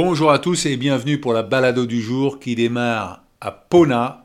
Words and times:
Bonjour 0.00 0.30
à 0.30 0.38
tous 0.38 0.66
et 0.66 0.76
bienvenue 0.76 1.18
pour 1.18 1.32
la 1.32 1.42
balado 1.42 1.84
du 1.84 2.00
jour 2.00 2.38
qui 2.38 2.54
démarre 2.54 3.24
à 3.40 3.50
Pona 3.50 4.24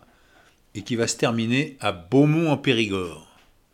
et 0.75 0.83
qui 0.83 0.96
va 0.96 1.07
se 1.07 1.17
terminer 1.17 1.77
à 1.79 1.92
Beaumont 1.92 2.51
en 2.51 2.57
Périgord. 2.57 3.27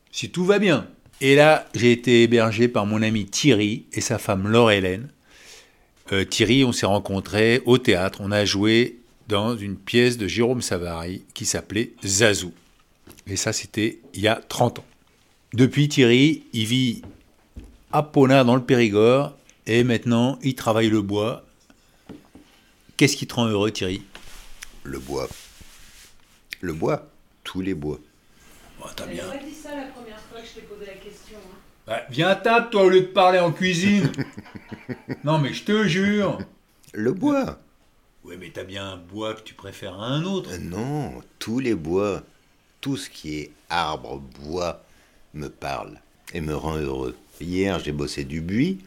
Si 0.09 0.29
tout 0.29 0.45
va 0.45 0.59
bien. 0.59 0.87
Et 1.19 1.35
là, 1.35 1.65
j'ai 1.75 1.91
été 1.91 2.23
hébergé 2.23 2.69
par 2.69 2.85
mon 2.85 3.01
ami 3.01 3.25
Thierry 3.25 3.83
et 3.91 3.99
sa 3.99 4.17
femme 4.17 4.47
Laure-Hélène. 4.47 5.09
Euh, 6.13 6.23
Thierry, 6.23 6.63
on 6.63 6.71
s'est 6.71 6.85
rencontrés 6.85 7.61
au 7.65 7.77
théâtre. 7.77 8.19
On 8.21 8.31
a 8.31 8.45
joué 8.45 8.99
dans 9.27 9.57
une 9.57 9.75
pièce 9.75 10.17
de 10.17 10.25
Jérôme 10.25 10.61
Savary 10.61 11.23
qui 11.33 11.43
s'appelait 11.43 11.91
Zazou. 12.05 12.53
Et 13.27 13.35
ça, 13.35 13.51
c'était 13.51 13.99
il 14.13 14.21
y 14.21 14.29
a 14.29 14.39
30 14.47 14.79
ans. 14.79 14.85
Depuis, 15.53 15.89
Thierry, 15.89 16.43
il 16.53 16.63
vit 16.63 17.01
à 17.91 18.03
Pona 18.03 18.45
dans 18.45 18.55
le 18.55 18.63
Périgord 18.63 19.35
et 19.67 19.83
maintenant, 19.83 20.39
il 20.43 20.55
travaille 20.55 20.87
le 20.87 21.01
bois. 21.01 21.43
Qu'est-ce 22.99 23.15
qui 23.15 23.25
te 23.27 23.33
rend 23.33 23.45
heureux, 23.47 23.71
Thierry? 23.71 24.03
Le 24.83 24.99
bois. 24.99 25.29
Le 26.59 26.73
bois. 26.73 27.07
Tous 27.45 27.61
les 27.61 27.73
bois. 27.73 27.97
Bon, 28.77 28.87
t'as 28.93 29.05
bien. 29.05 29.25
pas 29.25 29.37
dit 29.37 29.53
ça 29.53 29.73
la 29.73 29.85
première 29.85 30.19
fois 30.19 30.41
que 30.41 30.45
je 30.47 30.55
t'ai 30.55 30.61
posé 30.67 30.85
la 30.85 30.95
question. 30.95 31.37
hein. 31.37 31.55
Bah, 31.87 32.01
viens 32.09 32.27
à 32.27 32.35
table, 32.35 32.69
toi, 32.71 32.83
au 32.83 32.89
lieu 32.89 32.99
de 32.99 33.05
parler 33.05 33.39
en 33.39 33.53
cuisine. 33.53 34.11
non, 35.23 35.37
mais 35.37 35.53
je 35.53 35.63
te 35.63 35.87
jure. 35.87 36.39
Le 36.93 37.13
bois. 37.13 37.57
Ouais, 38.25 38.35
mais 38.35 38.49
t'as 38.49 38.65
bien 38.65 38.85
un 38.85 38.97
bois 38.97 39.33
que 39.33 39.43
tu 39.43 39.53
préfères 39.53 39.93
à 39.97 40.07
un 40.07 40.25
autre. 40.25 40.49
Euh, 40.51 40.57
Non, 40.57 41.21
tous 41.39 41.59
les 41.59 41.75
bois. 41.75 42.21
Tout 42.81 42.97
ce 42.97 43.09
qui 43.09 43.37
est 43.39 43.51
arbre, 43.69 44.19
bois, 44.41 44.83
me 45.33 45.47
parle 45.47 46.01
et 46.33 46.41
me 46.41 46.53
rend 46.53 46.75
heureux. 46.75 47.15
Hier, 47.39 47.79
j'ai 47.79 47.93
bossé 47.93 48.25
du 48.25 48.41
buis. 48.41 48.79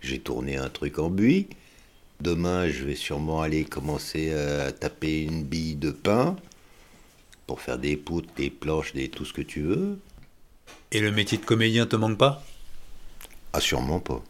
J'ai 0.00 0.18
tourné 0.18 0.56
un 0.56 0.70
truc 0.70 0.98
en 0.98 1.10
buis. 1.10 1.46
Demain, 2.20 2.68
je 2.68 2.84
vais 2.84 2.94
sûrement 2.94 3.42
aller 3.42 3.64
commencer 3.64 4.32
à 4.32 4.72
taper 4.72 5.22
une 5.22 5.42
bille 5.44 5.76
de 5.76 5.90
pain 5.90 6.36
pour 7.46 7.60
faire 7.60 7.78
des 7.78 7.96
poutres, 7.96 8.32
des 8.36 8.50
planches, 8.50 8.94
des 8.94 9.08
tout 9.08 9.24
ce 9.24 9.32
que 9.32 9.42
tu 9.42 9.60
veux. 9.62 9.98
Et 10.92 11.00
le 11.00 11.10
métier 11.10 11.38
de 11.38 11.44
comédien 11.44 11.86
te 11.86 11.96
manque 11.96 12.18
pas? 12.18 12.42
Ah, 13.52 13.60
sûrement 13.60 14.00
pas. 14.00 14.22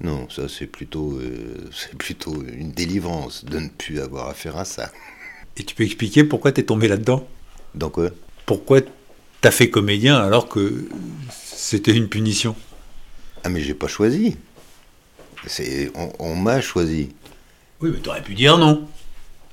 Non, 0.00 0.28
ça 0.28 0.48
c'est 0.48 0.66
plutôt, 0.66 1.18
euh, 1.18 1.68
c'est 1.72 1.96
plutôt 1.96 2.42
une 2.42 2.72
délivrance 2.72 3.44
de 3.44 3.58
ne 3.58 3.68
plus 3.68 4.00
avoir 4.00 4.28
affaire 4.28 4.56
à 4.56 4.64
ça. 4.64 4.90
Et 5.56 5.62
tu 5.62 5.74
peux 5.74 5.84
expliquer 5.84 6.24
pourquoi 6.24 6.50
t'es 6.52 6.64
tombé 6.64 6.88
là-dedans? 6.88 7.26
Donc, 7.74 7.98
euh, 7.98 8.10
Pourquoi 8.46 8.80
t'as 9.40 9.50
fait 9.52 9.70
comédien 9.70 10.16
alors 10.16 10.48
que 10.48 10.88
c'était 11.30 11.94
une 11.94 12.08
punition? 12.08 12.56
Ah 13.44 13.50
mais 13.50 13.60
j'ai 13.60 13.74
pas 13.74 13.88
choisi. 13.88 14.36
C'est, 15.46 15.90
on, 15.94 16.12
on 16.18 16.34
m'a 16.34 16.60
choisi. 16.60 17.14
Oui, 17.80 17.90
mais 17.92 18.00
t'aurais 18.00 18.22
pu 18.22 18.34
dire 18.34 18.58
non. 18.58 18.86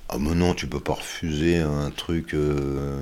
Ah 0.10 0.18
mais 0.20 0.36
non, 0.36 0.54
tu 0.54 0.68
peux 0.68 0.80
pas 0.80 0.94
refuser 0.94 1.58
un 1.60 1.90
truc 1.90 2.34
euh, 2.34 3.02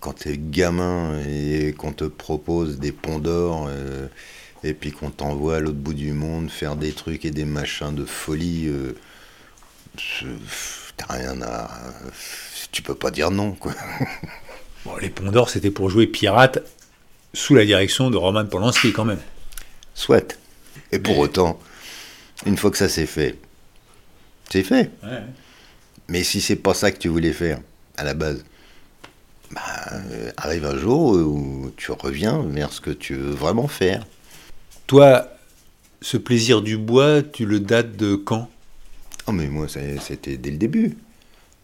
quand 0.00 0.12
t'es 0.14 0.36
gamin 0.38 1.18
et 1.26 1.72
qu'on 1.76 1.92
te 1.92 2.04
propose 2.04 2.78
des 2.78 2.92
ponts 2.92 3.18
d'or 3.18 3.66
euh, 3.70 4.06
et 4.64 4.74
puis 4.74 4.92
qu'on 4.92 5.10
t'envoie 5.10 5.56
à 5.56 5.60
l'autre 5.60 5.78
bout 5.78 5.94
du 5.94 6.12
monde 6.12 6.50
faire 6.50 6.76
des 6.76 6.92
trucs 6.92 7.24
et 7.24 7.30
des 7.30 7.44
machins 7.44 7.94
de 7.94 8.04
folie. 8.04 8.66
euh, 8.68 8.92
T'as 10.96 11.14
rien 11.14 11.40
à. 11.42 11.70
Tu 12.70 12.82
peux 12.82 12.94
pas 12.94 13.10
dire 13.10 13.30
non, 13.30 13.52
quoi. 13.52 13.72
Bon, 14.84 14.96
les 14.96 15.10
Ponts 15.10 15.30
d'Or, 15.30 15.48
c'était 15.48 15.70
pour 15.70 15.90
jouer 15.90 16.08
pirate 16.08 16.58
sous 17.34 17.54
la 17.54 17.64
direction 17.64 18.10
de 18.10 18.16
Roman 18.16 18.44
Polanski 18.46 18.92
quand 18.92 19.04
même. 19.04 19.20
Soit. 19.94 20.36
Et 20.92 20.98
pour 20.98 21.14
Mais- 21.14 21.20
autant, 21.20 21.58
une 22.46 22.56
fois 22.56 22.70
que 22.70 22.76
ça 22.78 22.88
c'est 22.88 23.06
fait, 23.06 23.36
c'est 24.50 24.62
fait. 24.62 24.90
Ouais. 25.02 25.22
Mais 26.08 26.22
si 26.22 26.40
c'est 26.40 26.56
pas 26.56 26.74
ça 26.74 26.90
que 26.90 26.98
tu 26.98 27.08
voulais 27.08 27.32
faire 27.32 27.60
à 27.96 28.04
la 28.04 28.14
base, 28.14 28.44
bah, 29.50 29.60
euh, 29.92 30.30
arrive 30.36 30.64
un 30.66 30.76
jour 30.78 31.12
où 31.12 31.70
tu 31.76 31.92
reviens 31.92 32.42
vers 32.42 32.72
ce 32.72 32.80
que 32.80 32.90
tu 32.90 33.14
veux 33.14 33.30
vraiment 33.32 33.68
faire. 33.68 34.06
Toi, 34.86 35.28
ce 36.00 36.16
plaisir 36.16 36.62
du 36.62 36.76
bois, 36.76 37.22
tu 37.22 37.46
le 37.46 37.60
dates 37.60 37.96
de 37.96 38.16
quand? 38.16 38.48
Oh, 39.26 39.32
mais 39.32 39.46
moi, 39.48 39.68
ça- 39.68 39.80
c'était 40.00 40.36
dès 40.36 40.50
le 40.50 40.56
début. 40.58 40.96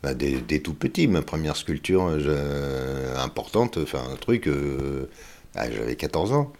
Bah, 0.02 0.14
dès, 0.14 0.36
dès 0.46 0.60
tout 0.60 0.74
petit, 0.74 1.08
ma 1.08 1.22
première 1.22 1.56
sculpture 1.56 2.06
euh, 2.06 2.20
je- 3.16 3.18
importante, 3.20 3.78
enfin 3.78 4.00
un 4.12 4.16
truc, 4.16 4.46
euh, 4.46 5.10
ah, 5.56 5.68
j'avais 5.70 5.96
14 5.96 6.32
ans. 6.32 6.52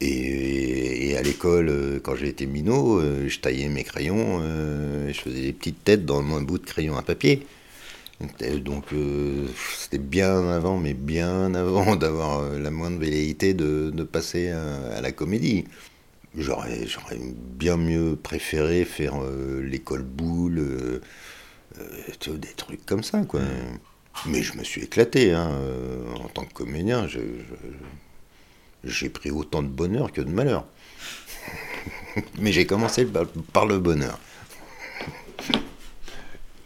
Et, 0.00 1.10
et 1.10 1.16
à 1.16 1.22
l'école, 1.22 1.68
euh, 1.68 2.00
quand 2.02 2.14
été 2.28 2.46
minot, 2.46 3.00
euh, 3.00 3.28
je 3.28 3.40
taillais 3.40 3.68
mes 3.68 3.84
crayons, 3.84 4.40
euh, 4.42 5.12
je 5.12 5.20
faisais 5.20 5.42
des 5.42 5.52
petites 5.52 5.82
têtes 5.84 6.04
dans 6.04 6.22
mon 6.22 6.42
bout 6.42 6.58
de 6.58 6.66
crayon 6.66 6.96
à 6.96 7.02
papier. 7.02 7.46
Donc 8.60 8.84
euh, 8.92 9.46
c'était 9.76 9.98
bien 9.98 10.48
avant, 10.50 10.78
mais 10.78 10.94
bien 10.94 11.54
avant 11.54 11.96
d'avoir 11.96 12.50
la 12.58 12.70
moindre 12.70 12.98
velléité 12.98 13.54
de, 13.54 13.90
de 13.94 14.02
passer 14.04 14.50
à, 14.50 14.96
à 14.96 15.00
la 15.00 15.12
comédie. 15.12 15.64
J'aurais, 16.36 16.86
j'aurais 16.86 17.18
bien 17.58 17.76
mieux 17.76 18.16
préféré 18.16 18.84
faire 18.84 19.14
euh, 19.22 19.62
l'école 19.62 20.02
boule, 20.02 20.58
euh, 20.58 21.00
des 22.36 22.48
trucs 22.56 22.84
comme 22.86 23.02
ça, 23.02 23.22
quoi. 23.24 23.40
Mais 24.26 24.42
je 24.42 24.56
me 24.56 24.64
suis 24.64 24.82
éclaté, 24.82 25.32
hein, 25.32 25.50
en 26.16 26.28
tant 26.28 26.44
que 26.44 26.52
comédien. 26.52 27.06
je- 27.08 27.18
je- 27.18 28.03
j'ai 28.86 29.08
pris 29.08 29.30
autant 29.30 29.62
de 29.62 29.68
bonheur 29.68 30.12
que 30.12 30.20
de 30.20 30.30
malheur. 30.30 30.64
Mais 32.38 32.52
j'ai 32.52 32.66
commencé 32.66 33.04
par, 33.04 33.26
par 33.52 33.66
le 33.66 33.78
bonheur. 33.78 34.18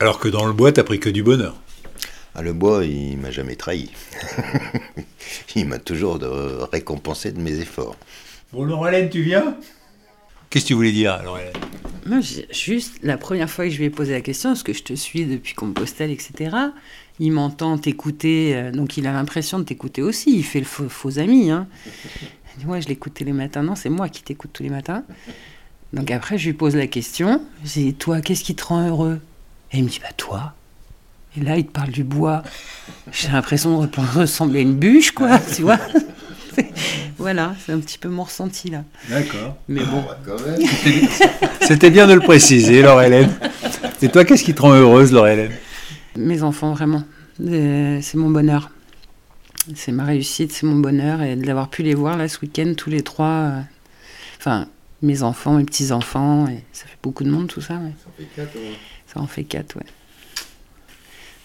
Alors 0.00 0.18
que 0.18 0.28
dans 0.28 0.46
le 0.46 0.52
bois, 0.52 0.70
t'as 0.72 0.84
pris 0.84 1.00
que 1.00 1.08
du 1.10 1.22
bonheur. 1.22 1.56
Ah, 2.34 2.42
le 2.42 2.52
bois, 2.52 2.84
il 2.84 3.16
m'a 3.18 3.30
jamais 3.32 3.56
trahi. 3.56 3.90
il 5.56 5.66
m'a 5.66 5.78
toujours 5.78 6.18
de- 6.20 6.28
récompensé 6.70 7.32
de 7.32 7.40
mes 7.40 7.58
efforts. 7.58 7.96
Bon, 8.52 8.64
Laurelène, 8.64 9.10
tu 9.10 9.22
viens? 9.22 9.56
Qu'est-ce 10.50 10.64
que 10.64 10.68
tu 10.68 10.74
voulais 10.74 10.92
dire, 10.92 11.20
Laurelène 11.24 11.52
Moi, 12.06 12.20
juste 12.52 12.98
la 13.02 13.18
première 13.18 13.50
fois 13.50 13.64
que 13.64 13.70
je 13.72 13.78
lui 13.78 13.86
ai 13.86 13.90
posé 13.90 14.12
la 14.12 14.20
question, 14.20 14.50
parce 14.50 14.62
que 14.62 14.72
je 14.72 14.82
te 14.84 14.94
suis 14.94 15.26
depuis 15.26 15.54
Compostelle, 15.54 16.10
etc., 16.12 16.54
il 17.20 17.32
m'entend 17.32 17.78
t'écouter, 17.78 18.52
euh, 18.54 18.70
donc 18.70 18.96
il 18.96 19.06
a 19.06 19.12
l'impression 19.12 19.58
de 19.58 19.64
t'écouter 19.64 20.02
aussi. 20.02 20.36
Il 20.36 20.44
fait 20.44 20.60
le 20.60 20.64
faux, 20.66 20.88
faux 20.88 21.18
ami. 21.18 21.50
Hein. 21.50 21.66
Il 22.56 22.60
dit, 22.60 22.66
Ouais, 22.66 22.80
je 22.80 22.88
l'écoute 22.88 23.14
tous 23.14 23.24
les 23.24 23.32
matins. 23.32 23.62
Non, 23.62 23.74
c'est 23.74 23.88
moi 23.88 24.08
qui 24.08 24.22
t'écoute 24.22 24.50
tous 24.52 24.62
les 24.62 24.70
matins. 24.70 25.02
Donc 25.92 26.10
après, 26.10 26.36
je 26.38 26.46
lui 26.46 26.52
pose 26.52 26.76
la 26.76 26.86
question. 26.86 27.42
Je 27.64 27.72
dis 27.72 27.94
Toi, 27.94 28.20
qu'est-ce 28.20 28.44
qui 28.44 28.54
te 28.54 28.64
rend 28.64 28.86
heureux? 28.86 29.20
Et 29.72 29.78
il 29.78 29.84
me 29.84 29.88
dit 29.88 30.00
Bah, 30.02 30.08
toi. 30.16 30.54
Et 31.36 31.40
là, 31.44 31.56
il 31.56 31.66
te 31.66 31.72
parle 31.72 31.90
du 31.90 32.04
bois. 32.04 32.42
J'ai 33.12 33.28
l'impression 33.28 33.80
de 33.84 33.88
ressembler 34.18 34.60
à 34.60 34.62
une 34.62 34.74
bûche, 34.76 35.12
quoi, 35.12 35.38
tu 35.38 35.62
vois. 35.62 35.78
C'est- 36.54 36.68
Voilà, 37.18 37.54
c'est 37.66 37.72
un 37.72 37.80
petit 37.80 37.98
peu 37.98 38.08
mon 38.08 38.22
ressenti 38.22 38.70
là. 38.70 38.84
D'accord. 39.08 39.56
Mais 39.68 39.82
bon, 39.82 40.04
C'était 41.60 41.90
bien 41.90 42.06
de 42.06 42.12
le 42.14 42.20
préciser, 42.20 42.80
Laurelène. 42.82 43.30
Et 44.02 44.08
toi, 44.08 44.24
qu'est-ce 44.24 44.44
qui 44.44 44.54
te 44.54 44.62
rend 44.62 44.72
heureuse, 44.72 45.12
Laurelène 45.12 45.50
Mes 46.18 46.42
enfants, 46.42 46.72
vraiment. 46.72 47.04
C'est 47.40 48.14
mon 48.16 48.30
bonheur. 48.30 48.70
C'est 49.74 49.92
ma 49.92 50.04
réussite, 50.04 50.52
c'est 50.52 50.66
mon 50.66 50.76
bonheur. 50.76 51.22
Et 51.22 51.36
de 51.36 51.46
l'avoir 51.46 51.68
pu 51.68 51.82
les 51.82 51.94
voir 51.94 52.16
là 52.16 52.28
ce 52.28 52.40
week-end, 52.40 52.74
tous 52.76 52.90
les 52.90 53.02
trois. 53.02 53.26
euh, 53.26 53.60
Enfin, 54.38 54.66
mes 55.02 55.22
enfants, 55.22 55.54
mes 55.54 55.64
petits-enfants. 55.64 56.48
Et 56.48 56.64
ça 56.72 56.86
fait 56.86 56.98
beaucoup 57.02 57.24
de 57.24 57.30
monde 57.30 57.46
tout 57.48 57.60
ça. 57.60 57.74
ouais. 57.74 57.92
Ça 59.06 59.20
en 59.20 59.26
fait 59.26 59.44
quatre, 59.44 59.76
ouais. 59.76 59.86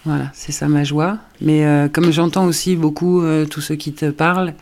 Voilà, 0.06 0.32
c'est 0.34 0.52
ça 0.52 0.68
ma 0.68 0.84
joie. 0.84 1.20
Mais 1.40 1.66
euh, 1.66 1.88
comme 1.88 2.12
j'entends 2.12 2.46
aussi 2.46 2.76
beaucoup 2.76 3.22
euh, 3.22 3.46
tous 3.46 3.62
ceux 3.62 3.76
qui 3.76 3.94
te 3.94 4.10
parlent, 4.10 4.54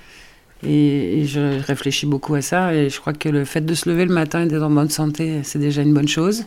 et, 0.63 1.21
et 1.21 1.25
je 1.25 1.59
réfléchis 1.61 2.05
beaucoup 2.05 2.35
à 2.35 2.41
ça, 2.43 2.75
et 2.75 2.89
je 2.91 2.99
crois 2.99 3.13
que 3.13 3.27
le 3.27 3.43
fait 3.45 3.61
de 3.61 3.73
se 3.73 3.89
lever 3.89 4.05
le 4.05 4.13
matin 4.13 4.43
et 4.43 4.45
d'être 4.47 4.61
en 4.61 4.69
bonne 4.69 4.91
santé, 4.91 5.41
c'est 5.43 5.57
déjà 5.57 5.81
une 5.81 5.93
bonne 5.95 6.07
chose. 6.07 6.43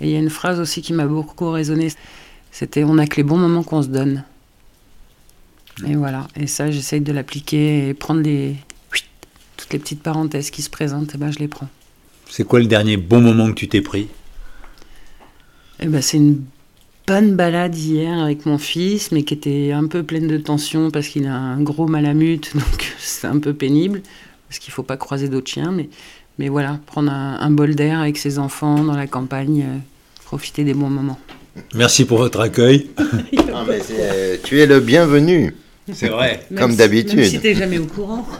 Et 0.00 0.06
il 0.06 0.10
y 0.10 0.16
a 0.16 0.18
une 0.18 0.30
phrase 0.30 0.58
aussi 0.58 0.80
qui 0.80 0.94
m'a 0.94 1.06
beaucoup 1.06 1.50
résonné, 1.50 1.88
c'était 2.52 2.84
on 2.84 2.94
n'a 2.94 3.06
que 3.08 3.16
les 3.16 3.24
bons 3.24 3.38
moments 3.38 3.64
qu'on 3.64 3.82
se 3.82 3.88
donne. 3.88 4.22
Et 5.86 5.96
voilà, 5.96 6.28
et 6.36 6.46
ça 6.46 6.70
j'essaye 6.70 7.00
de 7.00 7.12
l'appliquer 7.12 7.88
et 7.88 7.94
prendre 7.94 8.20
les 8.22 8.56
toutes 9.56 9.72
les 9.72 9.78
petites 9.78 10.02
parenthèses 10.02 10.50
qui 10.50 10.62
se 10.62 10.70
présentent, 10.70 11.14
et 11.14 11.18
ben 11.18 11.30
je 11.30 11.38
les 11.38 11.48
prends. 11.48 11.68
C'est 12.28 12.44
quoi 12.44 12.60
le 12.60 12.66
dernier 12.66 12.96
bon 12.96 13.20
moment 13.20 13.48
que 13.48 13.54
tu 13.54 13.68
t'es 13.68 13.80
pris? 13.80 14.08
Eh 15.80 15.86
ben, 15.86 16.00
c'est 16.00 16.16
une 16.16 16.42
bonne 17.06 17.36
balade 17.36 17.76
hier 17.76 18.18
avec 18.18 18.46
mon 18.46 18.58
fils, 18.58 19.12
mais 19.12 19.22
qui 19.22 19.34
était 19.34 19.72
un 19.72 19.86
peu 19.86 20.02
pleine 20.02 20.28
de 20.28 20.38
tension 20.38 20.90
parce 20.90 21.08
qu'il 21.08 21.26
a 21.26 21.34
un 21.34 21.60
gros 21.60 21.86
malamute, 21.86 22.52
donc 22.54 22.94
c'est 22.98 23.26
un 23.26 23.38
peu 23.38 23.52
pénible, 23.54 24.02
parce 24.48 24.58
qu'il 24.58 24.72
faut 24.72 24.82
pas 24.82 24.96
croiser 24.96 25.28
d'autres 25.28 25.50
chiens. 25.50 25.72
Mais, 25.72 25.88
mais 26.38 26.48
voilà, 26.48 26.80
prendre 26.86 27.12
un, 27.12 27.38
un 27.40 27.50
bol 27.50 27.74
d'air 27.74 28.00
avec 28.00 28.16
ses 28.16 28.38
enfants 28.38 28.82
dans 28.82 28.96
la 28.96 29.06
campagne, 29.06 29.62
euh, 29.62 29.78
profiter 30.24 30.64
des 30.64 30.74
bons 30.74 30.90
moments. 30.90 31.18
Merci 31.74 32.04
pour 32.04 32.18
votre 32.18 32.40
accueil. 32.40 32.90
Ah, 33.54 33.64
mais 33.68 33.80
euh, 33.90 34.38
tu 34.42 34.60
es 34.62 34.66
le 34.66 34.80
bienvenu. 34.80 35.54
C'est 35.92 36.08
vrai. 36.08 36.46
Comme 36.56 36.70
si- 36.70 36.78
d'habitude. 36.78 37.18
Même 37.18 37.28
si 37.28 37.38
t'es 37.40 37.54
jamais 37.54 37.78
au 37.78 37.86
courant. 37.86 38.26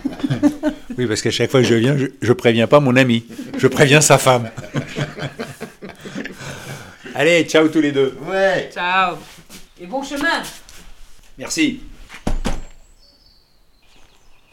Oui, 0.99 1.06
parce 1.06 1.23
qu'à 1.23 1.31
chaque 1.31 1.50
fois 1.50 1.62
que 1.62 1.67
je 1.67 1.75
viens, 1.75 1.97
je, 1.97 2.06
je 2.20 2.32
préviens 2.35 2.67
pas 2.67 2.79
mon 2.81 2.97
ami. 2.97 3.25
Je 3.59 3.67
préviens 3.67 4.00
sa 4.03 4.19
femme. 4.19 4.50
Allez, 7.14 7.44
ciao 7.44 7.69
tous 7.69 7.81
les 7.81 7.93
deux. 7.93 8.17
Ouais. 8.29 8.70
Ciao. 8.73 9.17
Et 9.81 9.87
bon 9.87 10.03
chemin. 10.03 10.43
Merci. 11.38 11.81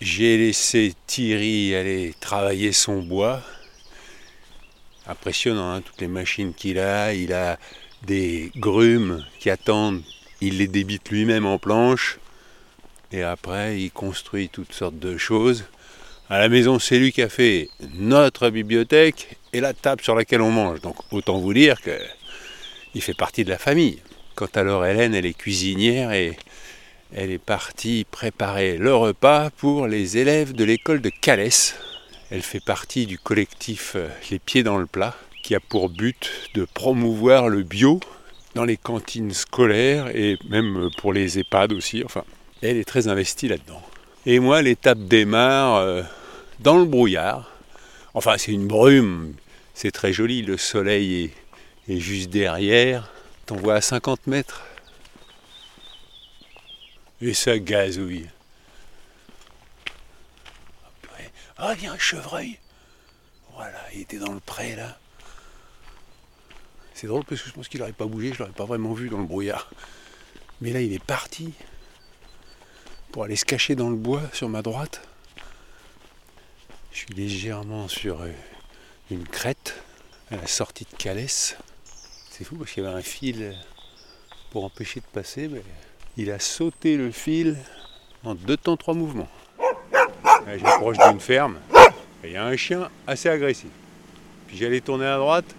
J'ai 0.01 0.37
laissé 0.37 0.93
Thierry 1.07 1.75
aller 1.75 2.13
travailler 2.19 2.71
son 2.71 3.01
bois. 3.01 3.41
Impressionnant, 5.07 5.73
hein, 5.73 5.81
toutes 5.81 5.99
les 6.01 6.07
machines 6.07 6.53
qu'il 6.53 6.79
a. 6.79 7.13
Il 7.13 7.33
a 7.33 7.57
des 8.03 8.51
grumes 8.55 9.25
qui 9.39 9.49
attendent. 9.49 10.01
Il 10.41 10.57
les 10.57 10.67
débite 10.67 11.09
lui-même 11.09 11.45
en 11.45 11.57
planche. 11.57 12.19
Et 13.11 13.23
après, 13.23 13.81
il 13.81 13.91
construit 13.91 14.49
toutes 14.49 14.73
sortes 14.73 14.99
de 14.99 15.17
choses. 15.17 15.65
À 16.29 16.37
la 16.39 16.47
maison, 16.47 16.77
c'est 16.77 16.99
lui 16.99 17.11
qui 17.11 17.23
a 17.23 17.29
fait 17.29 17.69
notre 17.95 18.49
bibliothèque 18.49 19.37
et 19.51 19.61
la 19.61 19.73
table 19.73 20.01
sur 20.01 20.15
laquelle 20.15 20.41
on 20.41 20.51
mange. 20.51 20.79
Donc 20.81 20.95
autant 21.11 21.39
vous 21.39 21.53
dire 21.53 21.81
que 21.81 21.97
il 22.93 23.01
fait 23.01 23.15
partie 23.15 23.43
de 23.43 23.49
la 23.49 23.57
famille. 23.57 23.99
Quant 24.35 24.47
à 24.53 24.63
Laure 24.63 24.85
Hélène, 24.85 25.15
elle 25.15 25.25
est 25.25 25.33
cuisinière 25.33 26.11
et 26.11 26.37
elle 27.13 27.31
est 27.31 27.39
partie 27.39 28.05
préparer 28.09 28.77
le 28.77 28.95
repas 28.95 29.49
pour 29.49 29.87
les 29.87 30.17
élèves 30.17 30.53
de 30.53 30.63
l'école 30.63 31.01
de 31.01 31.09
Calès. 31.09 31.75
Elle 32.29 32.43
fait 32.43 32.63
partie 32.63 33.07
du 33.07 33.17
collectif 33.17 33.93
euh, 33.95 34.07
Les 34.29 34.37
Pieds 34.37 34.61
dans 34.61 34.77
le 34.77 34.85
Plat, 34.85 35.15
qui 35.49 35.55
a 35.55 35.59
pour 35.59 35.89
but 35.89 36.29
de 36.53 36.63
promouvoir 36.63 37.49
le 37.49 37.63
bio 37.63 37.99
dans 38.53 38.65
les 38.65 38.77
cantines 38.77 39.33
scolaires 39.33 40.15
et 40.15 40.37
même 40.47 40.91
pour 40.99 41.11
les 41.11 41.39
EHPAD 41.39 41.73
aussi. 41.73 42.03
Enfin, 42.05 42.23
elle 42.61 42.77
est 42.77 42.87
très 42.87 43.07
investie 43.07 43.47
là-dedans. 43.47 43.81
Et 44.27 44.37
moi, 44.37 44.61
l'étape 44.61 44.99
démarre 44.99 45.77
euh, 45.77 46.03
dans 46.59 46.77
le 46.77 46.85
brouillard. 46.85 47.51
Enfin, 48.13 48.37
c'est 48.37 48.51
une 48.51 48.67
brume, 48.67 49.33
c'est 49.73 49.89
très 49.89 50.13
joli, 50.13 50.43
le 50.43 50.55
soleil 50.55 51.31
est, 51.87 51.99
juste 51.99 52.29
derrière. 52.29 53.11
T'en 53.47 53.55
vois 53.55 53.73
à 53.73 53.81
50 53.81 54.27
mètres 54.27 54.67
et 57.23 57.33
ça 57.33 57.57
gazouille. 57.57 58.27
Ah, 61.57 61.73
il 61.75 61.85
y 61.85 61.87
a 61.87 61.93
un 61.93 61.97
chevreuil. 61.97 62.59
Voilà, 63.55 63.79
il 63.95 64.01
était 64.01 64.19
dans 64.19 64.31
le 64.31 64.39
pré 64.39 64.75
là. 64.75 64.95
C'est 66.99 67.07
drôle 67.07 67.23
parce 67.23 67.41
que 67.41 67.47
je 67.47 67.53
pense 67.53 67.69
qu'il 67.69 67.79
n'aurait 67.79 67.93
pas 67.93 68.07
bougé, 68.07 68.33
je 68.33 68.39
l'aurais 68.39 68.51
pas 68.51 68.65
vraiment 68.65 68.91
vu 68.91 69.07
dans 69.07 69.19
le 69.19 69.23
brouillard. 69.23 69.71
Mais 70.59 70.73
là, 70.73 70.81
il 70.81 70.91
est 70.91 71.01
parti 71.01 71.53
pour 73.13 73.23
aller 73.23 73.37
se 73.37 73.45
cacher 73.45 73.73
dans 73.73 73.89
le 73.89 73.95
bois 73.95 74.21
sur 74.33 74.49
ma 74.49 74.61
droite. 74.61 75.01
Je 76.91 76.97
suis 76.97 77.13
légèrement 77.13 77.87
sur 77.87 78.19
euh, 78.19 78.27
une 79.11 79.25
crête 79.25 79.81
à 80.29 80.35
la 80.35 80.45
sortie 80.45 80.83
de 80.91 80.97
Calès. 80.97 81.55
C'est 82.31 82.43
fou 82.43 82.57
parce 82.57 82.71
qu'il 82.71 82.83
y 82.83 82.85
avait 82.85 82.97
un 82.97 83.01
fil 83.01 83.55
pour 84.51 84.65
empêcher 84.65 84.99
de 84.99 85.05
passer, 85.05 85.47
mais 85.47 85.63
il 86.17 86.29
a 86.31 86.39
sauté 86.39 86.97
le 86.97 87.11
fil 87.11 87.55
en 88.25 88.35
deux 88.35 88.57
temps, 88.57 88.75
trois 88.75 88.93
mouvements. 88.93 89.29
J'approche 90.45 90.97
d'une 90.97 91.21
ferme 91.21 91.59
et 92.25 92.27
il 92.27 92.33
y 92.33 92.35
a 92.35 92.43
un 92.43 92.57
chien 92.57 92.89
assez 93.07 93.29
agressif. 93.29 93.69
Puis 94.47 94.57
j'allais 94.57 94.81
tourner 94.81 95.05
à 95.05 95.17
droite 95.17 95.55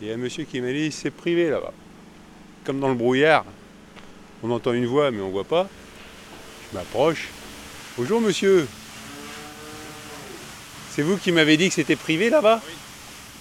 il 0.00 0.08
y 0.08 0.10
a 0.10 0.14
un 0.14 0.18
monsieur 0.18 0.44
qui 0.44 0.60
m'a 0.60 0.72
dit 0.72 0.90
c'est 0.92 1.10
privé 1.10 1.50
là-bas. 1.50 1.72
Comme 2.64 2.80
dans 2.80 2.88
le 2.88 2.94
brouillard, 2.94 3.44
on 4.42 4.50
entend 4.50 4.72
une 4.72 4.86
voix 4.86 5.10
mais 5.10 5.20
on 5.20 5.30
voit 5.30 5.44
pas. 5.44 5.68
Je 6.70 6.78
m'approche. 6.78 7.28
Bonjour 7.98 8.20
monsieur. 8.20 8.66
C'est 10.94 11.02
vous 11.02 11.16
qui 11.16 11.32
m'avez 11.32 11.56
dit 11.56 11.68
que 11.68 11.74
c'était 11.74 11.96
privé 11.96 12.30
là-bas? 12.30 12.60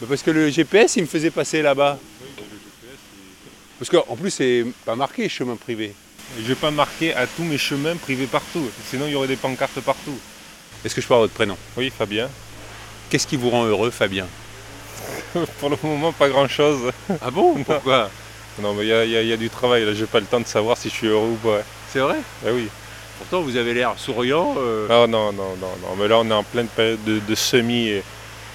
Bah, 0.01 0.07
Parce 0.09 0.21
que 0.21 0.31
le 0.31 0.49
GPS 0.49 0.97
il 0.97 1.03
me 1.03 1.07
faisait 1.07 1.31
passer 1.31 1.61
là-bas. 1.61 1.97
Parce 3.79 3.89
qu'en 3.89 4.15
plus 4.15 4.31
c'est 4.31 4.65
pas 4.85 4.95
marqué 4.95 5.29
chemin 5.29 5.55
privé. 5.55 5.93
Je 6.37 6.43
vais 6.43 6.55
pas 6.55 6.71
marquer 6.71 7.13
à 7.13 7.25
tous 7.25 7.43
mes 7.43 7.57
chemins 7.57 7.95
privés 7.95 8.27
partout, 8.27 8.69
sinon 8.89 9.07
il 9.07 9.13
y 9.13 9.15
aurait 9.15 9.27
des 9.27 9.35
pancartes 9.35 9.79
partout. 9.81 10.17
Est-ce 10.85 10.93
que 10.93 11.01
je 11.01 11.07
avoir 11.07 11.21
votre 11.21 11.33
prénom? 11.33 11.57
Oui, 11.75 11.91
Fabien. 11.95 12.29
Qu'est-ce 13.09 13.25
qui 13.25 13.35
vous 13.35 13.49
rend 13.49 13.65
heureux 13.65 13.89
Fabien? 13.89 14.27
Pour 15.59 15.69
le 15.69 15.77
moment, 15.83 16.11
pas 16.11 16.29
grand-chose. 16.29 16.91
Ah 17.21 17.31
bon 17.31 17.63
Pourquoi? 17.63 18.09
Non, 18.61 18.73
mais 18.73 18.83
il 18.83 18.89
y 18.89 18.93
a, 18.93 19.05
y 19.05 19.29
y 19.33 19.37
du 19.37 19.49
travail, 19.49 19.85
là, 19.85 19.93
j'ai 19.93 20.05
pas 20.05 20.19
le 20.19 20.25
temps 20.25 20.39
de 20.39 20.47
savoir 20.47 20.77
si 20.77 20.89
je 20.89 20.93
suis 20.93 21.07
heureux 21.07 21.29
ou 21.29 21.35
pas. 21.47 21.61
C'est 21.91 21.99
vrai? 21.99 22.17
Ah 22.45 22.49
oui. 22.53 22.67
Pourtant 23.17 23.41
vous 23.41 23.55
avez 23.57 23.73
l'air 23.73 23.93
souriant. 23.97 24.55
euh. 24.57 24.87
Ah 24.89 25.07
non, 25.07 25.31
non, 25.31 25.55
non, 25.59 25.71
non, 25.81 25.95
mais 25.97 26.07
là 26.07 26.19
on 26.19 26.29
est 26.29 26.33
en 26.33 26.43
pleine 26.43 26.67
période 26.67 27.03
de, 27.05 27.19
de 27.19 27.35
semis 27.35 27.87
et, 27.89 28.03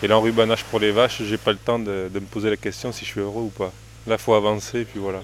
et 0.03 0.09
l'enrubanage 0.09 0.65
pour 0.65 0.81
les 0.81 0.91
vaches, 0.91 1.23
j'ai 1.23 1.37
pas 1.37 1.53
le 1.53 1.59
temps 1.59 1.79
de, 1.79 2.09
de 2.13 2.21
me 2.21 2.25
poser 2.27 2.49
la 2.51 2.57
question 2.57 2.91
si 2.93 3.05
je 3.05 3.11
suis 3.11 3.21
heureux 3.21 3.43
ou 3.43 3.49
pas. 3.51 3.73
Là, 4.07 4.17
faut 4.19 4.35
avancer, 4.35 4.81
et 4.81 4.85
puis 4.85 5.01
voilà. 5.01 5.21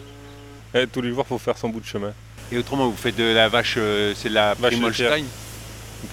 Eh, 0.74 0.86
tous 0.86 1.02
les 1.02 1.10
jours, 1.10 1.26
faut 1.26 1.38
faire 1.38 1.56
son 1.58 1.68
bout 1.68 1.80
de 1.80 1.86
chemin. 1.86 2.12
Et 2.52 2.58
autrement 2.58 2.88
vous 2.88 2.96
faites 2.96 3.16
de 3.16 3.24
la 3.34 3.48
vache, 3.48 3.74
euh, 3.78 4.12
c'est 4.16 4.28
de 4.30 4.34
la 4.34 4.54
Vache 4.54 4.72
Prime 4.74 4.86
laitière. 4.86 5.12
Holstein 5.12 5.26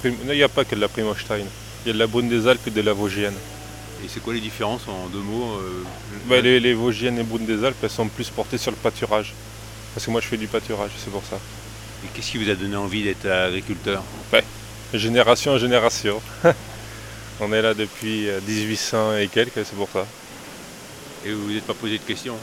Prim- 0.01 0.17
non, 0.25 0.33
Il 0.33 0.37
n'y 0.37 0.43
a 0.43 0.49
pas 0.49 0.65
que 0.65 0.75
de 0.75 0.81
la 0.81 0.87
Primostein. 0.89 1.45
Il 1.85 1.87
y 1.87 1.89
a 1.91 1.93
de 1.93 1.99
la 1.99 2.07
Brune 2.07 2.27
des 2.29 2.47
Alpes 2.47 2.67
et 2.67 2.71
de 2.71 2.81
la 2.81 2.93
Vosgienne. 2.93 3.33
Et 4.03 4.07
c'est 4.07 4.21
quoi 4.21 4.33
les 4.33 4.39
différences 4.39 4.87
en 4.87 5.07
deux 5.07 5.19
mots 5.19 5.57
euh, 5.57 5.83
Bah, 6.27 6.39
les, 6.39 6.59
les 6.59 6.73
Vosgiennes 6.73 7.19
et 7.19 7.23
Brunes 7.23 7.45
des 7.45 7.63
Alpes, 7.65 7.77
elles 7.81 7.89
sont 7.89 8.07
plus 8.07 8.29
portées 8.29 8.57
sur 8.57 8.71
le 8.71 8.77
pâturage. 8.77 9.33
Parce 9.93 10.05
que 10.05 10.11
moi, 10.11 10.21
je 10.21 10.27
fais 10.27 10.37
du 10.37 10.47
pâturage, 10.47 10.91
c'est 11.03 11.09
pour 11.11 11.23
ça. 11.29 11.37
Et 12.03 12.07
qu'est-ce 12.13 12.31
qui 12.31 12.37
vous 12.37 12.49
a 12.49 12.55
donné 12.55 12.75
envie 12.75 13.03
d'être 13.03 13.25
agriculteur? 13.25 14.03
Génération 14.93 15.53
en 15.53 15.57
génération. 15.57 16.21
On 17.39 17.51
est 17.53 17.61
là 17.61 17.73
depuis 17.73 18.29
euh, 18.29 18.39
1800 18.47 19.17
et 19.17 19.27
quelques, 19.27 19.65
c'est 19.65 19.75
pour 19.75 19.89
ça. 19.91 20.05
Et 21.25 21.31
vous 21.31 21.43
vous 21.43 21.51
n'êtes 21.51 21.65
pas 21.65 21.73
posé 21.73 21.97
de 21.97 22.03
questions? 22.03 22.37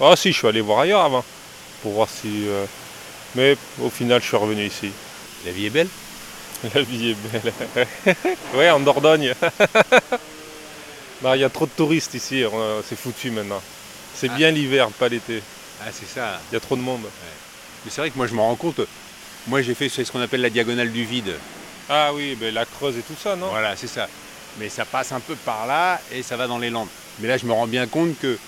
Ah 0.00 0.16
si, 0.16 0.32
je 0.32 0.38
suis 0.38 0.48
allé 0.48 0.60
voir 0.60 0.80
ailleurs 0.80 1.02
avant. 1.02 1.24
Pour 1.82 1.92
voir 1.92 2.08
si... 2.08 2.48
euh, 2.48 2.64
Mais 3.34 3.56
au 3.80 3.90
final, 3.90 4.20
je 4.22 4.26
suis 4.28 4.36
revenu 4.36 4.64
ici. 4.66 4.90
La 5.44 5.52
vie 5.52 5.66
est 5.66 5.70
belle? 5.70 5.88
La 6.74 6.82
vie 6.82 7.10
est 7.10 7.16
belle. 7.30 7.52
ouais, 8.54 8.70
en 8.70 8.80
Dordogne. 8.80 9.34
Non, 11.22 11.34
Il 11.34 11.40
y 11.40 11.44
a 11.44 11.50
trop 11.50 11.66
de 11.66 11.70
touristes 11.70 12.14
ici, 12.14 12.44
c'est 12.88 12.96
foutu 12.98 13.30
maintenant. 13.30 13.62
C'est 14.14 14.28
Ah. 14.30 14.34
bien 14.36 14.50
l'hiver, 14.50 14.88
pas 14.90 15.08
l'été. 15.08 15.42
Ah 15.84 15.90
c'est 15.92 16.06
ça. 16.08 16.40
Il 16.50 16.54
y 16.54 16.56
a 16.56 16.60
trop 16.60 16.76
de 16.76 16.80
monde. 16.82 17.02
Mais 17.84 17.90
c'est 17.90 18.00
vrai 18.00 18.10
que 18.10 18.16
moi 18.16 18.26
je 18.26 18.34
me 18.34 18.40
rends 18.40 18.54
compte, 18.56 18.80
moi 19.46 19.62
j'ai 19.62 19.74
fait 19.74 19.88
ce 19.88 20.02
qu'on 20.10 20.20
appelle 20.20 20.40
la 20.42 20.50
diagonale 20.50 20.92
du 20.92 21.04
vide. 21.04 21.32
Ah 21.88 22.12
oui, 22.14 22.36
ben, 22.38 22.54
la 22.54 22.64
Creuse 22.64 22.96
et 22.96 23.02
tout 23.02 23.16
ça, 23.20 23.34
non? 23.36 23.48
Voilà, 23.48 23.74
c'est 23.76 23.88
ça. 23.88 24.08
Mais 24.58 24.68
ça 24.68 24.84
passe 24.84 25.12
un 25.12 25.20
peu 25.20 25.34
par 25.34 25.66
là 25.66 26.00
et 26.12 26.22
ça 26.22 26.36
va 26.36 26.46
dans 26.46 26.58
les 26.58 26.70
Landes. 26.70 26.88
Mais 27.18 27.26
là, 27.28 27.36
je 27.38 27.46
me 27.46 27.52
rends 27.52 27.66
bien 27.66 27.86
compte 27.86 28.18
que 28.20 28.38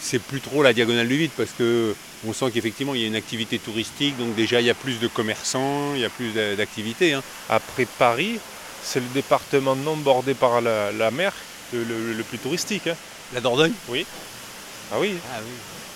c'est 0.00 0.20
plus 0.20 0.40
trop 0.40 0.62
la 0.62 0.72
diagonale 0.72 1.08
du 1.08 1.16
vide 1.16 1.30
parce 1.36 1.50
que 1.50 1.94
on 2.26 2.32
sent 2.32 2.50
qu'effectivement 2.52 2.94
il 2.94 3.00
y 3.00 3.04
a 3.04 3.06
une 3.08 3.16
activité 3.16 3.58
touristique, 3.58 4.16
donc 4.18 4.34
déjà 4.34 4.60
il 4.60 4.66
y 4.66 4.70
a 4.70 4.74
plus 4.74 5.00
de 5.00 5.08
commerçants, 5.08 5.94
il 5.94 6.00
y 6.00 6.04
a 6.04 6.08
plus 6.10 6.30
d'a- 6.32 6.54
d'activités. 6.54 7.14
hein. 7.14 7.22
Après 7.48 7.86
Paris, 7.98 8.38
c'est 8.82 9.00
le 9.00 9.06
département 9.14 9.74
non 9.74 9.96
bordé 9.96 10.34
par 10.34 10.60
la, 10.60 10.92
la 10.92 11.10
mer 11.10 11.32
le, 11.72 11.84
le- 11.84 12.12
le 12.14 12.22
plus 12.24 12.38
touristique. 12.38 12.86
hein. 12.86 12.96
La 13.34 13.40
Dordogne? 13.40 13.72
Ah 13.88 13.90
oui, 13.92 14.06
Ah 14.92 14.98
oui. 15.00 15.50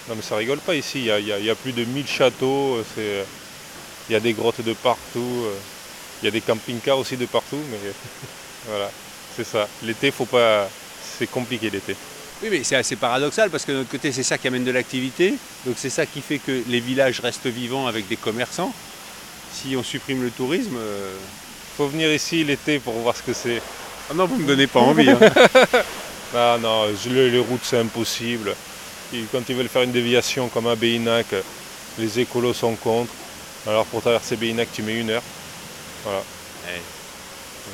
non 0.09 0.17
mais 0.17 0.23
ça 0.23 0.37
rigole 0.37 0.59
pas 0.59 0.75
ici, 0.75 0.99
il 0.99 1.05
y 1.05 1.11
a, 1.11 1.19
il 1.21 1.27
y 1.27 1.33
a- 1.33 1.39
il 1.39 1.45
y 1.45 1.51
a 1.51 1.55
plus 1.55 1.73
de 1.73 1.85
1000 1.85 2.07
châteaux, 2.09 2.77
euh, 2.77 2.85
euh, 2.99 3.25
il 4.09 4.13
y 4.13 4.17
a 4.17 4.21
des 4.21 4.33
grottes 4.33 4.61
de 4.63 4.73
partout, 4.73 5.45
euh, 5.45 5.55
il 6.23 6.25
y 6.25 6.29
a 6.29 6.31
des 6.33 6.41
camping-cars 6.41 6.99
aussi 6.99 7.17
de 7.17 7.27
partout, 7.27 7.61
mais 7.71 7.79
voilà, 8.69 8.91
c'est 9.37 9.45
ça. 9.47 9.69
L'été, 9.85 10.11
faut 10.11 10.25
pas... 10.27 10.69
c'est 11.19 11.31
compliqué 11.31 11.71
l'été. 11.71 11.95
Oui, 12.43 12.49
mais 12.51 12.65
c'est 12.65 12.77
assez 12.77 12.97
paradoxal 12.97 13.51
parce 13.51 13.65
que 13.65 13.73
de 13.73 13.77
notre 13.79 13.91
côté, 13.91 14.11
c'est 14.13 14.23
ça 14.23 14.39
qui 14.39 14.49
amène 14.49 14.65
de 14.65 14.71
l'activité. 14.71 15.35
Donc 15.67 15.77
c'est 15.79 15.91
ça 15.91 16.07
qui 16.07 16.23
fait 16.23 16.39
que 16.39 16.63
les 16.69 16.81
villages 16.81 17.21
restent 17.21 17.47
vivants 17.47 17.87
avec 17.87 18.09
des 18.09 18.17
commerçants. 18.17 18.73
Si 19.53 19.77
on 19.77 19.83
supprime 19.83 20.23
le 20.23 20.31
tourisme, 20.31 20.77
euh, 20.79 21.15
Faut 21.77 21.87
venir 21.89 22.11
ici 22.13 22.43
l'été 22.45 22.79
pour 22.79 22.95
voir 22.95 23.15
ce 23.17 23.23
que 23.23 23.33
c'est. 23.35 23.61
Ah 24.11 24.15
non, 24.15 24.27
vous 24.27 24.37
me 24.37 24.47
donnez 24.47 24.67
pas 24.67 24.81
envie. 24.81 25.11
hein. 25.11 25.19
Ah 26.33 26.59
non, 26.61 26.87
je- 26.95 27.09
les, 27.11 27.29
les 27.31 27.41
routes 27.41 27.65
c'est 27.65 27.79
impossible. 27.79 28.55
Et 29.13 29.25
quand 29.33 29.41
ils 29.49 29.57
veulent 29.57 29.69
faire 29.69 29.83
une 29.83 29.91
déviation 29.91 30.49
comme 30.49 30.69
à 30.69 30.77
Béinac, 30.77 31.27
les 31.99 32.21
écolos 32.21 32.55
sont 32.55 32.77
contre. 32.77 33.11
Alors 33.67 33.85
pour 33.87 34.01
traverser 34.01 34.37
Béinac, 34.37 34.69
tu 34.73 34.83
mets 34.85 35.01
une 35.01 35.11
heure. 35.11 35.23
Voilà. 36.05 36.23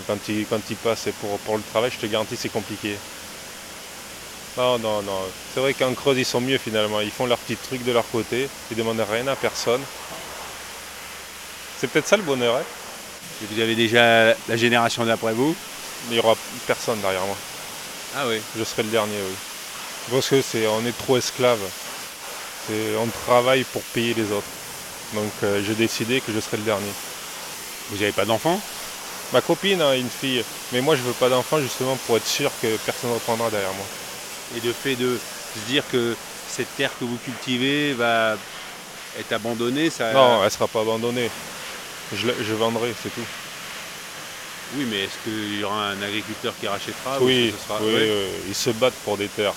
Quand 0.07 0.17
ils, 0.29 0.47
quand 0.47 0.61
ils 0.71 0.77
passent 0.77 1.09
pour, 1.21 1.39
pour 1.41 1.57
le 1.59 1.63
travail, 1.71 1.91
je 1.95 1.99
te 1.99 2.11
garantis 2.11 2.37
c'est 2.39 2.49
compliqué. 2.49 2.97
Non, 4.57 4.79
non, 4.79 5.03
non. 5.03 5.21
C'est 5.53 5.61
vrai 5.61 5.75
qu'en 5.75 5.93
Creuse, 5.93 6.17
ils 6.17 6.25
sont 6.25 6.41
mieux 6.41 6.57
finalement. 6.59 7.03
Ils 7.03 7.11
font 7.11 7.27
leur 7.27 7.37
petit 7.39 7.57
truc 7.57 7.85
de 7.85 7.93
leur 7.93 8.09
côté. 8.11 8.49
Ils 8.71 8.77
demandent 8.77 9.05
rien 9.11 9.27
à 9.27 9.37
personne. 9.37 9.83
C'est 11.79 11.89
peut-être 11.91 12.09
ça 12.09 12.17
le 12.17 12.23
bonheur. 12.23 12.57
Hein 12.57 12.63
Et 13.43 13.55
vous 13.55 13.61
avez 13.61 13.75
déjà 13.75 14.35
la 14.49 14.57
génération 14.57 15.05
d'après 15.05 15.35
vous 15.35 15.55
Il 16.09 16.13
n'y 16.13 16.19
aura 16.19 16.35
personne 16.67 17.01
derrière 17.01 17.27
moi. 17.27 17.37
Ah 18.15 18.27
oui. 18.29 18.41
Je 18.55 18.65
serai 18.65 18.83
le 18.83 18.91
dernier, 18.91 19.17
oui. 19.23 19.37
Parce 20.11 20.29
que 20.29 20.41
c'est, 20.43 20.67
on 20.67 20.85
est 20.87 20.97
trop 20.97 21.17
esclaves. 21.17 21.59
C'est- 22.67 22.97
on 22.97 23.09
travaille 23.09 23.65
pour 23.65 23.83
payer 23.85 24.15
les 24.15 24.31
autres. 24.33 24.47
Donc 25.15 25.33
euh, 25.43 25.63
j'ai 25.63 25.75
décidé 25.75 26.21
que 26.21 26.33
je 26.33 26.41
serai 26.41 26.57
le 26.59 26.65
dernier. 26.65 26.93
Vous 27.89 27.99
n'avez 27.99 28.13
pas 28.13 28.25
d'enfants? 28.25 28.61
Ma 29.33 29.41
copine 29.41 29.81
a 29.83 29.97
une 29.97 30.11
fille, 30.11 30.45
mais 30.73 30.81
moi 30.81 30.97
je 30.97 31.03
veux 31.03 31.15
pas 31.15 31.29
d'enfant 31.29 31.61
justement 31.61 31.97
pour 31.97 32.17
être 32.17 32.27
sûr 32.27 32.51
que 32.63 32.77
personne 32.79 33.11
ne 33.11 33.15
reprendra 33.15 33.51
derrière 33.51 33.75
moi. 33.75 33.87
Et 34.57 34.61
le 34.61 34.73
fait 34.73 34.97
de 34.97 35.19
se 35.19 35.59
dire 35.61 35.85
que 35.91 36.17
cette 36.47 36.75
terre 36.77 36.93
que 36.99 37.05
vous 37.05 37.19
cultivez 37.19 37.95
va 37.95 38.37
être 39.19 39.33
abandonnée 39.33 39.91
ça... 39.91 40.13
Non, 40.13 40.39
elle 40.39 40.45
ne 40.45 40.51
sera 40.51 40.69
pas 40.69 40.81
abandonnée. 40.83 41.31
Je 42.13 42.55
vendrai, 42.55 42.95
c'est 43.03 43.11
tout. 43.11 43.27
Oui, 44.75 44.85
mais 44.91 45.05
est-ce 45.05 45.19
qu'il 45.25 45.61
y 45.61 45.65
aura 45.65 45.91
un 45.91 46.03
agriculteur 46.03 46.53
qui 46.61 46.67
rachètera 46.67 47.21
ou 47.21 47.27
oui, 47.27 47.53
ce 47.57 47.65
sera- 47.69 47.79
oui, 47.83 47.93
ouais. 47.95 48.01
euh, 48.01 48.29
ils 48.49 48.55
se 48.55 48.71
battent 48.71 48.99
pour 49.05 49.17
des 49.17 49.29
terres. 49.29 49.55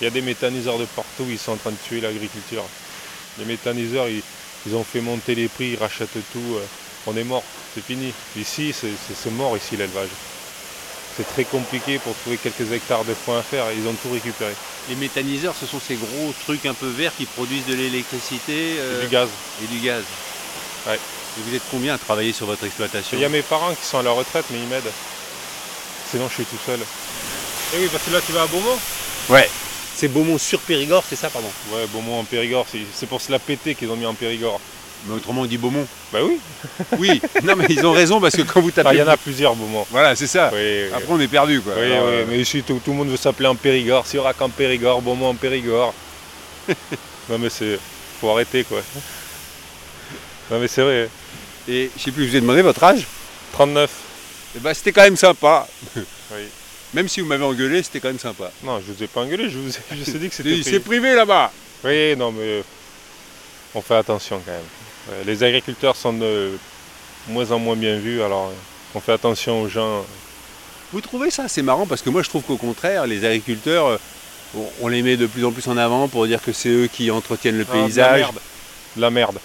Il 0.00 0.04
y 0.04 0.06
a 0.06 0.10
des 0.10 0.20
méthaniseurs 0.22 0.78
de 0.78 0.84
partout, 0.84 1.24
ils 1.28 1.38
sont 1.38 1.52
en 1.52 1.56
train 1.56 1.70
de 1.70 1.76
tuer 1.88 2.00
l'agriculture. 2.00 2.64
Les 3.38 3.44
méthaniseurs, 3.46 4.08
ils, 4.08 4.22
ils 4.66 4.74
ont 4.74 4.84
fait 4.84 5.00
monter 5.00 5.34
les 5.34 5.48
prix, 5.48 5.70
ils 5.70 5.78
rachètent 5.78 6.10
tout. 6.32 6.56
euh, 6.56 6.60
on 7.06 7.16
est 7.16 7.24
mort, 7.24 7.42
c'est 7.74 7.82
fini. 7.84 8.12
Ici, 8.36 8.72
c'est 8.74 9.30
mort 9.32 9.56
ici 9.56 9.76
l'élevage. 9.76 10.08
C'est 11.16 11.26
très 11.32 11.44
compliqué 11.44 11.98
pour 11.98 12.14
trouver 12.16 12.36
quelques 12.36 12.70
hectares 12.70 13.04
de 13.04 13.14
foin 13.14 13.38
à 13.40 13.42
faire, 13.42 13.64
ils 13.72 13.88
ont 13.88 13.94
tout 13.94 14.12
récupéré. 14.12 14.52
Les 14.88 14.94
méthaniseurs, 14.94 15.54
ce 15.58 15.66
sont 15.66 15.80
ces 15.80 15.96
gros 15.96 16.32
trucs 16.44 16.64
un 16.66 16.74
peu 16.74 16.86
verts 16.88 17.12
qui 17.16 17.24
produisent 17.24 17.66
de 17.66 17.74
l'électricité 17.74 18.76
euh, 18.78 19.00
Et 19.02 19.06
du 19.06 19.10
gaz. 19.10 19.28
et 19.64 19.66
du 19.66 19.80
gaz. 19.80 20.04
Ouais. 20.86 20.98
Et 21.38 21.48
vous 21.50 21.54
êtes 21.54 21.62
combien 21.70 21.94
à 21.94 21.98
travailler 21.98 22.32
sur 22.32 22.46
votre 22.46 22.64
exploitation 22.64 23.16
Il 23.16 23.20
y 23.20 23.24
a 23.24 23.28
mes 23.28 23.42
parents 23.42 23.72
qui 23.74 23.84
sont 23.84 23.98
à 23.98 24.02
la 24.02 24.10
retraite, 24.10 24.44
mais 24.50 24.58
ils 24.58 24.66
m'aident. 24.66 24.92
Sinon, 26.10 26.28
je 26.28 26.34
suis 26.34 26.44
tout 26.44 26.58
seul. 26.64 26.80
Et 26.80 27.78
oui, 27.78 27.88
parce 27.92 28.04
que 28.04 28.10
là, 28.10 28.20
tu 28.24 28.32
vas 28.32 28.42
à 28.42 28.46
Beaumont 28.46 28.78
Ouais. 29.28 29.48
C'est 29.94 30.08
Beaumont 30.08 30.38
sur 30.38 30.60
Périgord, 30.60 31.04
c'est 31.08 31.16
ça, 31.16 31.28
pardon 31.28 31.50
Ouais, 31.72 31.86
Beaumont 31.92 32.20
en 32.20 32.24
Périgord, 32.24 32.66
c'est 32.70 32.80
c'est 32.94 33.06
pour 33.06 33.20
se 33.20 33.30
la 33.32 33.38
péter 33.38 33.74
qu'ils 33.74 33.90
ont 33.90 33.96
mis 33.96 34.06
en 34.06 34.14
Périgord. 34.14 34.60
Mais 35.06 35.14
autrement, 35.14 35.42
on 35.42 35.46
dit 35.46 35.58
Beaumont. 35.58 35.86
Bah 36.12 36.20
oui, 36.22 36.40
Oui, 36.98 37.20
non, 37.44 37.54
mais 37.56 37.66
ils 37.68 37.84
ont 37.86 37.92
raison 37.92 38.20
parce 38.20 38.36
que 38.36 38.42
quand 38.42 38.60
vous 38.60 38.70
tapez. 38.70 38.88
Enfin, 38.88 38.96
il 38.96 39.00
y 39.00 39.02
en 39.02 39.08
a 39.08 39.16
plusieurs 39.16 39.54
Beaumont. 39.54 39.86
Voilà, 39.90 40.16
c'est 40.16 40.26
ça. 40.26 40.50
Oui, 40.52 40.58
oui. 40.60 40.88
Après, 40.92 41.06
on 41.08 41.20
est 41.20 41.28
perdu, 41.28 41.60
quoi. 41.60 41.74
Oui, 41.76 41.92
Alors, 41.92 42.06
oui, 42.06 42.12
euh, 42.14 42.24
mais 42.28 42.38
ici 42.38 42.62
tout, 42.62 42.80
tout 42.84 42.90
le 42.92 42.96
monde 42.96 43.08
veut 43.08 43.16
s'appeler 43.16 43.48
en 43.48 43.54
Périgord, 43.54 44.06
Sirac 44.06 44.40
en 44.40 44.48
Périgord, 44.48 45.02
Beaumont 45.02 45.28
en 45.30 45.34
Périgord. 45.34 45.94
non 47.28 47.38
mais 47.38 47.50
c'est. 47.50 47.78
faut 48.20 48.30
arrêter 48.30 48.64
quoi. 48.64 48.80
Non 50.50 50.58
mais 50.58 50.68
c'est 50.68 50.82
vrai. 50.82 51.08
Et 51.68 51.90
je 51.96 52.02
sais 52.02 52.10
plus, 52.10 52.24
je 52.26 52.30
vous 52.30 52.36
ai 52.36 52.40
demandé 52.40 52.62
votre 52.62 52.82
âge 52.84 53.06
39. 53.52 53.90
Eh 54.56 54.60
ben, 54.60 54.72
c'était 54.74 54.92
quand 54.92 55.02
même 55.02 55.16
sympa. 55.16 55.66
Oui. 56.30 56.42
Même 56.92 57.08
si 57.08 57.20
vous 57.22 57.26
m'avez 57.26 57.44
engueulé, 57.44 57.82
c'était 57.82 58.00
quand 58.00 58.08
même 58.08 58.18
sympa. 58.18 58.50
Non, 58.62 58.82
je 58.86 58.92
vous 58.92 59.02
ai 59.02 59.06
pas 59.06 59.22
engueulé, 59.22 59.48
je 59.48 59.56
vous 59.58 59.70
ai, 59.70 59.80
je 59.92 60.10
vous 60.10 60.16
ai 60.16 60.18
dit 60.18 60.28
que 60.28 60.34
c'était. 60.34 60.62
c'est 60.62 60.80
privé. 60.80 61.14
là-bas. 61.14 61.50
Oui, 61.84 62.14
non 62.16 62.32
mais. 62.32 62.62
On 63.74 63.80
fait 63.80 63.94
attention 63.96 64.40
quand 64.44 64.52
même. 64.52 65.24
Les 65.26 65.42
agriculteurs 65.42 65.96
sont 65.96 66.12
de 66.12 66.50
moins 67.28 67.50
en 67.50 67.58
moins 67.58 67.76
bien 67.76 67.96
vus, 67.98 68.20
alors 68.22 68.48
euh, 68.48 68.54
on 68.94 69.00
fait 69.00 69.12
attention 69.12 69.62
aux 69.62 69.68
gens. 69.68 70.04
Vous 70.92 71.00
trouvez 71.00 71.30
ça 71.30 71.48
C'est 71.48 71.62
marrant 71.62 71.86
parce 71.86 72.02
que 72.02 72.10
moi 72.10 72.22
je 72.22 72.28
trouve 72.28 72.42
qu'au 72.42 72.56
contraire, 72.58 73.06
les 73.06 73.24
agriculteurs, 73.24 73.86
euh, 73.86 73.98
on, 74.80 74.88
les 74.88 75.00
met 75.02 75.16
de 75.16 75.26
plus 75.26 75.44
en 75.46 75.52
plus 75.52 75.66
en 75.68 75.76
avant 75.78 76.08
pour 76.08 76.26
dire 76.26 76.42
que 76.42 76.52
c'est 76.52 76.68
eux 76.70 76.88
qui 76.92 77.10
entretiennent 77.10 77.58
le 77.58 77.66
Ah, 77.70 77.72
de 77.74 77.78
la 77.78 77.84
paysage. 77.84 78.18
merde. 78.20 78.38
De 78.96 79.00
la 79.00 79.10
merde. 79.10 79.38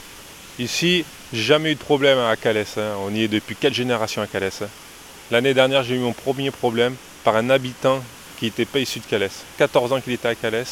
Ici, 0.60 1.04
j'ai 1.34 1.42
jamais 1.42 1.72
eu 1.72 1.76
de 1.76 1.80
problème 1.80 2.20
à 2.20 2.36
Calais. 2.36 2.66
hein. 2.78 2.92
On 3.06 3.14
y 3.14 3.24
est 3.24 3.28
depuis 3.28 3.56
quatre 3.56 3.74
générations 3.74 4.22
à 4.22 4.28
Calais. 4.28 4.50
hein. 4.62 4.68
L'année 5.32 5.54
dernière, 5.54 5.84
j'ai 5.84 5.96
eu 5.96 6.00
mon 6.00 6.14
premier 6.14 6.52
problème 6.52 6.96
par 7.24 7.36
un 7.36 7.50
habitant 7.50 8.04
qui 8.38 8.46
n'était 8.46 8.66
pas 8.66 8.80
issu 8.80 9.00
de 9.00 9.06
Calais. 9.06 9.30
14 9.58 9.94
ans 9.94 10.02
qu'il 10.02 10.14
était 10.14 10.28
à 10.28 10.36
Calais. 10.36 10.64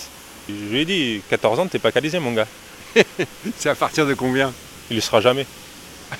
Et 0.49 0.53
Je 0.53 0.71
lui 0.73 0.81
ai 0.81 0.85
dit, 0.85 1.21
14 1.29 1.59
ans, 1.59 1.67
t'es 1.67 1.79
pas 1.79 1.91
calaisien, 1.91 2.19
mon 2.19 2.33
gars. 2.33 2.47
C'est 3.57 3.69
à 3.69 3.75
partir 3.75 4.05
de 4.05 4.13
combien? 4.13 4.53
Il 4.89 4.97
ne 4.97 5.01
sera 5.01 5.21
jamais. 5.21 5.45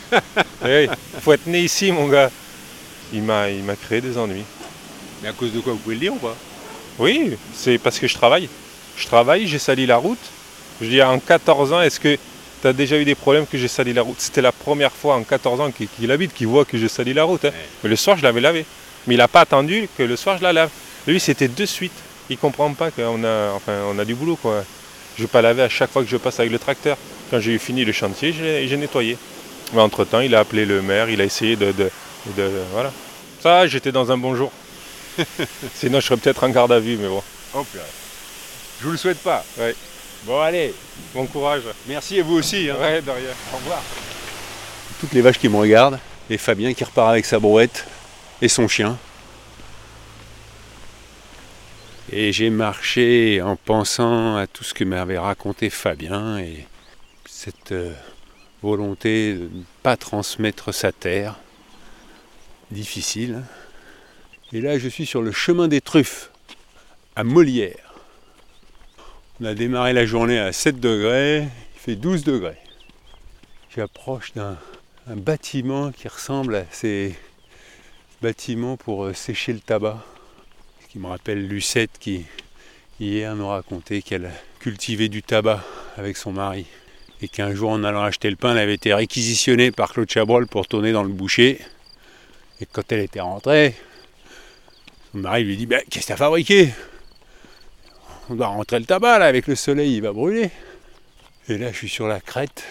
Il 0.66 0.90
faut 1.22 1.34
être 1.34 1.48
né 1.48 1.60
ici, 1.62 1.92
mon 1.92 2.08
gars. 2.08 2.32
Il 3.14 3.24
m'a, 3.24 3.50
il 3.50 3.64
m'a 3.64 3.76
créé 3.76 4.00
des 4.02 4.18
ennuis. 4.18 4.44
Mais 5.22 5.30
à 5.30 5.34
cause 5.34 5.52
de 5.52 5.60
quoi 5.60 5.74
Vous 5.74 5.80
pouvez 5.80 5.96
le 5.96 6.02
dire 6.02 6.14
ou 6.14 6.18
pas? 6.18 6.36
Oui, 6.98 7.36
c'est 7.54 7.78
parce 7.78 8.00
que 8.00 8.08
je 8.08 8.14
travaille. 8.16 8.48
Je 8.98 9.06
travaille, 9.06 9.48
j'ai 9.48 9.60
sali 9.60 9.86
la 9.86 9.98
route. 9.98 10.20
Je 10.82 10.88
dis, 10.88 11.02
en 11.02 11.20
14 11.20 11.74
ans, 11.74 11.82
est-ce 11.82 12.00
que 12.00 12.18
tu 12.62 12.68
as 12.68 12.74
déjà 12.74 12.98
eu 12.98 13.06
des 13.06 13.16
problèmes 13.16 13.46
que 13.48 13.58
j'ai 13.58 13.68
sali 13.68 13.94
la 13.94 14.02
route 14.04 14.16
C'était 14.20 14.42
la 14.42 14.52
première 14.52 14.92
fois 14.92 15.16
en 15.16 15.24
14 15.24 15.60
ans 15.62 15.72
qu'il 15.72 16.12
habite, 16.12 16.34
qu'il 16.34 16.48
voit 16.48 16.66
que 16.66 16.78
j'ai 16.78 16.88
sali 16.88 17.14
la 17.14 17.24
route. 17.24 17.46
hein. 17.46 17.52
Mais 17.84 17.90
le 17.90 17.96
soir, 17.96 18.18
je 18.18 18.24
l'avais 18.24 18.42
lavé. 18.42 18.66
Mais 19.08 19.16
il 19.16 19.18
n'a 19.18 19.28
pas 19.28 19.42
attendu 19.42 19.90
que 19.98 20.04
le 20.04 20.16
soir, 20.16 20.38
je 20.38 20.44
la 20.44 20.54
lave. 20.54 20.70
Lui, 21.08 21.20
c'était 21.20 21.48
de 21.48 21.66
suite. 21.66 21.92
Il 22.30 22.38
comprend 22.38 22.72
pas 22.74 22.92
qu'on 22.92 23.24
a, 23.24 23.52
enfin, 23.56 23.74
on 23.92 23.98
a 24.00 24.06
du 24.06 24.14
boulot. 24.16 24.36
Quoi. 24.42 24.64
Je 25.18 25.22
ne 25.24 25.28
vais 25.28 25.32
pas 25.32 25.42
laver 25.42 25.64
à 25.64 25.70
chaque 25.70 25.92
fois 25.92 26.04
que 26.04 26.10
je 26.10 26.18
passe 26.18 26.40
avec 26.40 26.52
le 26.52 26.60
tracteur. 26.60 26.98
Quand 27.30 27.40
j'ai 27.40 27.54
eu 27.54 27.60
fini 27.60 27.84
le 27.84 27.92
chantier, 27.92 28.32
j'ai 28.34 28.78
nettoyé. 28.78 29.18
Mais 29.74 29.82
entre-temps, 29.82 30.20
il 30.22 30.36
a 30.36 30.40
appelé 30.40 30.66
le 30.66 30.82
maire, 30.82 31.10
il 31.10 31.20
a 31.22 31.24
essayé 31.24 31.56
de... 31.56 31.72
de- 31.72 31.90
de- 32.38 32.52
voilà. 32.74 32.92
Ça, 33.42 33.66
j'étais 33.68 33.92
dans 33.92 34.12
un 34.12 34.18
bon 34.18 34.36
jour. 34.36 34.52
Sinon, 35.76 36.00
je 36.00 36.06
serais 36.06 36.18
peut-être 36.18 36.44
en 36.44 36.50
garde 36.50 36.72
à 36.72 36.80
vue, 36.80 36.98
mais 36.98 37.08
bon. 37.08 37.24
Oh 37.56 37.64
purée. 37.64 37.84
Je 38.80 38.86
vous 38.86 38.92
le 38.92 38.98
souhaite 38.98 39.18
pas. 39.20 39.44
Ouais. 39.58 39.76
Bon 40.24 40.40
allez, 40.40 40.74
Bon 41.14 41.26
courage. 41.26 41.64
merci 41.88 42.20
à 42.20 42.24
vous 42.24 42.36
aussi. 42.38 42.70
hein. 42.70 42.76
Ouais, 42.80 43.02
de 43.02 43.10
rien. 43.10 43.30
Au 43.54 43.58
revoir. 43.58 43.82
Toutes 45.00 45.14
les 45.14 45.22
vaches 45.22 45.40
qui 45.40 45.50
me 45.50 45.58
regardent, 45.58 46.00
et 46.30 46.38
Fabien 46.38 46.74
qui 46.74 46.84
repart 46.84 47.10
avec 47.10 47.26
sa 47.26 47.40
brouette 47.40 47.86
et 48.42 48.48
son 48.48 48.68
chien. 48.68 48.98
Et 52.12 52.32
j'ai 52.34 52.50
marché 52.50 53.42
en 53.42 53.56
pensant 53.56 54.36
à 54.38 54.46
tout 54.46 54.64
ce 54.64 54.74
que 54.74 54.84
m'avait 54.84 55.18
raconté 55.18 55.70
Fabien 55.70 56.38
et 56.40 56.68
cette 57.26 57.72
euh, 57.72 57.94
volonté 58.62 59.34
de 59.34 59.40
ne 59.44 59.64
pas 59.82 59.98
transmettre 59.98 60.74
sa 60.74 60.92
terre. 60.92 61.36
Difficile. 62.70 63.40
hein. 63.42 63.44
Et 64.54 64.62
là, 64.62 64.78
je 64.78 64.88
suis 64.90 65.06
sur 65.06 65.22
le 65.22 65.32
chemin 65.32 65.68
des 65.68 65.82
truffes, 65.82 66.30
à 67.16 67.24
Molière. 67.24 67.91
On 69.42 69.46
a 69.46 69.56
démarré 69.56 69.92
la 69.92 70.06
journée 70.06 70.38
à 70.38 70.54
7 70.54 70.80
degrés, 70.80 71.40
il 71.40 71.80
fait 71.80 71.96
12 71.96 72.24
degrés. 72.24 72.60
J'approche 73.76 74.34
d'un 74.34 74.56
un 75.08 75.16
bâtiment 75.16 75.92
qui 75.92 76.08
ressemble 76.08 76.54
à 76.54 76.66
ces 76.70 77.16
bâtiments 78.22 78.78
pour 78.78 79.06
euh, 79.06 79.14
sécher 79.16 79.52
le 79.52 79.60
tabac. 79.60 79.98
Ce 80.84 80.88
qui 80.92 81.00
me 81.00 81.08
rappelle 81.08 81.48
Lucette 81.48 81.90
qui, 82.00 82.24
hier, 83.00 83.36
nous 83.36 83.48
racontait 83.48 84.04
qu'elle 84.04 84.30
cultivait 84.60 85.10
du 85.10 85.24
tabac 85.24 85.64
avec 85.98 86.18
son 86.18 86.34
mari. 86.34 86.68
Et 87.24 87.28
qu'un 87.28 87.56
jour, 87.56 87.72
en 87.72 87.84
allant 87.84 88.04
acheter 88.04 88.30
le 88.30 88.36
pain, 88.36 88.52
elle 88.52 88.60
avait 88.60 88.76
été 88.76 88.94
réquisitionnée 88.94 89.72
par 89.72 89.92
Claude 89.92 90.12
Chabrol 90.12 90.46
pour 90.46 90.68
tourner 90.68 90.92
dans 90.92 91.02
le 91.02 91.10
boucher. 91.10 91.60
Et 92.60 92.68
quand 92.72 92.92
elle 92.92 93.00
était 93.00 93.22
rentrée, 93.22 93.74
son 95.12 95.18
mari 95.18 95.44
lui 95.44 95.58
dit 95.58 95.66
Ben, 95.66 95.82
Qu'est-ce 95.90 96.06
que 96.06 96.10
t'as 96.10 96.18
fabriqué? 96.18 96.70
On 98.30 98.36
doit 98.36 98.48
rentrer 98.48 98.80
le 98.80 98.86
tabac 98.86 99.20
là, 99.20 99.26
avec 99.26 99.48
le 99.48 99.56
soleil, 99.56 99.96
il 99.98 100.02
va 100.02 100.14
brûler. 100.14 100.50
Et 101.50 101.58
là, 101.58 101.72
je 101.72 101.78
suis 101.78 101.90
sur 101.90 102.08
la 102.08 102.20
crête. 102.22 102.64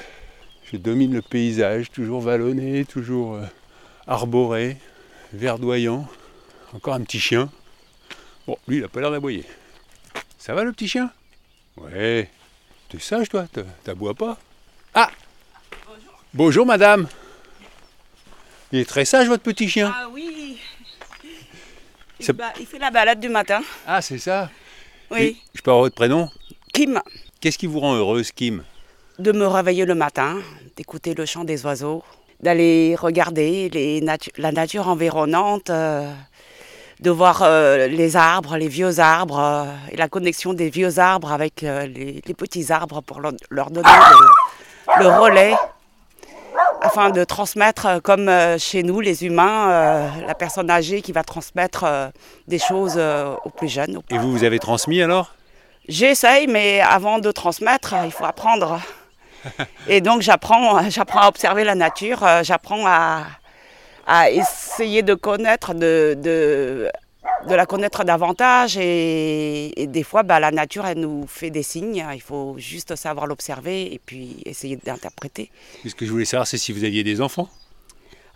Je 0.73 0.77
domine 0.77 1.13
le 1.13 1.23
paysage, 1.23 1.91
toujours 1.91 2.21
vallonné, 2.21 2.85
toujours 2.85 3.35
euh, 3.35 3.45
arboré, 4.07 4.77
verdoyant. 5.33 6.09
Encore 6.73 6.95
un 6.95 7.03
petit 7.03 7.19
chien. 7.21 7.51
Bon, 8.47 8.57
lui, 8.69 8.79
il 8.79 8.85
a 8.85 8.89
pas 8.89 9.01
l'air 9.01 9.11
d'aboyer. 9.11 9.45
Ça 10.39 10.55
va 10.55 10.63
le 10.65 10.73
petit 10.73 10.89
chien? 10.89 11.11
Ouais. 11.77 12.31
T'es 12.89 12.99
sage 12.99 13.29
toi, 13.29 13.47
t'a- 13.53 13.63
t'aboies 13.85 14.15
pas? 14.15 14.39
Ah 14.95 15.11
Bonjour 16.33 16.65
madame 16.65 17.09
Il 18.73 18.79
est 18.81 18.85
très 18.89 19.05
sage 19.05 19.27
votre 19.27 19.43
petit 19.43 19.69
chien 19.69 19.93
Ah 19.95 20.09
oui. 20.13 20.59
Il, 22.21 22.25
Ça- 22.25 22.33
ba- 22.33 22.53
il 22.59 22.67
fait 22.67 22.79
la 22.79 22.91
balade 22.91 23.19
du 23.21 23.29
matin. 23.29 23.61
Ah 23.87 24.01
c'est 24.01 24.19
ça? 24.19 24.49
Oui. 25.11 25.37
Je 25.55 25.61
peux 25.63 25.71
avoir 25.71 25.85
votre 25.85 25.95
prénom 25.95 26.29
Kim, 26.73 27.01
Qu'est-ce 27.41 27.59
qui 27.59 27.67
vous 27.67 27.81
rend 27.81 27.95
heureuse 27.95 28.33
Kim 28.33 28.63
de 29.19 29.33
me 29.33 29.47
réveiller 29.47 29.85
le 29.85 29.95
matin, 29.95 30.37
d'écouter 30.77 31.13
le 31.15 31.27
chant 31.27 31.45
des 31.45 31.67
oiseaux, 31.67 32.03
d'aller 32.41 32.97
regarder 32.99 33.69
les 33.69 34.01
natu- 34.01 34.31
la 34.39 34.51
nature 34.51 34.89
environnante, 34.89 35.69
euh, 35.69 36.11
de 37.01 37.11
voir 37.11 37.43
euh, 37.43 37.87
les 37.87 38.17
arbres, 38.17 38.57
les 38.57 38.69
vieux 38.69 38.99
arbres, 38.99 39.39
euh, 39.39 39.65
et 39.93 39.97
la 39.99 40.09
connexion 40.09 40.55
des 40.55 40.71
vieux 40.71 40.99
arbres 40.99 41.33
avec 41.33 41.61
les, 41.61 42.23
les 42.25 42.35
petits 42.35 42.73
arbres 42.73 43.03
pour 43.03 43.21
leur, 43.21 43.33
leur 43.51 43.71
donner 43.71 43.89
le, 44.99 45.03
le 45.05 45.09
relais 45.19 45.55
afin 46.81 47.11
de 47.11 47.25
transmettre, 47.25 47.87
euh, 47.87 48.01
comme 48.01 48.29
euh, 48.29 48.59
chez 48.59 48.83
nous, 48.83 49.01
les 49.01 49.25
humains, 49.25 49.71
euh, 49.71 50.09
la 50.27 50.35
personne 50.35 50.71
âgée 50.71 51.03
qui 51.03 51.13
va 51.13 51.23
transmettre 51.23 51.85
des 52.49 52.59
choses 52.59 52.99
aux 53.45 53.51
plus 53.51 53.69
jeunes. 53.69 54.01
Et 54.11 54.19
vous, 54.19 54.33
vous 54.33 54.45
avez 54.45 54.59
transmis 54.59 55.03
alors? 55.03 55.35
J'essaye, 55.89 56.47
mais 56.47 56.81
avant 56.81 57.19
de 57.19 57.31
transmettre, 57.33 57.95
il 58.05 58.13
faut 58.13 58.25
apprendre. 58.25 58.81
Et 59.89 60.01
donc 60.01 60.21
j'apprends, 60.21 60.89
j'apprends 60.91 61.21
à 61.21 61.29
observer 61.29 61.65
la 61.65 61.75
nature, 61.75 62.27
j'apprends 62.43 62.87
à, 62.87 63.25
à 64.07 64.31
essayer 64.31 65.03
de 65.03 65.15
connaître, 65.15 65.75
de, 65.75 66.15
de, 66.19 66.91
de 67.49 67.55
la 67.55 67.67
connaître 67.67 68.05
davantage. 68.05 68.77
Et, 68.77 69.81
et 69.81 69.87
des 69.87 70.03
fois, 70.03 70.23
bah, 70.23 70.41
la 70.41 70.51
nature, 70.51 70.87
elle 70.87 70.99
nous 70.99 71.27
fait 71.27 71.51
des 71.51 71.63
signes. 71.63 72.05
Il 72.15 72.21
faut 72.21 72.55
juste 72.59 72.97
savoir 72.97 73.27
l'observer 73.27 73.93
et 73.93 74.01
puis 74.05 74.43
essayer 74.45 74.77
d'interpréter. 74.77 75.51
Ce 75.87 75.95
que 75.95 76.07
je 76.07 76.11
voulais 76.11 76.25
savoir, 76.25 76.47
c'est 76.47 76.59
si 76.59 76.73
vous 76.73 76.85
aviez 76.85 77.05
des 77.05 77.21
enfants. 77.21 77.49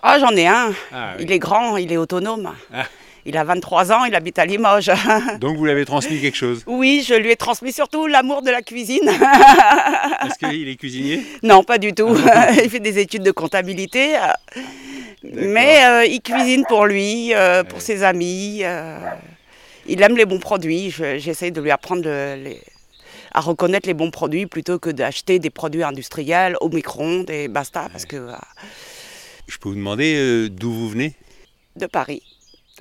Ah, 0.02 0.18
j'en 0.18 0.36
ai 0.36 0.46
un. 0.46 0.72
Ah 0.92 1.14
Il 1.18 1.32
est 1.32 1.38
grand, 1.38 1.76
il 1.76 1.90
est 1.90 1.96
autonome. 1.96 2.52
Ah. 2.72 2.84
Il 3.26 3.38
a 3.38 3.44
23 3.44 3.90
ans, 3.90 4.04
il 4.04 4.14
habite 4.14 4.38
à 4.38 4.44
Limoges. 4.44 4.90
Donc 5.40 5.56
vous 5.56 5.64
l'avez 5.64 5.86
transmis 5.86 6.20
quelque 6.20 6.36
chose 6.36 6.62
oui, 6.66 7.02
je 7.08 7.14
lui 7.14 7.30
ai 7.30 7.36
transmis 7.36 7.72
surtout 7.72 8.06
l'amour 8.06 8.42
de 8.42 8.50
la 8.50 8.60
cuisine. 8.60 9.08
Est-ce 9.08 10.38
qu'il 10.38 10.68
est 10.68 10.76
cuisinier? 10.76 11.22
Non, 11.42 11.62
pas 11.64 11.78
du 11.78 11.94
tout. 11.94 12.14
il 12.62 12.68
fait 12.68 12.80
des 12.80 12.98
études 12.98 13.22
de 13.22 13.30
comptabilité. 13.30 14.16
Mais 15.32 15.84
euh, 15.86 16.04
il 16.04 16.20
cuisine 16.20 16.64
pour 16.68 16.86
lui, 16.86 17.34
euh, 17.34 17.64
pour 17.64 17.80
ses 17.80 18.02
amis. 18.02 18.60
euh, 18.62 18.98
il 19.86 20.00
aime 20.02 20.16
les 20.16 20.24
bons 20.26 20.38
produits. 20.40 20.90
Je- 20.90 21.18
J'essaie 21.18 21.50
de 21.50 21.60
lui 21.60 21.70
apprendre 21.70 22.02
le- 22.04 22.36
les- 22.42 22.62
à 23.32 23.40
reconnaître 23.40 23.86
les 23.88 23.94
bons 23.94 24.10
produits 24.10 24.46
plutôt 24.46 24.78
que 24.78 24.90
d'acheter 24.90 25.38
des 25.38 25.50
produits 25.50 25.82
industriels 25.82 26.56
au 26.60 26.68
micro-ondes 26.68 27.28
et 27.30 27.48
basta, 27.48 27.88
parce 27.90 28.04
que 28.06 28.16
euh, 28.16 28.32
Je 29.48 29.58
peux 29.58 29.68
vous 29.70 29.74
demander 29.74 30.14
euh, 30.16 30.48
d'où 30.48 30.72
vous 30.72 30.88
venez? 30.88 31.14
De 31.76 31.86
Paris. 31.86 32.22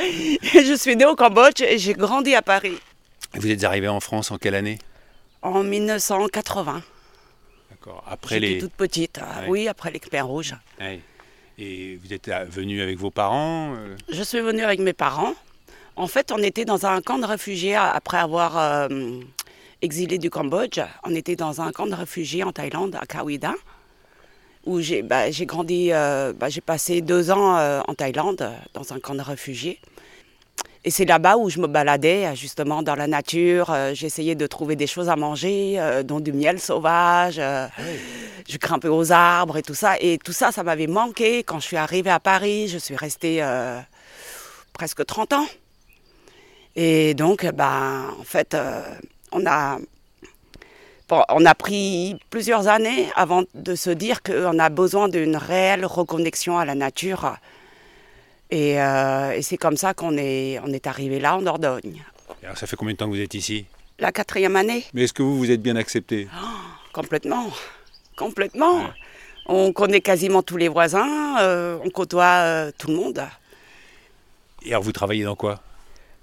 je 0.00 0.76
suis 0.78 0.96
née 0.96 1.04
au 1.04 1.14
Cambodge 1.14 1.60
et 1.62 1.78
j'ai 1.78 1.92
grandi 1.94 2.34
à 2.34 2.42
Paris 2.42 2.76
Vous 3.34 3.48
êtes 3.50 3.64
arrivé 3.64 3.88
en 3.88 4.00
France 4.00 4.30
en 4.30 4.38
quelle 4.38 4.54
année? 4.54 4.78
En 5.42 5.62
1980. 5.62 6.82
D'accord. 7.70 8.02
Après 8.08 8.36
J'étais 8.36 8.46
les. 8.54 8.58
toute 8.58 8.72
petite. 8.72 9.18
euh, 9.18 9.40
Ouais. 9.42 9.46
Oui, 9.48 9.68
après 9.68 9.90
les 9.90 10.00
Khmers 10.00 10.26
rouges. 10.26 10.54
Ouais. 10.80 11.00
Et 11.58 11.98
vous 12.02 12.12
êtes 12.12 12.28
euh, 12.28 12.44
venu 12.48 12.80
avec 12.82 12.98
vos 12.98 13.10
parents 13.10 13.74
euh, 13.74 13.96
Je 14.10 14.22
suis 14.22 14.40
venue 14.40 14.62
avec 14.62 14.80
mes 14.80 14.92
parents. 14.92 15.34
En 15.96 16.08
fait, 16.08 16.32
on 16.32 16.38
était 16.38 16.64
dans 16.64 16.86
un 16.86 17.00
camp 17.00 17.18
de 17.18 17.26
réfugiés 17.26 17.76
après 17.76 18.18
avoir 18.18 18.58
euh, 18.58 19.20
exilé 19.80 20.18
du 20.18 20.30
Cambodge. 20.30 20.80
On 21.04 21.14
était 21.14 21.36
dans 21.36 21.60
un 21.60 21.70
camp 21.70 21.86
de 21.86 21.94
réfugiés 21.94 22.42
en 22.42 22.50
Thaïlande, 22.50 22.96
à 23.00 23.06
Kawida, 23.06 23.54
où 24.66 24.80
j'ai 24.80 25.02
bah, 25.02 25.30
grandi. 25.30 25.90
bah, 25.90 26.48
j'ai 26.48 26.60
passé 26.60 27.00
deux 27.00 27.30
ans 27.30 27.82
en 27.86 27.94
Thaïlande, 27.94 28.50
dans 28.72 28.92
un 28.92 28.98
camp 28.98 29.14
de 29.14 29.22
réfugiés. 29.22 29.78
Et 30.86 30.90
c'est 30.90 31.06
là-bas 31.06 31.38
où 31.38 31.48
je 31.48 31.58
me 31.60 31.66
baladais, 31.66 32.36
justement, 32.36 32.82
dans 32.82 32.94
la 32.94 33.06
nature. 33.06 33.70
Euh, 33.70 33.94
J'essayais 33.94 34.34
de 34.34 34.46
trouver 34.46 34.76
des 34.76 34.86
choses 34.86 35.08
à 35.08 35.16
manger, 35.16 35.76
euh, 35.78 36.02
dont 36.02 36.20
du 36.20 36.30
miel 36.32 36.60
sauvage. 36.60 37.36
euh, 37.38 37.66
je 38.46 38.58
grimpais 38.58 38.88
aux 38.88 39.10
arbres 39.10 39.56
et 39.56 39.62
tout 39.62 39.74
ça. 39.74 39.94
Et 39.98 40.18
tout 40.18 40.32
ça, 40.34 40.52
ça 40.52 40.62
m'avait 40.62 40.86
manqué. 40.86 41.38
Quand 41.42 41.58
je 41.58 41.64
suis 41.66 41.78
arrivée 41.78 42.10
à 42.10 42.20
Paris, 42.20 42.68
je 42.68 42.76
suis 42.76 42.96
restée 42.96 43.42
euh, 43.42 43.80
presque 44.74 45.06
30 45.06 45.32
ans. 45.32 45.46
Et 46.76 47.14
donc, 47.14 47.46
ben, 47.46 48.10
en 48.20 48.24
fait, 48.24 48.52
euh, 48.52 48.82
on, 49.32 49.46
a, 49.46 49.78
bon, 51.08 51.22
on 51.30 51.46
a 51.46 51.54
pris 51.54 52.18
plusieurs 52.28 52.68
années 52.68 53.08
avant 53.16 53.44
de 53.54 53.74
se 53.74 53.88
dire 53.88 54.22
qu'on 54.22 54.58
a 54.58 54.68
besoin 54.68 55.08
d'une 55.08 55.36
réelle 55.36 55.86
reconnexion 55.86 56.58
à 56.58 56.66
la 56.66 56.74
nature. 56.74 57.36
Et, 58.50 58.80
euh, 58.80 59.32
et 59.32 59.42
c'est 59.42 59.56
comme 59.56 59.76
ça 59.76 59.94
qu'on 59.94 60.16
est, 60.16 60.60
on 60.64 60.72
est 60.72 60.86
arrivé 60.86 61.18
là, 61.18 61.36
en 61.36 61.42
Dordogne. 61.42 62.02
Alors 62.42 62.56
ça 62.58 62.66
fait 62.66 62.76
combien 62.76 62.92
de 62.92 62.98
temps 62.98 63.06
que 63.06 63.14
vous 63.14 63.20
êtes 63.20 63.34
ici? 63.34 63.66
La 63.98 64.12
quatrième 64.12 64.56
année 64.56 64.84
Mais 64.92 65.04
est-ce 65.04 65.12
que 65.12 65.22
vous 65.22 65.36
vous 65.38 65.50
êtes 65.50 65.62
bien 65.62 65.76
accepté? 65.76 66.28
Complètement. 66.92 67.50
Complètement. 68.16 68.78
Ouais. 68.78 68.90
On 69.46 69.72
connaît 69.72 70.00
quasiment 70.00 70.42
tous 70.42 70.56
les 70.56 70.68
voisins, 70.68 71.38
euh, 71.40 71.78
on 71.84 71.90
côtoie 71.90 72.24
euh, 72.24 72.70
tout 72.76 72.88
le 72.88 72.94
monde. 72.94 73.26
Et 74.64 74.70
alors 74.70 74.82
vous 74.82 74.92
travaillez 74.92 75.24
dans 75.24 75.36
quoi? 75.36 75.60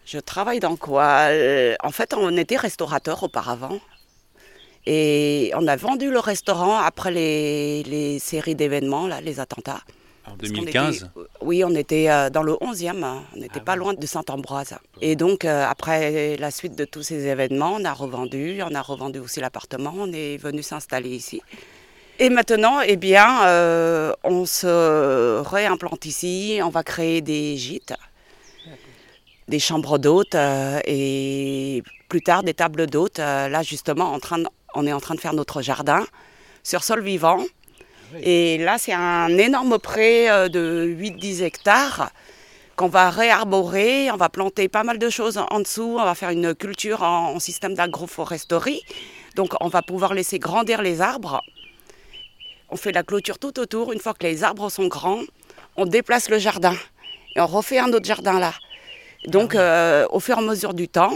Je 0.05 0.17
travaille 0.17 0.59
dans 0.59 0.75
quoi? 0.75 1.29
En 1.83 1.91
fait, 1.91 2.13
on 2.13 2.35
était 2.37 2.57
restaurateur 2.57 3.21
auparavant. 3.21 3.79
Et 4.87 5.51
on 5.55 5.67
a 5.67 5.75
vendu 5.75 6.09
le 6.09 6.17
restaurant 6.19 6.79
après 6.79 7.11
les, 7.11 7.83
les 7.83 8.17
séries 8.17 8.55
d'événements, 8.55 9.05
là, 9.07 9.21
les 9.21 9.39
attentats. 9.39 9.81
En 10.27 10.35
Parce 10.37 10.49
qu'on 10.51 10.59
2015 10.59 10.95
était- 10.97 11.05
oui, 11.41 11.63
on 11.65 11.73
était 11.75 12.09
euh, 12.09 12.29
dans 12.29 12.43
le 12.43 12.53
11e, 12.61 13.03
hein. 13.03 13.23
on 13.35 13.39
n'était 13.39 13.59
Ah 13.61 13.65
pas 13.65 13.75
loin 13.75 13.93
de 13.95 14.05
Saint-Ambroise. 14.05 14.75
Et 15.01 15.15
donc, 15.15 15.45
euh, 15.45 15.65
après 15.67 16.37
la 16.37 16.51
suite 16.51 16.75
de 16.75 16.85
tous 16.85 17.01
ces 17.03 17.25
événements, 17.25 17.73
on 17.79 17.83
a 17.85 17.91
revendu, 17.93 18.61
on 18.63 18.73
a 18.75 18.81
revendu 18.81 19.17
aussi 19.19 19.39
l'appartement, 19.39 19.93
on 19.97 20.11
est 20.13 20.37
venu 20.37 20.61
s'installer 20.61 21.09
ici. 21.09 21.41
Et 22.19 22.29
maintenant, 22.29 22.81
eh 22.81 22.97
bien, 22.97 23.45
euh, 23.47 24.13
on 24.23 24.45
se 24.45 25.41
réimplante 25.41 26.05
ici, 26.05 26.59
on 26.63 26.69
va 26.69 26.83
créer 26.83 27.21
des 27.21 27.57
gîtes, 27.57 27.93
des 29.47 29.59
chambres 29.59 29.97
d'hôtes 29.97 30.35
euh, 30.35 30.79
et 30.85 31.81
plus 32.09 32.21
tard 32.21 32.43
des 32.43 32.53
tables 32.53 32.85
d'hôtes. 32.87 33.17
Là, 33.17 33.63
justement, 33.63 34.13
en 34.13 34.19
train 34.19 34.37
de- 34.39 34.47
on 34.75 34.85
est 34.85 34.93
en 34.93 34.99
train 34.99 35.15
de 35.15 35.19
faire 35.19 35.33
notre 35.33 35.61
jardin 35.63 36.05
sur 36.63 36.83
sol 36.83 37.01
vivant. 37.01 37.39
Et 38.21 38.57
là, 38.57 38.77
c'est 38.77 38.93
un 38.93 39.37
énorme 39.37 39.79
pré 39.79 40.29
euh, 40.29 40.49
de 40.49 40.85
8-10 40.87 41.43
hectares 41.43 42.11
qu'on 42.75 42.87
va 42.87 43.09
réarborer. 43.09 44.11
On 44.11 44.17
va 44.17 44.29
planter 44.29 44.67
pas 44.67 44.83
mal 44.83 44.97
de 44.99 45.09
choses 45.09 45.37
en 45.37 45.59
dessous. 45.59 45.97
On 45.99 46.03
va 46.03 46.15
faire 46.15 46.29
une 46.29 46.53
culture 46.55 47.03
en, 47.03 47.35
en 47.35 47.39
système 47.39 47.73
d'agroforesterie. 47.73 48.81
Donc, 49.35 49.53
on 49.61 49.67
va 49.67 49.81
pouvoir 49.81 50.13
laisser 50.13 50.39
grandir 50.39 50.81
les 50.81 51.01
arbres. 51.01 51.41
On 52.69 52.75
fait 52.75 52.91
la 52.91 53.03
clôture 53.03 53.39
tout 53.39 53.59
autour. 53.59 53.93
Une 53.93 53.99
fois 53.99 54.13
que 54.13 54.23
les 54.23 54.43
arbres 54.43 54.69
sont 54.69 54.87
grands, 54.87 55.21
on 55.77 55.85
déplace 55.85 56.29
le 56.29 56.37
jardin 56.37 56.75
et 57.35 57.41
on 57.41 57.47
refait 57.47 57.79
un 57.79 57.91
autre 57.93 58.05
jardin 58.05 58.39
là. 58.39 58.53
Donc, 59.27 59.55
euh, 59.55 60.05
au 60.09 60.19
fur 60.19 60.37
et 60.37 60.39
à 60.39 60.41
mesure 60.41 60.73
du 60.73 60.87
temps, 60.87 61.13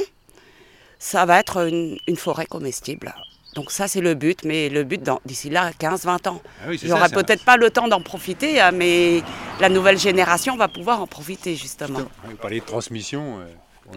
ça 0.99 1.25
va 1.25 1.39
être 1.39 1.67
une, 1.67 1.97
une 2.07 2.15
forêt 2.15 2.45
comestible. 2.45 3.13
Donc 3.55 3.71
ça, 3.71 3.87
c'est 3.87 4.01
le 4.01 4.15
but, 4.15 4.43
mais 4.43 4.67
le 4.67 4.83
but 4.83 5.01
d'ici 5.25 5.49
là, 5.49 5.71
15-20 5.79 6.27
ans. 6.27 6.41
Ah 6.61 6.67
oui, 6.67 6.77
peut-être 7.09 7.45
pas 7.45 7.55
le 7.55 7.69
temps 7.69 7.87
d'en 7.87 8.01
profiter, 8.01 8.59
hein, 8.59 8.71
mais 8.73 9.21
la 9.61 9.69
nouvelle 9.69 9.97
génération 9.97 10.57
va 10.57 10.67
pouvoir 10.67 11.01
en 11.01 11.07
profiter 11.07 11.55
justement. 11.55 11.99
Vous 12.25 12.35
parlez 12.35 12.59
de 12.59 12.65
transmission. 12.65 13.39
euh, 13.39 13.45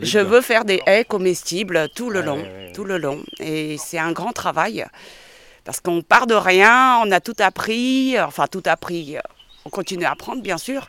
Je 0.00 0.20
veux 0.20 0.42
faire 0.42 0.64
des 0.64 0.80
haies 0.86 1.04
comestibles 1.04 1.88
tout 1.96 2.08
le 2.08 2.20
long, 2.20 2.40
tout 2.72 2.84
le 2.84 2.98
long. 2.98 3.20
Et 3.40 3.76
c'est 3.78 3.98
un 3.98 4.12
grand 4.12 4.32
travail 4.32 4.86
parce 5.64 5.80
qu'on 5.80 6.02
part 6.02 6.28
de 6.28 6.34
rien, 6.34 7.00
on 7.04 7.10
a 7.10 7.20
tout 7.20 7.34
appris, 7.40 8.18
enfin 8.20 8.46
tout 8.46 8.62
appris, 8.66 9.16
on 9.64 9.70
continue 9.70 10.04
à 10.04 10.12
apprendre 10.12 10.40
bien 10.40 10.56
sûr. 10.56 10.86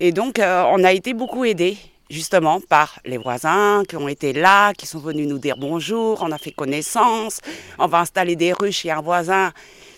Et 0.00 0.12
donc 0.12 0.38
euh, 0.38 0.64
on 0.68 0.84
a 0.84 0.92
été 0.92 1.14
beaucoup 1.14 1.44
aidés 1.46 1.78
justement 2.12 2.60
par 2.60 2.98
les 3.04 3.16
voisins 3.16 3.82
qui 3.88 3.96
ont 3.96 4.06
été 4.06 4.32
là, 4.32 4.72
qui 4.74 4.86
sont 4.86 4.98
venus 5.00 5.26
nous 5.26 5.38
dire 5.38 5.56
bonjour, 5.56 6.18
on 6.22 6.30
a 6.30 6.38
fait 6.38 6.52
connaissance, 6.52 7.40
on 7.78 7.86
va 7.86 7.98
installer 8.00 8.36
des 8.36 8.52
ruches 8.52 8.80
chez 8.82 8.90
un 8.90 9.00
voisin 9.00 9.50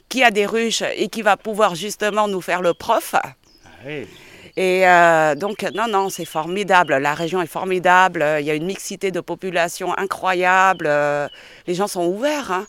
qui 0.08 0.22
a 0.22 0.30
des 0.30 0.46
ruches 0.46 0.82
et 0.96 1.08
qui 1.08 1.22
va 1.22 1.36
pouvoir 1.36 1.74
justement 1.74 2.28
nous 2.28 2.40
faire 2.40 2.62
le 2.62 2.72
prof. 2.72 3.14
Ah. 3.14 3.32
Et 4.56 4.86
euh, 4.86 5.34
donc, 5.34 5.64
non, 5.74 5.88
non, 5.88 6.08
c'est 6.10 6.24
formidable. 6.24 6.94
La 6.98 7.14
région 7.14 7.42
est 7.42 7.48
formidable. 7.48 8.24
Il 8.38 8.46
y 8.46 8.50
a 8.52 8.54
une 8.54 8.66
mixité 8.66 9.10
de 9.10 9.18
population 9.20 9.98
incroyable. 9.98 10.86
Euh, 10.88 11.26
Les 11.66 11.74
gens 11.74 11.88
sont 11.88 12.06
ouverts. 12.06 12.52
hein. 12.52 12.66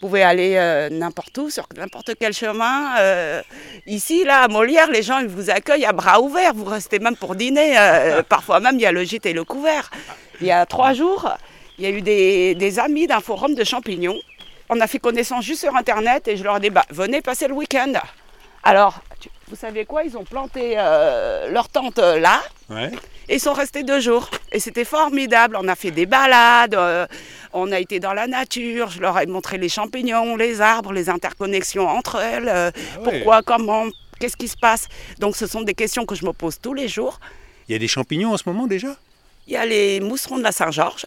Vous 0.00 0.06
pouvez 0.06 0.22
aller 0.22 0.54
euh, 0.54 0.88
n'importe 0.90 1.36
où, 1.38 1.50
sur 1.50 1.66
n'importe 1.76 2.12
quel 2.20 2.32
chemin. 2.32 2.96
Euh, 3.00 3.42
ici, 3.84 4.22
là, 4.22 4.42
à 4.42 4.48
Molière, 4.48 4.88
les 4.92 5.02
gens 5.02 5.18
ils 5.18 5.26
vous 5.26 5.50
accueillent 5.50 5.86
à 5.86 5.92
bras 5.92 6.20
ouverts. 6.20 6.54
Vous 6.54 6.66
restez 6.66 7.00
même 7.00 7.16
pour 7.16 7.34
dîner. 7.34 7.76
Euh, 7.76 8.22
parfois 8.28 8.60
même, 8.60 8.76
il 8.76 8.82
y 8.82 8.86
a 8.86 8.92
le 8.92 9.02
gîte 9.02 9.26
et 9.26 9.32
le 9.32 9.42
couvert. 9.42 9.90
Il 10.40 10.46
y 10.46 10.52
a 10.52 10.66
trois 10.66 10.92
jours, 10.92 11.28
il 11.78 11.84
y 11.84 11.88
a 11.88 11.90
eu 11.90 12.00
des, 12.00 12.54
des 12.54 12.78
amis 12.78 13.08
d'un 13.08 13.18
forum 13.18 13.56
de 13.56 13.64
champignons. 13.64 14.14
On 14.68 14.80
a 14.80 14.86
fait 14.86 15.00
connaissance 15.00 15.44
juste 15.44 15.62
sur 15.62 15.74
Internet 15.74 16.28
et 16.28 16.36
je 16.36 16.44
leur 16.44 16.58
ai 16.58 16.60
dit, 16.60 16.70
bah, 16.70 16.84
venez 16.90 17.20
passer 17.20 17.48
le 17.48 17.54
week-end. 17.54 17.94
Alors, 18.62 19.00
vous 19.48 19.56
savez 19.56 19.84
quoi? 19.84 20.04
Ils 20.04 20.16
ont 20.16 20.24
planté 20.24 20.76
leur 20.76 21.68
tente 21.68 21.98
là 21.98 22.40
Ouais. 22.70 22.92
Ils 23.36 23.40
sont 23.40 23.52
restés 23.52 23.82
deux 23.82 24.00
jours. 24.00 24.30
Et 24.52 24.60
c'était 24.60 24.84
formidable. 24.84 25.56
On 25.60 25.68
a 25.68 25.74
fait 25.74 25.90
des 25.90 26.06
balades, 26.06 26.74
euh, 26.74 27.06
on 27.52 27.70
a 27.72 27.78
été 27.78 28.00
dans 28.00 28.12
la 28.14 28.26
nature. 28.26 28.90
Je 28.90 29.00
leur 29.00 29.18
ai 29.18 29.26
montré 29.26 29.58
les 29.58 29.68
champignons, 29.68 30.36
les 30.36 30.60
arbres, 30.60 30.92
les 30.92 31.08
interconnexions 31.10 31.86
entre 31.88 32.16
elles. 32.16 32.48
euh, 32.48 32.70
Ah 32.74 32.98
ouais. 33.00 33.04
Pourquoi, 33.04 33.42
comment, 33.42 33.84
qu'est-ce 34.18 34.36
qui 34.36 34.48
se 34.48 34.56
passe 34.56 34.88
Donc, 35.18 35.36
ce 35.36 35.46
sont 35.46 35.62
des 35.62 35.74
questions 35.74 36.06
que 36.06 36.14
je 36.14 36.24
me 36.24 36.32
pose 36.32 36.58
tous 36.60 36.74
les 36.74 36.88
jours. 36.88 37.20
Il 37.68 37.72
y 37.72 37.74
a 37.74 37.78
des 37.78 37.88
champignons 37.88 38.32
en 38.32 38.36
ce 38.38 38.44
moment 38.46 38.66
déjà? 38.66 38.96
Il 39.46 39.52
y 39.52 39.56
a 39.56 39.64
les 39.66 40.00
mousserons 40.00 40.38
de 40.38 40.42
la 40.42 40.52
Saint-Georges. 40.52 41.06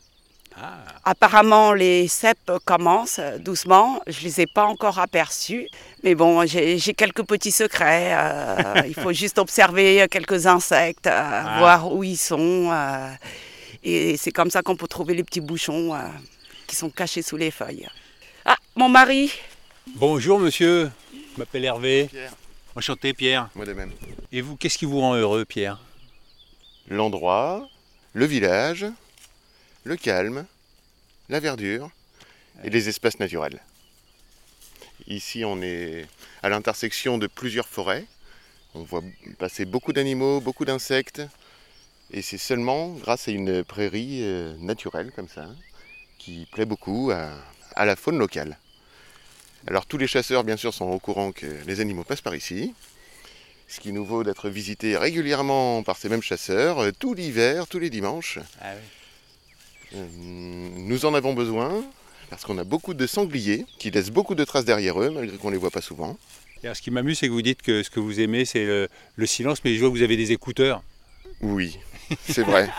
Ah. 0.60 0.78
Apparemment, 1.06 1.74
les 1.74 2.08
cèpes 2.08 2.52
commencent 2.66 3.20
doucement. 3.40 4.02
Je 4.08 4.20
ne 4.20 4.24
les 4.26 4.42
ai 4.42 4.48
pas 4.48 4.66
encore 4.66 5.00
aperçus. 5.00 5.68
Mais 6.04 6.14
bon, 6.16 6.46
j'ai 6.46 6.78
quelques 6.94 7.24
petits 7.24 7.52
secrets. 7.52 8.12
euh, 8.14 8.82
il 8.88 8.94
faut 8.94 9.14
juste 9.14 9.38
observer 9.40 10.06
quelques 10.12 10.46
insectes, 10.48 11.08
euh, 11.08 11.42
voir 11.60 11.92
où 11.94 12.04
ils 12.04 12.18
sont. 12.18 12.70
euh, 12.72 13.10
et 13.84 14.18
c'est 14.18 14.32
comme 14.32 14.52
ça 14.52 14.62
qu'on 14.62 14.76
peut 14.76 14.88
trouver 14.88 15.16
les 15.16 15.24
petits 15.24 15.42
bouchons 15.42 15.96
euh, 15.96 16.00
qui 16.68 16.76
sont 16.76 16.90
cachés 16.92 17.22
sous 17.24 17.38
les 17.38 17.50
feuilles. 17.50 17.88
Ah, 18.46 18.58
mon 18.76 18.90
mari 18.90 19.32
Bonjour 19.96 20.38
monsieur, 20.40 20.92
je 21.14 21.40
m'appelle 21.40 21.66
Hervé. 21.66 22.08
Pierre. 22.12 22.34
Enchanté 22.76 23.14
Pierre. 23.14 23.50
Moi 23.56 23.66
de 23.66 23.74
même. 23.74 23.92
Et 24.32 24.42
vous, 24.42 24.56
qu'est-ce 24.56 24.78
qui 24.78 24.86
vous 24.86 25.00
rend 25.00 25.16
heureux 25.16 25.44
Pierre? 25.46 25.80
L'endroit, 26.88 27.68
le 28.14 28.26
village, 28.26 28.86
le 29.84 29.96
calme, 29.96 30.46
la 31.30 31.40
verdure 31.40 31.90
et 32.64 32.70
les 32.70 32.90
espaces 32.90 33.20
naturels. 33.20 33.62
Ici, 35.08 35.44
on 35.46 35.62
est 35.62 36.06
à 36.44 36.50
l'intersection 36.50 37.18
de 37.18 37.28
plusieurs 37.28 37.68
forêts. 37.68 38.06
On 38.74 38.84
voit 38.84 39.04
passer 39.40 39.66
beaucoup 39.66 39.94
d'animaux, 39.94 40.40
beaucoup 40.40 40.64
d'insectes 40.66 41.22
Et 42.12 42.22
c'est 42.22 42.38
seulement 42.38 42.90
grâce 42.90 43.28
à 43.28 43.32
une 43.32 43.64
prairie 43.64 44.20
euh, 44.22 44.56
naturelle 44.60 45.12
comme 45.16 45.28
ça 45.28 45.50
qui 46.20 46.48
plaît 46.52 46.66
beaucoup 46.66 47.12
à, 47.12 47.32
à 47.76 47.86
la 47.86 47.96
faune 47.96 48.18
locale. 48.18 48.58
Alors 49.68 49.86
tous 49.86 49.98
les 49.98 50.08
chasseurs 50.08 50.44
bien 50.44 50.58
sûr 50.58 50.74
sont 50.74 50.86
au 50.86 51.00
courant 51.00 51.32
que 51.32 51.48
les 51.66 51.80
animaux 51.80 52.04
passent 52.04 52.22
par 52.22 52.36
ici, 52.36 52.74
ce 53.68 53.80
qui 53.80 53.92
nous 53.92 54.06
vaut 54.06 54.24
d'être 54.24 54.50
visités 54.50 54.98
régulièrement 54.98 55.84
par 55.84 55.98
ces 55.98 56.10
mêmes 56.10 56.22
chasseurs, 56.22 56.80
euh, 56.80 56.92
tout 56.92 57.14
l'hiver, 57.14 57.68
tous 57.68 57.80
les 57.80 57.90
dimanches. 57.90 58.40
Euh, 58.64 58.80
nous 59.94 61.06
en 61.06 61.14
avons 61.14 61.34
besoin 61.34 61.84
parce 62.30 62.44
qu'on 62.46 62.58
a 62.58 62.64
beaucoup 62.64 62.94
de 62.94 63.06
sangliers 63.08 63.66
qui 63.78 63.92
laissent 63.92 64.10
beaucoup 64.12 64.36
de 64.36 64.44
traces 64.44 64.66
derrière 64.66 65.02
eux 65.02 65.10
malgré 65.10 65.38
qu'on 65.38 65.48
ne 65.50 65.54
les 65.54 65.58
voit 65.60 65.72
pas 65.72 65.82
souvent. 65.82 66.18
Et 66.64 66.68
alors, 66.68 66.76
ce 66.78 66.82
qui 66.82 66.92
m'amuse, 66.92 67.18
c'est 67.20 67.28
que 67.28 67.32
vous 67.32 67.42
dites 67.42 67.62
que 67.62 67.82
ce 67.84 67.90
que 67.90 68.00
vous 68.00 68.20
aimez, 68.20 68.46
c'est 68.46 68.64
le, 68.66 68.88
le 69.16 69.26
silence, 69.26 69.60
mais 69.66 69.74
je 69.74 69.80
vois 69.80 69.90
que 69.90 69.96
vous 69.98 70.04
avez 70.04 70.16
des 70.18 70.32
écouteurs. 70.32 70.84
Oui, 71.42 71.78
c'est 72.30 72.44
vrai. 72.44 72.70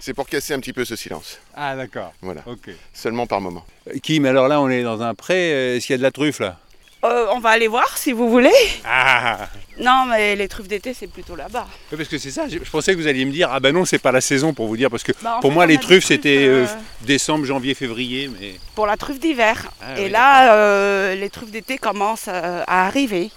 c'est 0.00 0.14
pour 0.14 0.26
casser 0.26 0.54
un 0.54 0.58
petit 0.60 0.72
peu 0.72 0.84
ce 0.86 0.96
silence. 0.96 1.38
Ah, 1.54 1.76
d'accord. 1.76 2.14
Voilà, 2.22 2.42
Ok. 2.46 2.70
seulement 2.94 3.26
par 3.26 3.40
moment. 3.42 3.64
Euh, 3.88 3.98
Kim, 4.02 4.24
alors 4.24 4.48
là, 4.48 4.60
on 4.60 4.70
est 4.70 4.82
dans 4.82 5.02
un 5.02 5.14
pré. 5.14 5.52
euh, 5.52 5.76
Est-ce 5.76 5.86
qu'il 5.86 5.92
y 5.92 5.96
a 5.96 5.98
de 5.98 6.02
la 6.02 6.10
truffe 6.12 6.40
là? 6.40 6.58
Euh, 7.04 7.26
on 7.34 7.38
va 7.38 7.50
aller 7.50 7.68
voir 7.68 7.98
si 7.98 8.12
vous 8.12 8.30
voulez. 8.30 8.50
Ah 8.84 9.48
Non, 9.78 10.06
mais 10.08 10.36
les 10.36 10.48
truffes 10.48 10.68
d'été, 10.68 10.94
c'est 10.94 11.06
plutôt 11.06 11.36
là-bas. 11.36 11.66
Parce 11.94 12.08
que 12.08 12.16
c'est 12.16 12.30
ça, 12.30 12.48
je, 12.48 12.58
je 12.62 12.70
pensais 12.70 12.94
que 12.94 12.98
vous 13.00 13.06
alliez 13.06 13.24
me 13.26 13.30
dire, 13.32 13.50
ah 13.52 13.60
ben 13.60 13.74
non, 13.74 13.84
c'est 13.84 13.98
pas 13.98 14.12
la 14.12 14.22
saison 14.22 14.54
pour 14.54 14.66
vous 14.68 14.76
dire, 14.76 14.88
parce 14.90 15.02
que 15.02 15.12
Bah, 15.22 15.38
pour 15.42 15.50
fait, 15.50 15.54
moi, 15.54 15.66
les 15.66 15.76
truffes, 15.78 16.06
c'était 16.06 16.44
euh, 16.46 16.64
euh, 16.64 16.66
décembre, 17.02 17.44
janvier, 17.44 17.74
février, 17.74 18.30
mais. 18.40 18.54
pour 18.74 18.86
la 18.86 18.96
truffe 18.96 19.18
d'hiver. 19.20 19.70
Ah, 19.82 19.98
Et 20.00 20.04
oui, 20.04 20.10
là, 20.10 20.54
euh, 20.54 21.14
les 21.14 21.28
truffes 21.28 21.50
d'été 21.50 21.76
commencent 21.76 22.28
à 22.28 22.64
arriver. 22.86 23.30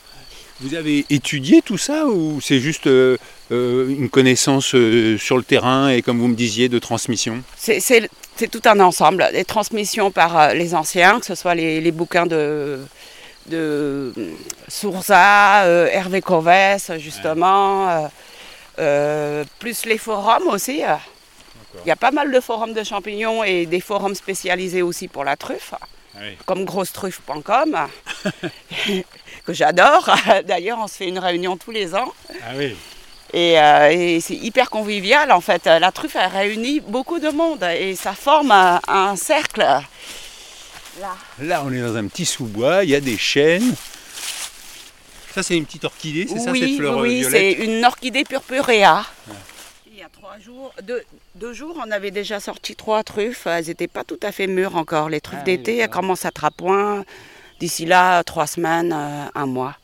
Vous 0.62 0.74
avez 0.74 1.06
étudié 1.10 1.62
tout 1.62 1.78
ça 1.78 2.06
ou 2.08 2.40
c'est 2.42 2.60
juste 2.60 2.88
euh, 2.88 3.18
euh, 3.52 3.90
une 3.90 4.10
connaissance 4.10 4.74
euh, 4.76 5.18
sur 5.20 5.38
le 5.38 5.44
terrain 5.44 5.90
et 5.90 6.02
comme 6.02 6.18
vous 6.20 6.28
me 6.28 6.36
disiez 6.36 6.68
de 6.70 6.80
transmission? 6.80 7.44
C'est- 7.58 8.10
tout 8.52 8.62
un 8.66 8.80
ensemble. 8.80 9.28
Des 9.34 9.44
transmissions 9.46 10.10
par 10.12 10.54
les 10.54 10.74
anciens, 10.76 11.20
que 11.20 11.26
ce 11.26 11.34
soit 11.36 11.54
les, 11.56 11.82
les 11.82 11.92
bouquins 11.92 12.28
de, 12.28 12.80
de 13.48 14.14
Sourza, 14.68 15.64
euh, 15.64 15.88
Hervé 15.88 16.22
Covès, 16.22 16.92
justement, 16.98 17.90
euh, 17.90 18.08
euh, 18.80 19.44
plus 19.60 19.86
les 19.86 19.98
forums 19.98 20.48
aussi. 20.48 20.84
Il 21.86 21.88
y 21.88 21.92
a 21.92 21.96
pas 21.96 22.12
mal 22.12 22.32
de 22.32 22.40
forums 22.40 22.74
de 22.74 22.84
champignons 22.84 23.44
et 23.44 23.66
des 23.66 23.82
forums 23.82 24.16
spécialisés 24.16 24.82
aussi 24.82 25.08
pour 25.08 25.24
la 25.24 25.36
truffe, 25.36 25.74
comme 26.46 26.66
grossetruffe.com, 26.66 27.78
que 29.46 29.54
j'adore. 29.54 30.10
D'ailleurs, 30.46 30.80
on 30.82 30.88
se 30.88 30.96
fait 30.96 31.08
une 31.08 31.20
réunion 31.20 31.58
tous 31.58 31.72
les 31.72 31.96
ans. 31.96 32.14
Ah 32.44 32.54
oui. 32.56 32.76
Et, 33.34 33.60
euh, 33.60 33.90
et 33.92 34.22
c'est 34.22 34.36
hyper 34.36 34.70
convivial 34.70 35.32
en 35.34 35.42
fait. 35.42 35.66
La 35.66 35.92
truffe 35.92 36.16
elle 36.16 36.32
réunit 36.32 36.80
beaucoup 36.80 37.20
de 37.20 37.30
monde 37.30 37.64
et 37.64 37.96
ça 37.96 38.14
forme 38.14 38.52
un, 38.52 38.80
un 38.88 39.16
cercle. 39.18 39.66
Là. 41.00 41.16
Là, 41.40 41.64
on 41.66 41.72
est 41.72 41.82
dans 41.82 41.96
un 41.96 42.08
petit 42.08 42.26
sous-bois, 42.26 42.84
il 42.84 42.90
y 42.90 42.96
a 42.96 43.00
des 43.00 43.18
chênes. 43.18 43.76
Ça, 45.34 45.44
c'est 45.44 45.56
une 45.56 45.66
petite 45.66 45.86
orchidée, 45.86 46.26
c'est 46.28 46.40
ça, 46.40 46.46
cette 46.46 46.54
oui, 46.54 46.78
fleur 46.78 46.98
euh, 46.98 47.02
oui, 47.04 47.24
c'est 47.24 47.54
violette 47.54 47.60
une 47.60 47.86
orchidée 47.86 48.24
purpurea. 48.24 49.06
Il 49.92 49.98
y 49.98 50.02
a 50.02 50.10
trois 50.10 50.40
jours, 50.40 50.74
deux, 50.82 51.04
deux 51.36 51.54
jours, 51.54 51.78
on 51.86 51.92
avait 51.92 52.10
déjà 52.10 52.40
sorti 52.40 52.76
trois 52.76 53.04
truffes. 53.04 53.46
Elles 53.46 53.68
n'étaient 53.68 53.88
pas 53.88 54.04
tout 54.04 54.20
à 54.24 54.32
fait 54.32 54.48
mûres 54.48 54.76
encore. 54.76 55.10
Les 55.10 55.22
truffes 55.22 55.40
Ah 55.42 55.44
oui, 55.46 55.58
d'été, 55.58 55.78
elles 55.78 55.90
commencent 55.90 56.26
à 56.26 56.32
point. 56.32 57.04
D'ici 57.60 57.86
là, 57.86 58.24
trois 58.24 58.48
semaines, 58.48 58.94
euh, 58.94 59.26
un 59.36 59.46
mois. 59.46 59.76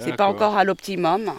C'est 0.00 0.16
pas 0.16 0.26
encore 0.26 0.56
à 0.56 0.64
l'optimum. 0.64 1.32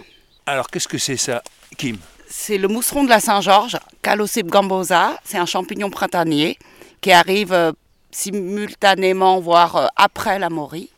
Alors, 0.45 0.67
qu'est-ce 0.69 0.87
que 0.87 0.97
c'est 0.97 1.17
ça, 1.17 1.43
Kim? 1.77 1.97
C'est 2.27 2.57
le 2.57 2.67
mousseron 2.67 3.03
de 3.03 3.09
la 3.09 3.19
Saint-Georges, 3.19 3.77
Calocip 4.01 4.47
gambosa. 4.47 5.19
C'est 5.23 5.37
un 5.37 5.45
champignon 5.45 5.89
printanier 5.89 6.57
qui 7.01 7.11
arrive 7.11 7.53
euh, 7.53 7.71
simultanément, 8.15 9.39
voire 9.39 9.75
euh, 9.75 9.87
après 9.97 10.39
la 10.39 10.49
morie, 10.49 10.89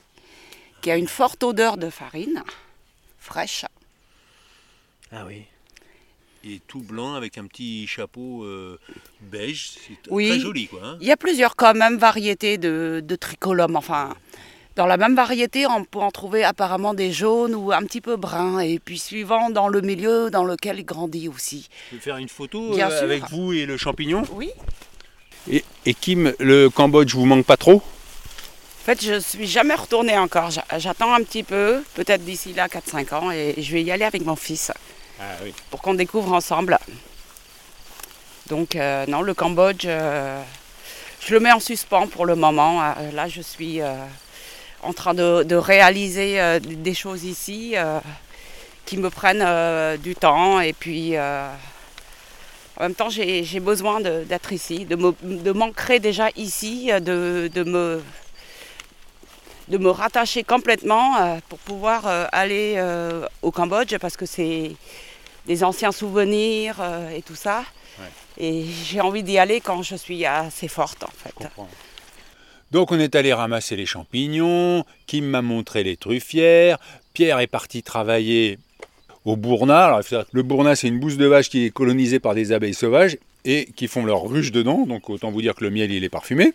qui 0.81 0.91
a 0.91 0.95
une 0.97 1.07
forte 1.07 1.43
odeur 1.43 1.77
de 1.77 1.89
farine, 1.89 2.43
fraîche. 3.19 3.65
Ah 5.11 5.23
oui. 5.25 5.43
Et 6.43 6.61
tout 6.67 6.81
blanc 6.81 7.15
avec 7.15 7.37
un 7.37 7.45
petit 7.47 7.87
chapeau 7.87 8.43
euh, 8.43 8.79
beige, 9.19 9.71
c'est 9.71 9.97
Oui. 10.11 10.29
très 10.29 10.39
joli 10.39 10.67
quoi. 10.67 10.79
hein. 10.83 10.97
Il 11.01 11.07
y 11.07 11.11
a 11.11 11.17
plusieurs 11.17 11.55
quand 11.55 11.73
même 11.73 11.97
variétés 11.97 12.57
de, 12.57 13.01
de 13.03 13.15
tricolum. 13.15 13.75
Enfin, 13.75 14.15
dans 14.75 14.85
la 14.85 14.97
même 14.97 15.15
variété, 15.15 15.65
on 15.65 15.83
peut 15.83 15.99
en 15.99 16.11
trouver 16.11 16.43
apparemment 16.43 16.93
des 16.93 17.11
jaunes 17.11 17.55
ou 17.55 17.71
un 17.73 17.81
petit 17.81 17.99
peu 17.99 18.15
bruns. 18.15 18.59
Et 18.59 18.77
puis 18.79 18.99
suivant 18.99 19.49
dans 19.49 19.67
le 19.67 19.81
milieu 19.81 20.29
dans 20.29 20.45
lequel 20.45 20.77
il 20.79 20.85
grandit 20.85 21.27
aussi. 21.27 21.67
Je 21.91 21.95
vais 21.95 22.01
faire 22.01 22.17
une 22.17 22.29
photo 22.29 22.75
Bien 22.75 22.91
euh, 22.91 23.03
avec 23.03 23.27
vous 23.29 23.51
et 23.53 23.65
le 23.65 23.75
champignon. 23.75 24.21
Oui. 24.31 24.51
Et, 25.51 25.63
et 25.85 25.93
Kim, 25.93 26.33
le 26.39 26.69
Cambodge 26.69 27.13
vous 27.15 27.25
manque 27.25 27.45
pas 27.45 27.57
trop? 27.57 27.75
En 27.75 28.85
fait, 28.85 29.03
je 29.03 29.19
suis 29.19 29.47
jamais 29.47 29.75
retournée 29.75 30.17
encore. 30.17 30.49
J'a- 30.51 30.65
J'attends 30.77 31.13
un 31.13 31.21
petit 31.23 31.43
peu, 31.43 31.83
peut-être 31.95 32.23
d'ici 32.23 32.53
là 32.53 32.67
4-5 32.67 33.13
ans, 33.13 33.31
et 33.31 33.55
je 33.57 33.71
vais 33.73 33.81
y 33.83 33.91
aller 33.91 34.05
avec 34.05 34.25
mon 34.25 34.35
fils 34.35 34.71
Ah 35.19 35.23
oui. 35.43 35.53
pour 35.69 35.81
qu'on 35.81 35.93
découvre 35.93 36.31
ensemble. 36.33 36.77
Donc 38.47 38.75
euh, 38.77 39.05
non, 39.07 39.21
le 39.21 39.33
Cambodge, 39.33 39.83
euh, 39.85 40.41
je 41.25 41.33
le 41.33 41.39
mets 41.41 41.51
en 41.51 41.59
suspens 41.59 42.07
pour 42.07 42.25
le 42.25 42.35
moment. 42.35 42.81
Euh, 42.81 43.11
là, 43.11 43.27
je 43.27 43.41
suis 43.41 43.81
euh, 43.81 43.93
en 44.83 44.93
train 44.93 45.13
de, 45.13 45.43
de 45.43 45.55
réaliser 45.55 46.59
des 46.61 46.93
choses 46.93 47.23
ici 47.25 47.75
qui 48.85 48.95
me 48.97 49.09
prennent 49.09 49.97
du 49.97 50.15
temps. 50.15 50.61
Et 50.61 50.71
puis, 50.71 51.15
en 52.79 52.83
même 52.83 52.95
temps, 52.95 53.09
j'ai 53.09 53.59
besoin 53.59 54.01
d'être 54.01 54.53
ici, 54.53 54.85
de 54.85 55.51
m'ancrer 55.51 55.99
déjà 55.99 56.29
ici, 56.35 56.91
de, 57.01 57.49
de 57.53 57.63
me 57.63 58.01
de 59.67 59.77
me 59.77 59.89
rattacher 59.89 60.43
complètement 60.43 61.17
euh, 61.17 61.37
pour 61.49 61.59
pouvoir 61.59 62.07
euh, 62.07 62.25
aller 62.31 62.75
euh, 62.77 63.27
au 63.41 63.51
Cambodge 63.51 63.97
parce 63.97 64.15
que 64.15 64.25
c'est 64.25 64.71
des 65.45 65.63
anciens 65.63 65.91
souvenirs 65.91 66.75
et 67.15 67.21
tout 67.21 67.35
ça. 67.35 67.63
Et 68.37 68.65
j'ai 68.85 69.01
envie 69.01 69.23
d'y 69.23 69.39
aller 69.39 69.61
quand 69.61 69.81
je 69.81 69.95
suis 69.95 70.25
assez 70.25 70.67
forte 70.67 71.03
en 71.03 71.11
fait. 71.15 71.33
Donc 72.71 72.91
on 72.91 72.99
est 72.99 73.15
allé 73.15 73.33
ramasser 73.33 73.75
les 73.77 73.85
champignons, 73.85 74.83
Kim 75.05 75.25
m'a 75.25 75.41
montré 75.41 75.83
les 75.83 75.95
truffières, 75.95 76.77
Pierre 77.13 77.39
est 77.39 77.47
parti 77.47 77.81
travailler 77.81 78.59
au 79.27 79.35
Bourna. 79.35 79.99
Le 80.31 80.41
Bourna, 80.41 80.75
c'est 80.75 80.87
une 80.87 80.99
bouse 80.99 81.17
de 81.17 81.25
vache 81.25 81.49
qui 81.49 81.65
est 81.65 81.69
colonisée 81.69 82.19
par 82.19 82.33
des 82.33 82.53
abeilles 82.53 82.73
sauvages 82.73 83.17
et 83.43 83.67
qui 83.75 83.87
font 83.87 84.05
leur 84.05 84.23
ruche 84.23 84.53
dedans, 84.53 84.85
donc 84.87 85.09
autant 85.09 85.31
vous 85.31 85.41
dire 85.41 85.53
que 85.53 85.65
le 85.65 85.69
miel, 85.69 85.91
il 85.91 86.03
est 86.03 86.09
parfumé. 86.09 86.53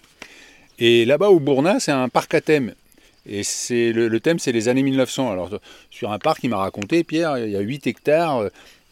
Et 0.78 1.04
là-bas, 1.04 1.28
au 1.28 1.38
Bourna, 1.38 1.80
c'est 1.80 1.92
un 1.92 2.08
parc 2.08 2.32
à 2.35 2.40
thème. 2.40 2.72
Et 3.26 3.42
c'est 3.42 3.92
le, 3.92 4.18
thème, 4.20 4.38
c'est 4.38 4.52
les 4.52 4.68
années 4.68 4.82
1900. 4.82 5.30
Alors, 5.30 5.50
sur 5.90 6.12
un 6.12 6.18
parc, 6.18 6.42
il 6.44 6.48
m'a 6.48 6.56
raconté, 6.56 7.04
Pierre, 7.04 7.38
il 7.38 7.50
y 7.50 7.56
a 7.56 7.61
8 7.61 7.87
hectares 7.87 8.38
euh, 8.38 8.48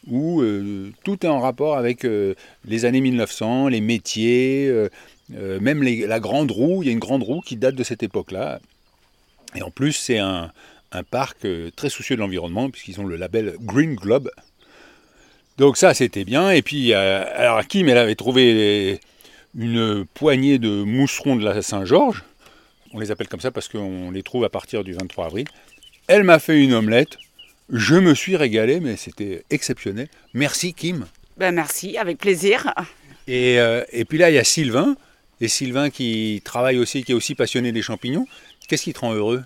où 0.06 0.42
euh, 0.42 0.92
tout 1.02 1.24
est 1.24 1.28
en 1.28 1.40
rapport 1.40 1.76
avec 1.78 2.04
euh, 2.04 2.34
les 2.68 2.84
années 2.84 3.00
1900, 3.00 3.68
les 3.68 3.80
métiers, 3.80 4.70
même 5.30 5.82
la 5.82 6.20
grande 6.20 6.50
roue. 6.50 6.82
Il 6.82 6.86
y 6.86 6.90
a 6.90 6.92
une 6.92 6.98
grande 6.98 7.22
roue 7.22 7.40
qui 7.40 7.56
date 7.56 7.76
de 7.76 7.82
cette 7.82 8.02
époque-là. 8.02 8.60
Et 9.56 9.62
en 9.62 9.70
plus, 9.70 9.92
c'est 9.94 10.18
un, 10.18 10.52
un 10.92 11.02
parc 11.02 11.44
euh, 11.44 11.70
très 11.74 11.88
soucieux 11.90 12.16
de 12.16 12.20
l'environnement, 12.20 12.70
puisqu'ils 12.70 13.00
ont 13.00 13.06
le 13.06 13.16
label 13.16 13.54
Green 13.60 13.94
Globe. 13.94 14.30
Donc 15.58 15.76
ça, 15.76 15.94
c'était 15.94 16.24
bien. 16.24 16.50
Et 16.50 16.62
puis, 16.62 16.92
euh, 16.94 17.24
alors 17.36 17.66
Kim, 17.66 17.88
elle 17.88 17.98
avait 17.98 18.14
trouvé 18.14 18.52
les- 18.54 19.00
une 19.58 20.04
poignée 20.14 20.58
de 20.58 20.82
mousserons 20.84 21.36
de 21.36 21.44
la 21.44 21.60
Saint-Georges. 21.62 22.24
On 22.92 23.00
les 23.00 23.10
appelle 23.10 23.28
comme 23.28 23.40
ça 23.40 23.50
parce 23.50 23.68
qu'on 23.68 24.10
les 24.10 24.22
trouve 24.22 24.44
à 24.44 24.48
partir 24.48 24.84
du 24.84 24.92
23 24.92 25.26
avril. 25.26 25.46
Elle 26.06 26.24
m'a 26.24 26.38
fait 26.38 26.60
une 26.62 26.72
omelette. 26.72 27.18
Je 27.72 27.94
me 27.96 28.14
suis 28.14 28.36
régalé, 28.36 28.80
mais 28.80 28.96
c'était 28.96 29.44
exceptionnel. 29.50 30.08
Merci 30.34 30.72
Kim. 30.74 31.06
Ben 31.36 31.52
merci, 31.54 31.96
avec 31.98 32.18
plaisir. 32.18 32.72
Et, 33.28 33.60
euh, 33.60 33.84
et 33.92 34.04
puis 34.04 34.18
là, 34.18 34.30
il 34.30 34.34
y 34.34 34.38
a 34.38 34.44
Sylvain. 34.44 34.96
Et 35.40 35.48
Sylvain 35.48 35.88
qui 35.90 36.42
travaille 36.44 36.78
aussi, 36.78 37.02
qui 37.04 37.12
est 37.12 37.14
aussi 37.14 37.34
passionné 37.34 37.70
des 37.72 37.80
champignons. 37.82 38.26
Qu'est-ce 38.68 38.82
qui 38.84 38.92
te 38.92 39.00
rend 39.00 39.14
heureux? 39.14 39.42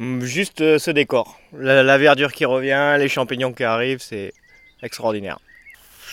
Juste 0.00 0.62
euh, 0.62 0.78
ce 0.78 0.90
décor. 0.90 1.38
La, 1.52 1.98
verdure 1.98 2.32
qui 2.32 2.46
revient, 2.46 2.96
les 2.98 3.08
champignons 3.08 3.52
qui 3.52 3.64
arrivent, 3.64 4.00
c'est 4.00 4.32
extraordinaire. 4.82 5.38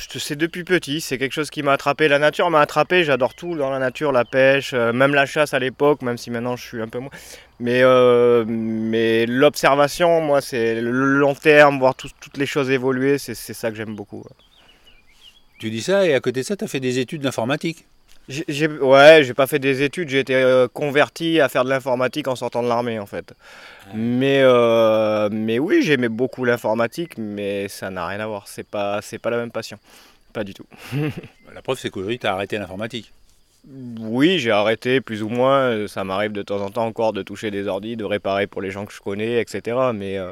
C'est 0.10 0.36
depuis 0.36 0.65
petit, 0.65 1.00
c'est 1.00 1.17
quelque 1.17 1.32
chose 1.32 1.50
qui 1.50 1.63
m'a 1.63 1.71
attrapé. 1.71 2.10
La 2.10 2.19
nature 2.19 2.50
m'a 2.50 2.60
attrapé, 2.60 3.06
j'adore 3.06 3.34
tout 3.34 3.56
dans 3.56 3.69
la 3.69 3.80
nature, 3.80 4.12
la 4.12 4.26
pêche, 4.26 4.71
euh, 4.73 4.91
même 4.91 5.13
la 5.13 5.26
chasse 5.26 5.54
à 5.54 5.60
l'époque, 5.60 6.02
même 6.02 6.17
si 6.17 6.32
maintenant 6.32 6.58
je 6.58 6.63
suis 6.63 6.82
un 6.82 6.89
peu 6.89 7.00
moins. 7.00 7.12
Mais, 7.62 7.82
euh, 7.82 8.43
mais 8.45 9.26
l'observation, 9.26 10.19
moi, 10.19 10.41
c'est 10.41 10.82
le 10.82 10.91
long 10.91 11.34
terme, 11.34 11.80
voir 11.80 11.95
tout- 11.95 12.10
toutes 12.19 12.38
les 12.38 12.45
choses 12.45 12.69
évoluer, 12.69 13.17
c'est 13.17 13.36
ça 13.36 13.71
que 13.71 13.78
j'aime 13.78 13.95
beaucoup. 13.95 14.26
Tu 15.60 15.69
dis 15.69 15.82
ça 15.82 16.06
et 16.06 16.13
à 16.13 16.19
côté 16.19 16.41
de 16.41 16.45
ça, 16.45 16.58
tu 16.58 16.65
as 16.65 16.67
fait 16.67 16.82
des 16.82 17.00
études 17.00 17.21
d'informatique. 17.21 17.86
J'ai- 18.29 18.43
j'ai- 18.49 18.67
ouais, 18.67 19.23
j'ai 19.23 19.33
pas 19.33 19.47
fait 19.47 19.59
des 19.59 19.83
études, 19.83 20.09
j'ai 20.09 20.19
été 20.19 20.35
euh, 20.35 20.67
converti 20.67 21.39
à 21.39 21.47
faire 21.47 21.63
de 21.63 21.69
l'informatique 21.69 22.27
en 22.27 22.35
sortant 22.35 22.61
de 22.61 22.67
l'armée 22.67 22.99
en 22.99 23.05
fait. 23.05 23.33
Mais, 23.93 24.41
euh, 24.43 25.29
mais 25.31 25.59
oui, 25.59 25.81
j'aimais 25.81 26.09
beaucoup 26.09 26.43
l'informatique, 26.43 27.17
mais 27.17 27.69
ça 27.69 27.89
n'a 27.89 28.05
rien 28.05 28.19
à 28.19 28.27
voir, 28.27 28.47
c'est 28.47 28.67
pas, 28.67 29.01
c'est 29.01 29.17
pas 29.17 29.29
la 29.29 29.37
même 29.37 29.51
passion. 29.51 29.77
pas 30.33 30.43
du 30.43 30.53
tout. 30.53 30.65
La 31.55 31.61
preuve, 31.63 31.79
c'est 31.79 31.89
qu'aujourd'hui, 31.89 32.19
tu 32.19 32.27
as 32.27 32.33
arrêté 32.33 32.57
l'informatique. 32.59 33.11
Oui, 33.99 34.37
j'ai 34.39 34.51
arrêté 34.51 35.01
plus 35.01 35.23
ou 35.23 35.29
moins. 35.29 35.87
Ça 35.87 36.03
m'arrive 36.03 36.31
de 36.33 36.41
temps 36.43 36.61
en 36.61 36.69
temps 36.69 36.85
encore 36.85 37.13
de 37.13 37.23
toucher 37.23 37.49
des 37.49 37.67
ordis, 37.67 37.95
de 37.97 38.03
réparer 38.05 38.45
pour 38.45 38.61
les 38.61 38.69
gens 38.69 38.85
que 38.85 38.93
je 38.93 38.99
connais, 39.01 39.41
etc. 39.41 39.77
Mais, 39.95 40.17
euh, 40.19 40.31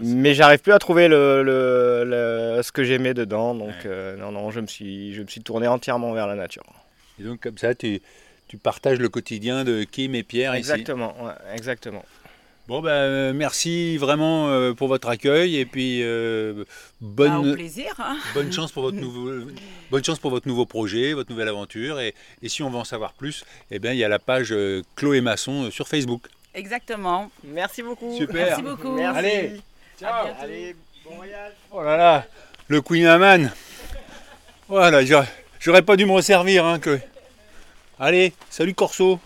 mais 0.00 0.34
j'arrive 0.34 0.58
plus 0.60 0.72
à 0.72 0.78
trouver 0.78 1.08
le, 1.08 1.42
le- 1.42 2.04
le- 2.04 2.62
ce 2.62 2.70
que 2.72 2.84
j'aimais 2.84 3.14
dedans. 3.14 3.54
Donc 3.54 3.68
Ouais. 3.68 3.74
euh, 3.86 4.16
non, 4.16 4.32
non, 4.32 4.50
je 4.50 4.60
me, 4.60 4.66
suis, 4.66 5.14
je 5.14 5.22
me 5.22 5.26
suis 5.28 5.40
tourné 5.40 5.66
entièrement 5.68 6.12
vers 6.12 6.26
la 6.26 6.34
nature. 6.34 6.64
Et 7.22 7.24
donc, 7.28 7.40
comme 7.40 7.56
ça, 7.58 7.74
tu, 7.74 8.00
tu 8.48 8.56
partages 8.56 8.98
le 8.98 9.08
quotidien 9.08 9.62
de 9.64 9.84
Kim 9.84 10.14
et 10.16 10.24
Pierre 10.24 10.56
ici. 10.56 10.70
Exactement, 10.70 11.14
ouais, 11.24 11.32
exactement. 11.54 12.04
Bon, 12.68 12.80
ben, 12.80 12.90
euh, 12.90 13.32
merci 13.32 13.96
vraiment 13.96 14.48
euh, 14.48 14.72
pour 14.72 14.88
votre 14.88 15.08
accueil 15.08 15.56
et 15.56 15.66
puis 15.66 16.00
euh, 16.02 16.64
Bah, 17.00 17.28
bonne, 17.28 17.50
au 17.50 17.54
plaisir. 17.54 17.92
hein. 17.98 18.16
bonne, 18.34 18.52
chance 18.52 18.70
pour 18.72 18.82
votre 18.84 18.96
nouveau, 18.96 19.30
bonne 19.90 20.04
chance 20.04 20.18
pour 20.20 20.30
votre 20.30 20.46
nouveau 20.48 20.64
projet, 20.66 21.12
votre 21.12 21.30
nouvelle 21.30 21.48
aventure. 21.48 21.98
Et, 22.00 22.14
et 22.42 22.48
si 22.48 22.62
on 22.62 22.70
veut 22.70 22.78
en 22.78 22.84
savoir 22.84 23.12
plus, 23.14 23.44
eh 23.72 23.78
bien, 23.78 23.92
il 23.92 23.98
y 23.98 24.04
a 24.04 24.08
la 24.08 24.18
page 24.20 24.52
euh, 24.52 24.82
Chloé 24.96 25.20
Masson 25.20 25.64
euh, 25.64 25.70
sur 25.70 25.86
Facebook. 25.88 26.26
Exactement. 26.54 27.30
Merci 27.44 27.82
beaucoup. 27.82 28.16
Super. 28.16 28.46
Merci 28.46 28.62
beaucoup. 28.62 28.92
Merci. 28.92 29.18
Allez, 29.18 29.60
ciao. 29.98 30.26
Allez, 30.40 30.76
bon 31.04 31.16
voyage. 31.16 31.52
Oh 31.72 31.82
là 31.82 31.96
là, 31.96 32.26
le 32.68 32.80
Queen 32.80 33.06
Amman. 33.06 33.50
Voilà, 34.68 35.04
j'aurais- 35.04 35.28
j'aurais 35.58 35.82
pas 35.82 35.96
dû 35.96 36.06
me 36.06 36.12
resservir, 36.12 36.64
hein, 36.64 36.78
Chloé. 36.78 37.00
Allez, 37.98 38.32
salut 38.48 38.72
Corso. 38.72 39.20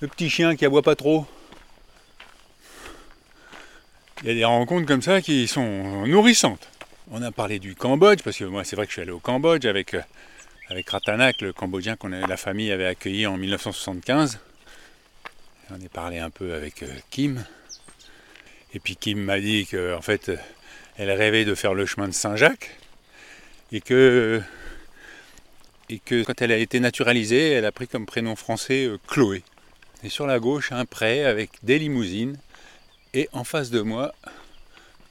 Le 0.00 0.06
petit 0.06 0.30
chien 0.30 0.54
qui 0.54 0.64
aboie 0.64 0.82
pas 0.82 0.94
trop. 0.94 1.26
Il 4.22 4.28
y 4.28 4.30
a 4.30 4.34
des 4.34 4.44
rencontres 4.44 4.86
comme 4.86 5.02
ça 5.02 5.20
qui 5.20 5.48
sont 5.48 6.06
nourrissantes. 6.06 6.68
On 7.10 7.22
a 7.22 7.32
parlé 7.32 7.58
du 7.58 7.74
Cambodge, 7.74 8.22
parce 8.22 8.36
que 8.36 8.44
moi 8.44 8.62
c'est 8.62 8.76
vrai 8.76 8.86
que 8.86 8.90
je 8.90 8.94
suis 8.94 9.02
allé 9.02 9.10
au 9.10 9.18
Cambodge 9.18 9.66
avec, 9.66 9.94
euh, 9.94 10.02
Ratanak, 10.86 11.40
le 11.40 11.52
Cambodgien 11.52 11.96
que 11.96 12.06
la 12.06 12.36
famille 12.36 12.70
avait 12.70 12.86
accueilli 12.86 13.26
en 13.26 13.36
1975. 13.36 14.38
Et 15.68 15.72
on 15.72 15.80
est 15.80 15.92
parlé 15.92 16.18
un 16.18 16.30
peu 16.30 16.54
avec 16.54 16.84
euh, 16.84 16.88
Kim. 17.10 17.44
Et 18.74 18.78
puis 18.78 18.94
Kim 18.94 19.20
m'a 19.20 19.40
dit 19.40 19.66
que 19.66 19.96
en 19.96 20.02
fait, 20.02 20.30
elle 20.96 21.10
rêvait 21.10 21.44
de 21.44 21.56
faire 21.56 21.74
le 21.74 21.84
chemin 21.84 22.06
de 22.06 22.14
Saint-Jacques 22.14 22.70
et 23.72 23.80
que 23.80 24.40
et 25.90 25.98
que 25.98 26.22
quand 26.22 26.40
elle 26.40 26.52
a 26.52 26.56
été 26.56 26.78
naturalisée, 26.78 27.50
elle 27.50 27.64
a 27.64 27.72
pris 27.72 27.88
comme 27.88 28.06
prénom 28.06 28.36
français 28.36 28.86
euh, 28.86 28.98
Chloé. 29.08 29.42
Et 30.04 30.08
sur 30.08 30.26
la 30.26 30.38
gauche, 30.38 30.70
un 30.72 30.84
pré 30.84 31.24
avec 31.24 31.50
des 31.64 31.78
limousines 31.78 32.38
et 33.12 33.28
en 33.32 33.42
face 33.42 33.70
de 33.70 33.80
moi, 33.80 34.14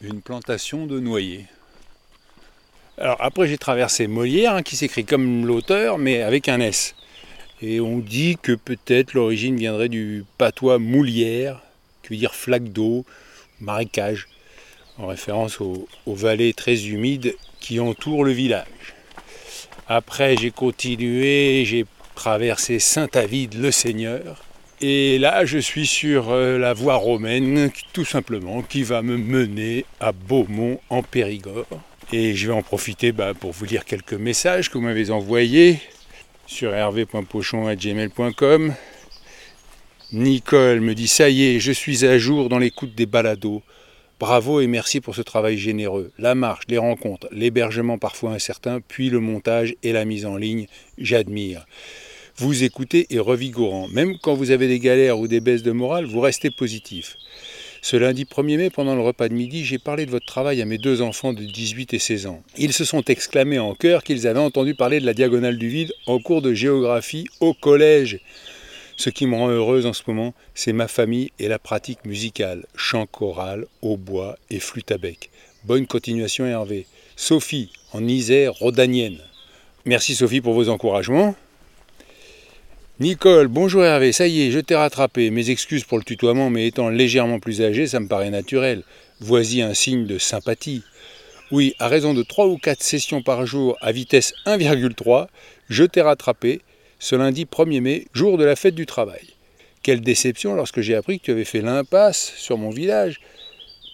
une 0.02 0.22
plantation 0.22 0.88
de 0.88 1.00
noyers. 1.00 1.46
Alors 2.98 3.18
après, 3.20 3.48
j'ai 3.48 3.58
traversé 3.58 4.08
Molière, 4.08 4.56
hein, 4.56 4.63
qui 4.63 4.78
s'écrit 4.78 5.04
comme 5.04 5.46
l'auteur, 5.46 5.98
mais 5.98 6.22
avec 6.22 6.48
un 6.48 6.62
S. 6.62 6.96
Et 7.62 7.82
on 7.82 8.00
dit 8.00 8.38
que 8.42 8.54
peut-être 8.54 9.13
l'origine 9.13 9.58
viendrait 9.58 9.89
du 9.89 10.24
patois 10.38 10.80
moulière, 10.80 11.62
qui 12.02 12.13
veut 12.13 12.18
dire 12.18 12.34
flaque 12.34 12.70
d'eau, 12.70 13.06
marécage, 13.60 14.30
en 14.98 15.08
référence 15.08 15.60
aux, 15.60 15.88
aux 16.06 16.15
vallées 16.15 16.54
très 16.54 16.88
humides 16.88 17.36
qui 17.60 17.82
entourent 17.82 18.24
le 18.24 18.32
village. 18.32 18.96
Après, 19.91 20.38
j'ai 20.38 20.52
continué, 20.52 21.65
j'ai 21.65 21.84
traversé 22.13 22.78
Saint-Avide 22.78 23.56
le 23.56 23.71
Seigneur. 23.71 24.43
Et 24.82 25.17
là, 25.17 25.45
je 25.45 25.58
suis 25.58 25.88
sur 25.88 26.30
euh, 26.30 26.60
la 26.60 26.73
voie 26.73 26.93
romaine, 26.93 27.71
tout 27.91 28.06
simplement, 28.06 28.62
qui 28.62 28.84
va 28.84 29.02
me 29.02 29.17
mener 29.17 29.86
à 29.99 30.12
Beaumont 30.12 30.80
en 30.91 31.02
Périgord. 31.02 31.65
Et 32.13 32.36
je 32.36 32.45
vais 32.45 32.54
en 32.54 32.62
profiter 32.62 33.12
bah, 33.12 33.34
pour 33.34 33.52
vous 33.52 33.65
lire 33.65 33.84
quelques 33.84 34.13
messages 34.13 34.69
que 34.69 34.78
vous 34.78 34.84
m'avez 34.84 35.10
envoyés 35.10 35.80
sur 36.45 36.71
hervé.pochon.gmail.com. 36.71 38.75
Nicole 40.12 40.82
me 40.82 40.93
dit 40.93 41.08
Ça 41.08 41.30
y 41.30 41.56
est, 41.56 41.60
je 41.60 41.71
suis 41.71 42.06
à 42.06 42.19
jour 42.19 42.47
dans 42.47 42.60
l'écoute 42.60 42.93
des 42.93 43.08
balados. 43.08 43.63
Bravo 44.19 44.60
et 44.60 44.67
merci 44.67 44.99
pour 44.99 45.15
ce 45.15 45.21
travail 45.21 45.58
généreux. 45.58 46.12
La 46.19 46.36
marche, 46.36 46.65
les 46.67 46.77
rencontres, 46.77 47.29
l'hébergement 47.32 47.97
parfois 47.97 48.32
incertain, 48.32 48.82
puis 48.86 49.10
le 49.10 49.21
montage 49.21 49.75
et 49.82 49.93
la 49.93 50.03
mise 50.03 50.25
en 50.25 50.36
ligne, 50.36 50.67
j'admire. 50.97 51.65
Vous 52.36 52.65
écoutez 52.65 53.08
est 53.12 53.19
revigorant. 53.19 53.88
Même 53.88 54.17
quand 54.17 54.34
vous 54.34 54.51
avez 54.51 54.67
des 54.67 54.79
galères 54.79 55.19
ou 55.19 55.29
des 55.29 55.39
baisses 55.39 55.63
de 55.63 55.71
morale, 55.71 56.03
vous 56.03 56.19
restez 56.19 56.51
positif. 56.51 57.15
Ce 57.82 57.95
lundi 57.95 58.25
1er 58.25 58.58
mai, 58.58 58.69
pendant 58.69 58.93
le 58.93 59.01
repas 59.01 59.29
de 59.29 59.34
midi, 59.34 59.63
j'ai 59.63 59.79
parlé 59.79 60.05
de 60.05 60.12
votre 60.12 60.25
travail 60.25 60.62
à 60.62 60.65
mes 60.65 60.77
deux 60.77 61.01
enfants 61.01 61.32
de 61.32 61.45
18 61.45 61.93
et 61.93 61.99
16 61.99 62.25
ans. 62.25 62.43
Ils 62.58 62.73
se 62.73 62.84
sont 62.84 63.03
exclamés 63.05 63.60
en 63.60 63.73
chœur 63.73 64.03
qu'ils 64.03 64.27
avaient 64.27 64.39
entendu 64.39 64.75
parler 64.75 64.99
de 64.99 65.05
la 65.05 65.13
diagonale 65.13 65.58
du 65.58 65.69
vide 65.69 65.93
en 66.08 66.19
cours 66.19 66.41
de 66.41 66.53
géographie 66.53 67.25
au 67.39 67.53
collège. 67.53 68.19
Ce 68.99 69.09
qui 69.09 69.27
me 69.27 69.35
rend 69.38 69.47
heureuse 69.47 69.85
en 69.85 69.93
ce 69.93 70.03
moment, 70.07 70.33
c'est 70.53 70.73
ma 70.73 70.89
famille 70.89 71.31
et 71.39 71.47
la 71.47 71.57
pratique 71.57 72.03
musicale, 72.03 72.65
chant 72.75 73.05
choral, 73.05 73.65
hautbois 73.81 74.38
et 74.49 74.59
flûte 74.59 74.91
à 74.91 74.97
bec. 74.97 75.29
Bonne 75.63 75.88
continuation 75.88 76.45
Hervé. 76.45 76.85
Sophie, 77.15 77.71
en 77.93 78.05
Isère, 78.05 78.51
rhodanienne. 78.55 79.19
Merci 79.85 80.15
Sophie 80.15 80.41
pour 80.41 80.53
vos 80.53 80.67
encouragements. 80.67 81.33
Nicole, 82.99 83.47
bonjour 83.47 83.85
Hervé, 83.85 84.12
ça 84.12 84.27
y 84.27 84.41
est, 84.41 84.51
je 84.51 84.59
t'ai 84.59 84.75
rattrapé. 84.75 85.29
Mes 85.29 85.49
excuses 85.49 85.85
pour 85.85 85.97
le 85.97 86.03
tutoiement, 86.03 86.49
mais 86.49 86.67
étant 86.67 86.89
légèrement 86.89 87.39
plus 87.39 87.62
âgé, 87.62 87.88
ça 87.88 88.01
me 88.01 88.09
paraît 88.09 88.31
naturel. 88.31 88.83
Voici 89.21 89.62
un 89.62 89.73
signe 89.73 90.07
de 90.07 90.17
sympathie. 90.17 90.83
Oui, 91.51 91.73
à 91.79 91.88
raison 91.88 92.13
de 92.13 92.21
3 92.21 92.47
ou 92.47 92.57
4 92.57 92.83
sessions 92.83 93.21
par 93.21 93.45
jour 93.45 93.77
à 93.79 93.93
vitesse 93.93 94.33
1,3, 94.45 95.27
je 95.69 95.85
t'ai 95.85 96.01
rattrapé 96.01 96.59
ce 96.99 97.15
lundi 97.15 97.45
1er 97.45 97.79
mai, 97.79 98.05
jour 98.13 98.38
de 98.38 98.43
la 98.43 98.57
fête 98.57 98.75
du 98.75 98.85
travail. 98.85 99.25
Quelle 99.81 100.01
déception 100.01 100.53
lorsque 100.53 100.81
j'ai 100.81 100.95
appris 100.95 101.19
que 101.19 101.25
tu 101.25 101.31
avais 101.31 101.45
fait 101.45 101.62
l'impasse 101.62 102.33
sur 102.35 102.57
mon 102.57 102.69
village. 102.69 103.21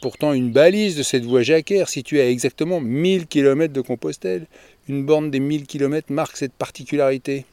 Pourtant, 0.02 0.34
une 0.34 0.52
balise 0.52 0.96
de 0.96 1.04
cette 1.04 1.24
voie 1.24 1.44
jacquère 1.44 1.88
située 1.88 2.22
à 2.22 2.30
exactement 2.30 2.82
1000 2.82 3.28
km 3.28 3.72
de 3.72 3.82
Compostelle. 3.82 4.48
Une 4.90 5.06
borne 5.06 5.30
des 5.30 5.40
1000 5.40 5.68
km 5.68 6.12
marque 6.12 6.38
cette 6.38 6.54
particularité. 6.54 7.46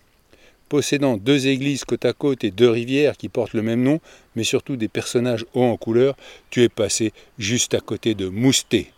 Possédant 0.70 1.18
deux 1.18 1.46
églises 1.48 1.84
côte 1.84 2.06
à 2.06 2.14
côte 2.14 2.44
et 2.44 2.50
deux 2.50 2.70
rivières 2.70 3.18
qui 3.18 3.28
portent 3.28 3.52
le 3.52 3.62
même 3.62 3.82
nom, 3.82 4.00
mais 4.34 4.44
surtout 4.44 4.76
des 4.76 4.88
personnages 4.88 5.44
hauts 5.52 5.64
en 5.64 5.76
couleur, 5.76 6.16
tu 6.48 6.62
es 6.62 6.70
passé 6.70 7.12
juste 7.38 7.74
à 7.74 7.80
côté 7.80 8.14
de 8.14 8.28
Mousté. 8.28 8.90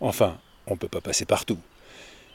Enfin, 0.00 0.38
on 0.66 0.74
ne 0.74 0.78
peut 0.78 0.88
pas 0.88 1.00
passer 1.00 1.24
partout. 1.24 1.58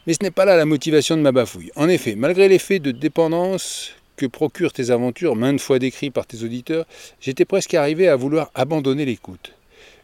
Mais 0.08 0.14
ce 0.14 0.20
n'est 0.24 0.32
pas 0.32 0.46
là 0.46 0.56
la 0.56 0.66
motivation 0.66 1.18
de 1.18 1.22
ma 1.22 1.32
bafouille. 1.32 1.72
En 1.76 1.90
effet, 1.90 2.16
malgré 2.16 2.48
l'effet 2.48 2.80
de 2.80 2.92
dépendance 2.92 3.92
que 4.16 4.26
procurent 4.26 4.74
tes 4.74 4.92
aventures, 4.92 5.36
maintes 5.36 5.62
fois 5.62 5.80
décrits 5.80 6.10
par 6.10 6.26
tes 6.26 6.44
auditeurs, 6.44 6.86
j'étais 7.22 7.46
presque 7.46 7.74
arrivé 7.74 8.08
à 8.08 8.16
vouloir 8.16 8.52
abandonner 8.56 9.06
l'écoute. 9.06 9.54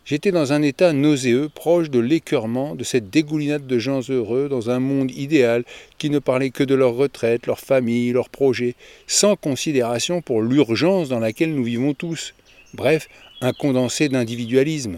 J'étais 0.05 0.31
dans 0.31 0.53
un 0.53 0.61
état 0.61 0.93
nauséeux, 0.93 1.49
proche 1.49 1.89
de 1.89 1.97
l'écœurement 1.99 2.75
de 2.75 2.83
cette 2.83 3.09
dégoulinade 3.09 3.65
de 3.65 3.79
gens 3.79 4.01
heureux 4.07 4.47
dans 4.49 4.69
un 4.69 4.79
monde 4.79 5.09
idéal 5.09 5.63
qui 5.97 6.11
ne 6.11 6.19
parlait 6.19 6.51
que 6.51 6.63
de 6.63 6.75
leur 6.75 6.93
retraite, 6.93 7.47
leur 7.47 7.59
famille, 7.59 8.11
leurs 8.11 8.29
projets, 8.29 8.75
sans 9.07 9.35
considération 9.35 10.21
pour 10.21 10.43
l'urgence 10.43 11.09
dans 11.09 11.19
laquelle 11.19 11.55
nous 11.55 11.63
vivons 11.63 11.95
tous. 11.95 12.35
Bref, 12.75 13.07
un 13.41 13.53
condensé 13.53 14.07
d'individualisme. 14.07 14.97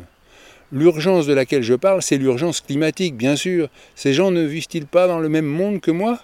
L'urgence 0.74 1.26
de 1.28 1.34
laquelle 1.34 1.64
je 1.64 1.76
parle, 1.76 2.02
c'est 2.02 2.18
l'urgence 2.18 2.60
climatique, 2.60 3.16
bien 3.16 3.38
sûr. 3.38 3.70
Ces 3.96 4.14
gens 4.14 4.32
ne 4.32 4.44
vivent-ils 4.44 4.86
pas 4.86 5.08
dans 5.08 5.20
le 5.20 5.30
même 5.30 5.46
monde 5.46 5.80
que 5.80 5.92
moi? 5.92 6.20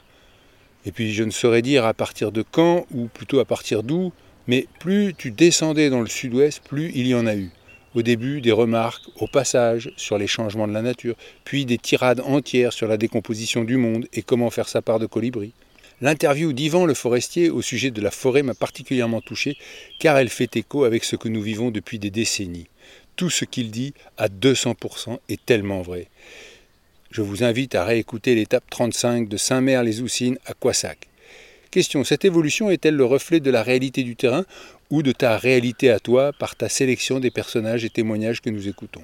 Et 0.85 0.91
puis 0.91 1.13
je 1.13 1.23
ne 1.23 1.31
saurais 1.31 1.61
dire 1.61 1.85
à 1.85 1.93
partir 1.93 2.33
de 2.33 2.43
quand, 2.51 2.85
ou 2.93 3.05
plutôt 3.05 3.39
à 3.39 3.45
partir 3.45 3.83
d'où, 3.83 4.11
mais 4.47 4.67
plus 4.81 5.13
tu 5.17 5.31
descendais 5.31 5.89
dans 5.89 6.01
le 6.01 6.07
sud-ouest, 6.07 6.61
plus 6.67 6.91
il 6.93 7.07
y 7.07 7.15
en 7.15 7.25
a 7.25 7.35
eu. 7.35 7.51
Au 7.95 8.01
début, 8.01 8.41
des 8.41 8.51
remarques, 8.51 9.03
au 9.15 9.27
passage, 9.27 9.93
sur 9.95 10.17
les 10.17 10.27
changements 10.27 10.67
de 10.67 10.73
la 10.73 10.81
nature, 10.81 11.15
puis 11.45 11.65
des 11.65 11.77
tirades 11.77 12.19
entières 12.19 12.73
sur 12.73 12.89
la 12.89 12.97
décomposition 12.97 13.63
du 13.63 13.77
monde 13.77 14.07
et 14.11 14.23
comment 14.23 14.49
faire 14.49 14.67
sa 14.67 14.81
part 14.81 14.99
de 14.99 15.05
colibri. 15.05 15.53
L'interview 16.01 16.51
d'Yvan 16.51 16.85
le 16.85 16.95
forestier 16.95 17.49
au 17.49 17.61
sujet 17.61 17.91
de 17.91 18.01
la 18.01 18.11
forêt 18.11 18.43
m'a 18.43 18.55
particulièrement 18.55 19.21
touché 19.21 19.55
car 19.99 20.17
elle 20.17 20.27
fait 20.27 20.57
écho 20.57 20.83
avec 20.83 21.05
ce 21.05 21.15
que 21.15 21.29
nous 21.29 21.41
vivons 21.41 21.71
depuis 21.71 21.97
des 21.97 22.09
décennies. 22.09 22.67
Tout 23.15 23.29
ce 23.29 23.45
qu'il 23.45 23.69
dit 23.69 23.93
à 24.17 24.27
200% 24.27 25.19
est 25.29 25.45
tellement 25.45 25.81
vrai. 25.81 26.07
Je 27.11 27.21
vous 27.21 27.43
invite 27.43 27.75
à 27.75 27.85
réécouter 27.85 28.33
l'étape 28.33 28.63
35 28.71 29.29
de 29.29 29.37
Saint-Mère-les-Oussines 29.37 30.39
à 30.47 30.53
Quassac. 30.55 31.07
Question, 31.69 32.03
cette 32.03 32.25
évolution 32.25 32.71
est-elle 32.71 32.95
le 32.95 33.05
reflet 33.05 33.39
de 33.39 33.51
la 33.51 33.61
réalité 33.61 34.03
du 34.03 34.15
terrain 34.15 34.45
ou 34.89 35.03
de 35.03 35.11
ta 35.11 35.37
réalité 35.37 35.91
à 35.91 35.99
toi 35.99 36.33
par 36.33 36.55
ta 36.55 36.69
sélection 36.69 37.19
des 37.19 37.29
personnages 37.29 37.85
et 37.85 37.89
témoignages 37.91 38.41
que 38.41 38.49
nous 38.49 38.67
écoutons? 38.67 39.03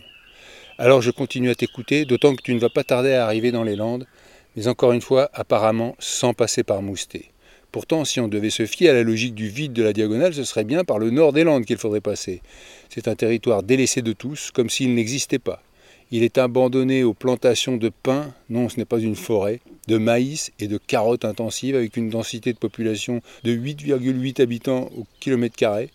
Alors 0.80 1.04
je 1.04 1.12
continue 1.12 1.52
à 1.52 1.56
t'écouter, 1.56 2.06
d'autant 2.06 2.36
que 2.36 2.42
tu 2.42 2.56
ne 2.56 2.60
vas 2.60 2.70
pas 2.70 2.84
tarder 2.84 3.14
à 3.14 3.26
arriver 3.26 3.52
dans 3.52 3.64
les 3.64 3.76
Landes, 3.76 4.08
mais 4.56 4.68
encore 4.68 4.92
une 4.92 5.02
fois, 5.02 5.30
apparemment 5.34 5.96
sans 6.00 6.34
passer 6.34 6.64
par 6.64 6.82
Moustet. 6.82 7.26
Pourtant, 7.72 8.04
si 8.04 8.20
on 8.20 8.28
devait 8.28 8.50
se 8.50 8.66
fier 8.66 8.90
à 8.90 8.94
la 8.94 9.04
logique 9.04 9.36
du 9.36 9.48
vide 9.48 9.74
de 9.74 9.84
la 9.84 9.94
diagonale, 9.94 10.34
ce 10.34 10.44
serait 10.44 10.64
bien 10.64 10.84
par 10.84 10.98
le 10.98 11.12
nord 11.12 11.34
des 11.34 11.44
Landes 11.44 11.66
qu'il 11.66 11.78
faudrait 11.78 12.02
passer. 12.02 12.42
C'est 12.90 13.08
un 13.08 13.16
territoire 13.16 13.62
délaissé 13.62 14.02
de 14.02 14.12
tous, 14.12 14.50
comme 14.52 14.72
s'il 14.72 14.96
n'existait 14.96 15.38
pas. 15.38 15.62
Il 16.12 16.24
est 16.24 16.40
abandonné 16.40 17.04
aux 17.04 17.14
plantations 17.14 17.78
de 17.78 17.90
pins, 17.90 18.34
non 18.50 18.68
ce 18.70 18.78
n'est 18.78 18.86
pas 18.86 18.98
une 18.98 19.16
forêt, 19.16 19.60
de 19.88 20.00
maïs 20.00 20.52
et 20.60 20.68
de 20.68 20.80
carottes 20.80 21.26
intensives 21.26 21.76
avec 21.76 21.98
une 21.98 22.10
densité 22.10 22.52
de 22.52 22.58
population 22.58 23.22
de 23.44 23.52
8,8 23.52 24.42
habitants 24.42 24.90
au 24.98 25.06
kilomètre 25.20 25.56
carré. 25.56 25.92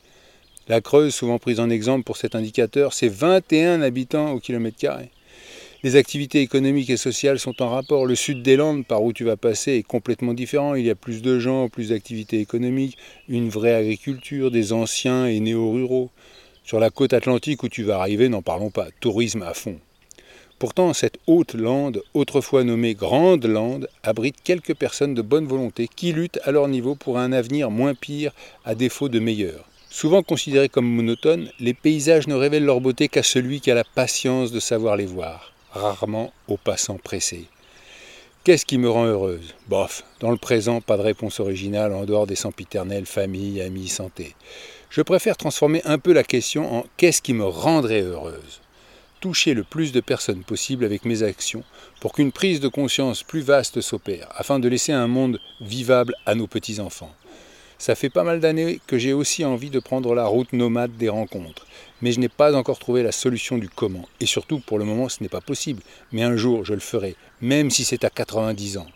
La 0.68 0.80
Creuse, 0.80 1.12
souvent 1.12 1.38
prise 1.38 1.58
en 1.58 1.68
exemple 1.68 2.04
pour 2.04 2.16
cet 2.16 2.36
indicateur, 2.36 2.92
c'est 2.92 3.08
21 3.08 3.82
habitants 3.82 4.30
au 4.30 4.38
kilomètre 4.38 4.78
carré. 4.78 5.10
Les 5.84 5.96
activités 5.96 6.40
économiques 6.40 6.88
et 6.88 6.96
sociales 6.96 7.38
sont 7.38 7.60
en 7.60 7.68
rapport. 7.68 8.06
Le 8.06 8.14
sud 8.14 8.40
des 8.40 8.56
Landes, 8.56 8.86
par 8.86 9.02
où 9.02 9.12
tu 9.12 9.22
vas 9.22 9.36
passer, 9.36 9.72
est 9.72 9.82
complètement 9.82 10.32
différent. 10.32 10.76
Il 10.76 10.86
y 10.86 10.88
a 10.88 10.94
plus 10.94 11.20
de 11.20 11.38
gens, 11.38 11.68
plus 11.68 11.90
d'activités 11.90 12.40
économiques, 12.40 12.96
une 13.28 13.50
vraie 13.50 13.74
agriculture, 13.74 14.50
des 14.50 14.72
anciens 14.72 15.26
et 15.26 15.40
néo-ruraux. 15.40 16.08
Sur 16.64 16.80
la 16.80 16.88
côte 16.88 17.12
atlantique 17.12 17.64
où 17.64 17.68
tu 17.68 17.82
vas 17.82 17.98
arriver, 17.98 18.30
n'en 18.30 18.40
parlons 18.40 18.70
pas, 18.70 18.86
tourisme 19.00 19.42
à 19.42 19.52
fond. 19.52 19.78
Pourtant, 20.58 20.94
cette 20.94 21.18
haute 21.26 21.52
lande, 21.52 22.02
autrefois 22.14 22.64
nommée 22.64 22.94
Grande 22.94 23.44
Lande, 23.44 23.86
abrite 24.02 24.36
quelques 24.42 24.74
personnes 24.74 25.12
de 25.12 25.20
bonne 25.20 25.46
volonté 25.46 25.86
qui 25.94 26.12
luttent 26.12 26.40
à 26.44 26.50
leur 26.50 26.68
niveau 26.68 26.94
pour 26.94 27.18
un 27.18 27.30
avenir 27.30 27.70
moins 27.70 27.94
pire 27.94 28.32
à 28.64 28.74
défaut 28.74 29.10
de 29.10 29.18
meilleur. 29.18 29.68
Souvent 29.90 30.22
considérés 30.22 30.70
comme 30.70 30.88
monotones, 30.88 31.50
les 31.60 31.74
paysages 31.74 32.26
ne 32.26 32.34
révèlent 32.34 32.64
leur 32.64 32.80
beauté 32.80 33.08
qu'à 33.08 33.22
celui 33.22 33.60
qui 33.60 33.70
a 33.70 33.74
la 33.74 33.84
patience 33.84 34.50
de 34.50 34.60
savoir 34.60 34.96
les 34.96 35.04
voir 35.04 35.53
rarement 35.74 36.32
aux 36.48 36.56
passants 36.56 36.98
pressés. 36.98 37.46
Qu'est-ce 38.44 38.66
qui 38.66 38.78
me 38.78 38.90
rend 38.90 39.06
heureuse? 39.06 39.54
Bof, 39.68 40.04
dans 40.20 40.30
le 40.30 40.36
présent, 40.36 40.80
pas 40.80 40.96
de 40.96 41.02
réponse 41.02 41.40
originale 41.40 41.92
en 41.92 42.04
dehors 42.04 42.26
des 42.26 42.36
sempiternels 42.36 43.06
famille, 43.06 43.60
amis, 43.60 43.88
santé. 43.88 44.34
Je 44.90 45.02
préfère 45.02 45.36
transformer 45.36 45.80
un 45.84 45.98
peu 45.98 46.12
la 46.12 46.24
question 46.24 46.72
en 46.72 46.84
qu'est-ce 46.96 47.22
qui 47.22 47.32
me 47.32 47.44
rendrait 47.44 48.02
heureuse? 48.02 48.60
Toucher 49.20 49.54
le 49.54 49.64
plus 49.64 49.92
de 49.92 50.00
personnes 50.00 50.44
possible 50.44 50.84
avec 50.84 51.06
mes 51.06 51.22
actions 51.22 51.64
pour 52.00 52.12
qu'une 52.12 52.32
prise 52.32 52.60
de 52.60 52.68
conscience 52.68 53.22
plus 53.22 53.40
vaste 53.40 53.80
s'opère, 53.80 54.28
afin 54.36 54.58
de 54.58 54.68
laisser 54.68 54.92
un 54.92 55.06
monde 55.06 55.40
vivable 55.62 56.14
à 56.26 56.34
nos 56.34 56.46
petits-enfants. 56.46 57.14
Ça 57.78 57.94
fait 57.94 58.10
pas 58.10 58.24
mal 58.24 58.40
d'années 58.40 58.80
que 58.86 58.98
j'ai 58.98 59.14
aussi 59.14 59.44
envie 59.44 59.70
de 59.70 59.80
prendre 59.80 60.14
la 60.14 60.26
route 60.26 60.52
nomade 60.52 60.96
des 60.96 61.08
rencontres, 61.08 61.66
mais 62.04 62.12
je 62.12 62.20
n'ai 62.20 62.28
pas 62.28 62.54
encore 62.54 62.78
trouvé 62.78 63.02
la 63.02 63.12
solution 63.12 63.56
du 63.56 63.70
comment. 63.70 64.06
Et 64.20 64.26
surtout, 64.26 64.60
pour 64.60 64.78
le 64.78 64.84
moment, 64.84 65.08
ce 65.08 65.22
n'est 65.22 65.30
pas 65.30 65.40
possible. 65.40 65.80
Mais 66.12 66.22
un 66.22 66.36
jour, 66.36 66.62
je 66.62 66.74
le 66.74 66.80
ferai, 66.80 67.16
même 67.40 67.70
si 67.70 67.82
c'est 67.86 68.04
à 68.04 68.10
90 68.10 68.76
ans. 68.76 68.86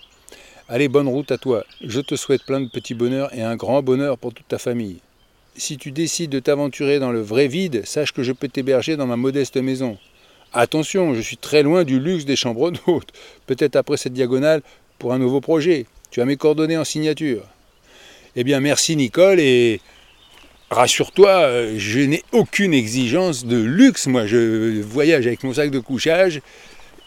Allez, 0.68 0.88
bonne 0.88 1.08
route 1.08 1.32
à 1.32 1.38
toi. 1.38 1.64
Je 1.82 2.02
te 2.02 2.16
souhaite 2.16 2.44
plein 2.44 2.60
de 2.60 2.68
petits 2.68 2.92
bonheurs 2.92 3.34
et 3.34 3.40
un 3.40 3.56
grand 3.56 3.82
bonheur 3.82 4.18
pour 4.18 4.34
toute 4.34 4.46
ta 4.48 4.58
famille. 4.58 4.98
Si 5.56 5.78
tu 5.78 5.90
décides 5.90 6.28
de 6.28 6.38
t'aventurer 6.38 6.98
dans 6.98 7.10
le 7.10 7.22
vrai 7.22 7.48
vide, 7.48 7.86
sache 7.86 8.12
que 8.12 8.22
je 8.22 8.32
peux 8.32 8.48
t'héberger 8.48 8.98
dans 8.98 9.06
ma 9.06 9.16
modeste 9.16 9.56
maison. 9.56 9.96
Attention, 10.52 11.14
je 11.14 11.22
suis 11.22 11.38
très 11.38 11.62
loin 11.62 11.84
du 11.84 12.00
luxe 12.00 12.26
des 12.26 12.36
chambres 12.36 12.70
d'hôtes. 12.72 13.12
Peut-être 13.46 13.76
après 13.76 13.96
cette 13.96 14.12
diagonale 14.12 14.60
pour 14.98 15.14
un 15.14 15.18
nouveau 15.18 15.40
projet. 15.40 15.86
Tu 16.10 16.20
as 16.20 16.26
mes 16.26 16.36
coordonnées 16.36 16.76
en 16.76 16.84
signature. 16.84 17.44
Eh 18.36 18.44
bien, 18.44 18.60
merci 18.60 18.96
Nicole 18.96 19.40
et 19.40 19.80
rassure-toi, 20.70 21.30
euh, 21.30 21.74
je 21.76 22.00
n'ai 22.00 22.22
aucune 22.32 22.74
exigence 22.74 23.44
de 23.44 23.56
luxe. 23.56 24.06
Moi, 24.06 24.26
je 24.26 24.80
voyage 24.80 25.26
avec 25.26 25.42
mon 25.44 25.52
sac 25.52 25.70
de 25.70 25.78
couchage 25.78 26.40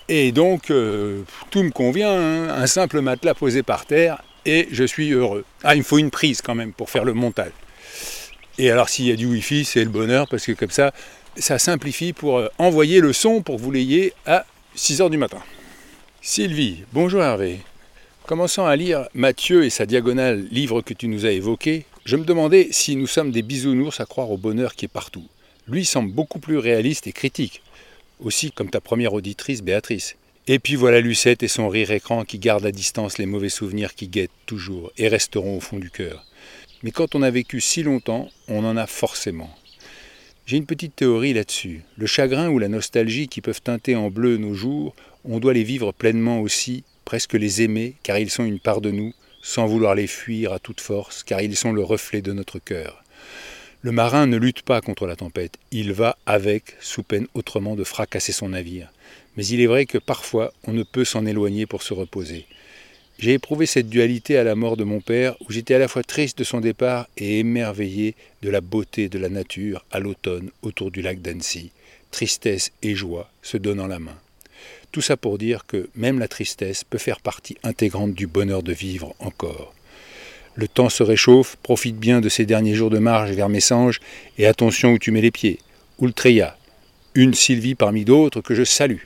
et 0.09 0.31
donc 0.31 0.71
euh, 0.71 1.21
tout 1.49 1.63
me 1.63 1.71
convient. 1.71 2.11
Hein. 2.11 2.49
Un 2.49 2.67
simple 2.67 3.01
matelas 3.01 3.33
posé 3.33 3.63
par 3.63 3.85
terre 3.85 4.23
et 4.45 4.67
je 4.71 4.83
suis 4.83 5.11
heureux. 5.11 5.45
Ah, 5.63 5.75
il 5.75 5.79
me 5.79 5.83
faut 5.83 5.97
une 5.97 6.11
prise 6.11 6.41
quand 6.41 6.55
même 6.55 6.73
pour 6.73 6.89
faire 6.89 7.05
le 7.05 7.13
montage. 7.13 7.51
Et 8.57 8.69
alors, 8.69 8.89
s'il 8.89 9.05
y 9.05 9.11
a 9.11 9.15
du 9.15 9.25
Wi-Fi, 9.25 9.65
c'est 9.65 9.83
le 9.83 9.89
bonheur 9.89 10.27
parce 10.27 10.45
que 10.45 10.51
comme 10.51 10.71
ça, 10.71 10.91
ça 11.37 11.57
simplifie 11.59 12.13
pour 12.13 12.39
euh, 12.39 12.47
envoyer 12.57 12.99
le 12.99 13.13
son 13.13 13.41
pour 13.41 13.57
vous 13.57 13.71
l'ayez 13.71 14.13
à 14.25 14.45
6 14.75 15.01
h 15.01 15.09
du 15.09 15.17
matin. 15.17 15.41
Sylvie, 16.21 16.83
bonjour 16.93 17.23
Hervé. 17.23 17.59
Commençant 18.27 18.65
à 18.65 18.75
lire 18.75 19.07
Matthieu 19.13 19.65
et 19.65 19.69
sa 19.69 19.85
diagonale, 19.85 20.45
livre 20.51 20.81
que 20.81 20.93
tu 20.93 21.07
nous 21.07 21.25
as 21.25 21.31
évoqué, 21.31 21.85
je 22.03 22.15
me 22.15 22.25
demandais 22.25 22.69
si 22.71 22.95
nous 22.95 23.05
sommes 23.05 23.31
des 23.31 23.43
bisounours 23.43 23.99
à 23.99 24.05
croire 24.05 24.31
au 24.31 24.37
bonheur 24.37 24.75
qui 24.75 24.85
est 24.85 24.87
partout. 24.87 25.27
Lui 25.67 25.85
semble 25.85 26.11
beaucoup 26.11 26.39
plus 26.39 26.57
réaliste 26.57 27.05
et 27.05 27.11
critique, 27.11 27.61
aussi 28.19 28.51
comme 28.51 28.71
ta 28.71 28.81
première 28.81 29.13
auditrice 29.13 29.61
Béatrice. 29.61 30.15
Et 30.47 30.57
puis 30.57 30.75
voilà 30.75 30.99
Lucette 30.99 31.43
et 31.43 31.47
son 31.47 31.69
rire 31.69 31.91
écran 31.91 32.25
qui 32.25 32.39
garde 32.39 32.65
à 32.65 32.71
distance 32.71 33.19
les 33.19 33.27
mauvais 33.27 33.49
souvenirs 33.49 33.93
qui 33.93 34.07
guettent 34.07 34.31
toujours 34.47 34.91
et 34.97 35.07
resteront 35.07 35.57
au 35.57 35.59
fond 35.59 35.77
du 35.77 35.91
cœur. 35.91 36.25
Mais 36.81 36.89
quand 36.89 37.13
on 37.13 37.21
a 37.21 37.29
vécu 37.29 37.61
si 37.61 37.83
longtemps, 37.83 38.29
on 38.47 38.65
en 38.65 38.77
a 38.77 38.87
forcément. 38.87 39.55
J'ai 40.47 40.57
une 40.57 40.65
petite 40.65 40.95
théorie 40.95 41.33
là-dessus. 41.33 41.83
Le 41.95 42.07
chagrin 42.07 42.49
ou 42.49 42.57
la 42.57 42.67
nostalgie 42.67 43.27
qui 43.27 43.41
peuvent 43.41 43.61
teinter 43.61 43.95
en 43.95 44.09
bleu 44.09 44.37
nos 44.37 44.55
jours, 44.55 44.95
on 45.23 45.39
doit 45.39 45.53
les 45.53 45.63
vivre 45.63 45.91
pleinement 45.91 46.41
aussi 46.41 46.83
presque 47.05 47.33
les 47.33 47.61
aimer, 47.61 47.95
car 48.01 48.17
ils 48.17 48.31
sont 48.31 48.45
une 48.45 48.59
part 48.59 48.81
de 48.81 48.89
nous, 48.89 49.13
sans 49.41 49.67
vouloir 49.67 49.95
les 49.95 50.07
fuir 50.07 50.53
à 50.53 50.59
toute 50.59 50.81
force, 50.81 51.23
car 51.23 51.41
ils 51.41 51.55
sont 51.55 51.73
le 51.73 51.83
reflet 51.83 52.21
de 52.21 52.33
notre 52.33 52.59
cœur. 52.59 53.03
Le 53.81 53.91
marin 53.91 54.27
ne 54.27 54.37
lutte 54.37 54.61
pas 54.61 54.81
contre 54.81 55.07
la 55.07 55.15
tempête, 55.15 55.57
il 55.71 55.91
va 55.91 56.17
avec, 56.25 56.75
sous 56.79 57.01
peine 57.01 57.27
autrement 57.33 57.75
de 57.75 57.83
fracasser 57.83 58.31
son 58.31 58.49
navire. 58.49 58.91
Mais 59.35 59.45
il 59.45 59.59
est 59.59 59.67
vrai 59.67 59.85
que 59.85 59.97
parfois 59.97 60.53
on 60.65 60.73
ne 60.73 60.83
peut 60.83 61.05
s'en 61.05 61.25
éloigner 61.25 61.65
pour 61.65 61.81
se 61.81 61.93
reposer. 61.93 62.45
J'ai 63.17 63.33
éprouvé 63.33 63.65
cette 63.65 63.89
dualité 63.89 64.37
à 64.37 64.43
la 64.43 64.55
mort 64.55 64.77
de 64.77 64.83
mon 64.83 64.99
père, 64.99 65.35
où 65.41 65.51
j'étais 65.51 65.75
à 65.75 65.79
la 65.79 65.87
fois 65.87 66.03
triste 66.03 66.39
de 66.39 66.43
son 66.43 66.59
départ 66.59 67.07
et 67.17 67.39
émerveillé 67.39 68.15
de 68.41 68.49
la 68.49 68.61
beauté 68.61 69.09
de 69.09 69.19
la 69.19 69.29
nature 69.29 69.85
à 69.91 69.99
l'automne 69.99 70.49
autour 70.61 70.91
du 70.91 71.01
lac 71.01 71.21
d'Annecy, 71.21 71.71
tristesse 72.09 72.71
et 72.81 72.95
joie 72.95 73.29
se 73.41 73.57
donnant 73.57 73.87
la 73.87 73.99
main. 73.99 74.17
Tout 74.91 75.01
ça 75.01 75.15
pour 75.15 75.37
dire 75.37 75.65
que 75.65 75.89
même 75.95 76.19
la 76.19 76.27
tristesse 76.27 76.83
peut 76.83 76.97
faire 76.97 77.21
partie 77.21 77.55
intégrante 77.63 78.13
du 78.13 78.27
bonheur 78.27 78.61
de 78.61 78.73
vivre 78.73 79.15
encore. 79.19 79.73
Le 80.55 80.67
temps 80.67 80.89
se 80.89 81.01
réchauffe, 81.01 81.55
profite 81.63 81.95
bien 81.95 82.19
de 82.19 82.27
ces 82.27 82.45
derniers 82.45 82.73
jours 82.73 82.89
de 82.89 82.99
marche 82.99 83.31
vers 83.31 83.47
Messanges 83.47 84.01
et 84.37 84.47
attention 84.47 84.91
où 84.91 84.99
tu 84.99 85.11
mets 85.11 85.21
les 85.21 85.31
pieds. 85.31 85.59
Ultreya, 86.01 86.57
une 87.15 87.33
Sylvie 87.33 87.75
parmi 87.75 88.03
d'autres 88.03 88.41
que 88.41 88.53
je 88.53 88.65
salue. 88.65 89.03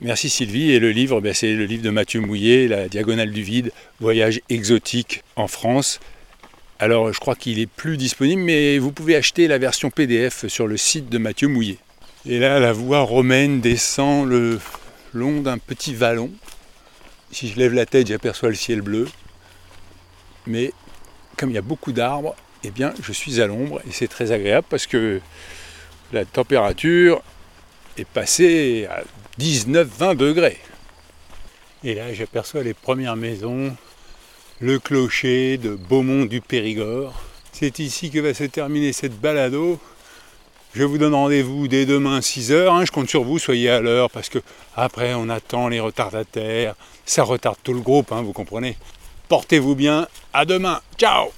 Merci 0.00 0.28
Sylvie, 0.28 0.72
et 0.72 0.80
le 0.80 0.90
livre, 0.90 1.22
ben, 1.22 1.32
c'est 1.32 1.54
le 1.54 1.64
livre 1.64 1.82
de 1.82 1.90
Mathieu 1.90 2.20
Mouillet, 2.20 2.68
La 2.68 2.88
Diagonale 2.88 3.32
du 3.32 3.42
Vide, 3.42 3.72
Voyage 4.00 4.42
exotique 4.50 5.22
en 5.34 5.48
France. 5.48 5.98
Alors 6.78 7.12
je 7.12 7.18
crois 7.18 7.34
qu'il 7.34 7.58
est 7.58 7.66
plus 7.66 7.96
disponible, 7.96 8.42
mais 8.42 8.78
vous 8.78 8.92
pouvez 8.92 9.16
acheter 9.16 9.48
la 9.48 9.56
version 9.56 9.90
PDF 9.90 10.46
sur 10.46 10.66
le 10.66 10.76
site 10.76 11.08
de 11.08 11.16
Mathieu 11.16 11.48
Mouillet. 11.48 11.78
Et 12.30 12.38
là, 12.38 12.60
la 12.60 12.74
voie 12.74 13.00
romaine 13.00 13.62
descend 13.62 14.28
le 14.28 14.60
long 15.14 15.40
d'un 15.40 15.56
petit 15.56 15.94
vallon. 15.94 16.30
Si 17.32 17.48
je 17.48 17.58
lève 17.58 17.72
la 17.72 17.86
tête, 17.86 18.08
j'aperçois 18.08 18.50
le 18.50 18.54
ciel 18.54 18.82
bleu. 18.82 19.08
Mais 20.46 20.74
comme 21.38 21.48
il 21.48 21.54
y 21.54 21.58
a 21.58 21.62
beaucoup 21.62 21.92
d'arbres, 21.92 22.36
eh 22.64 22.70
bien, 22.70 22.92
je 23.02 23.12
suis 23.12 23.40
à 23.40 23.46
l'ombre 23.46 23.80
et 23.88 23.92
c'est 23.92 24.08
très 24.08 24.30
agréable 24.30 24.66
parce 24.68 24.86
que 24.86 25.22
la 26.12 26.26
température 26.26 27.22
est 27.96 28.06
passée 28.06 28.86
à 28.90 29.04
19-20 29.40 30.14
degrés. 30.14 30.58
Et 31.82 31.94
là, 31.94 32.12
j'aperçois 32.12 32.62
les 32.62 32.74
premières 32.74 33.16
maisons, 33.16 33.74
le 34.60 34.78
clocher 34.78 35.56
de 35.56 35.74
Beaumont 35.74 36.26
du 36.26 36.42
Périgord. 36.42 37.22
C'est 37.52 37.78
ici 37.78 38.10
que 38.10 38.18
va 38.18 38.34
se 38.34 38.44
terminer 38.44 38.92
cette 38.92 39.18
balado. 39.18 39.80
Je 40.74 40.84
vous 40.84 40.98
donne 40.98 41.14
rendez-vous 41.14 41.66
dès 41.66 41.86
demain 41.86 42.20
6h. 42.20 42.68
Hein. 42.68 42.84
je 42.84 42.92
compte 42.92 43.08
sur 43.08 43.24
vous, 43.24 43.38
soyez 43.38 43.70
à 43.70 43.80
l'heure 43.80 44.10
parce 44.10 44.28
que 44.28 44.38
après 44.76 45.14
on 45.14 45.28
attend 45.28 45.68
les 45.68 45.80
retardataires. 45.80 46.74
Ça 47.06 47.22
retarde 47.22 47.56
tout 47.62 47.72
le 47.72 47.80
groupe, 47.80 48.12
hein, 48.12 48.22
vous 48.22 48.32
comprenez. 48.32 48.76
Portez-vous 49.28 49.74
bien. 49.74 50.06
À 50.32 50.44
demain. 50.44 50.80
Ciao 50.98 51.30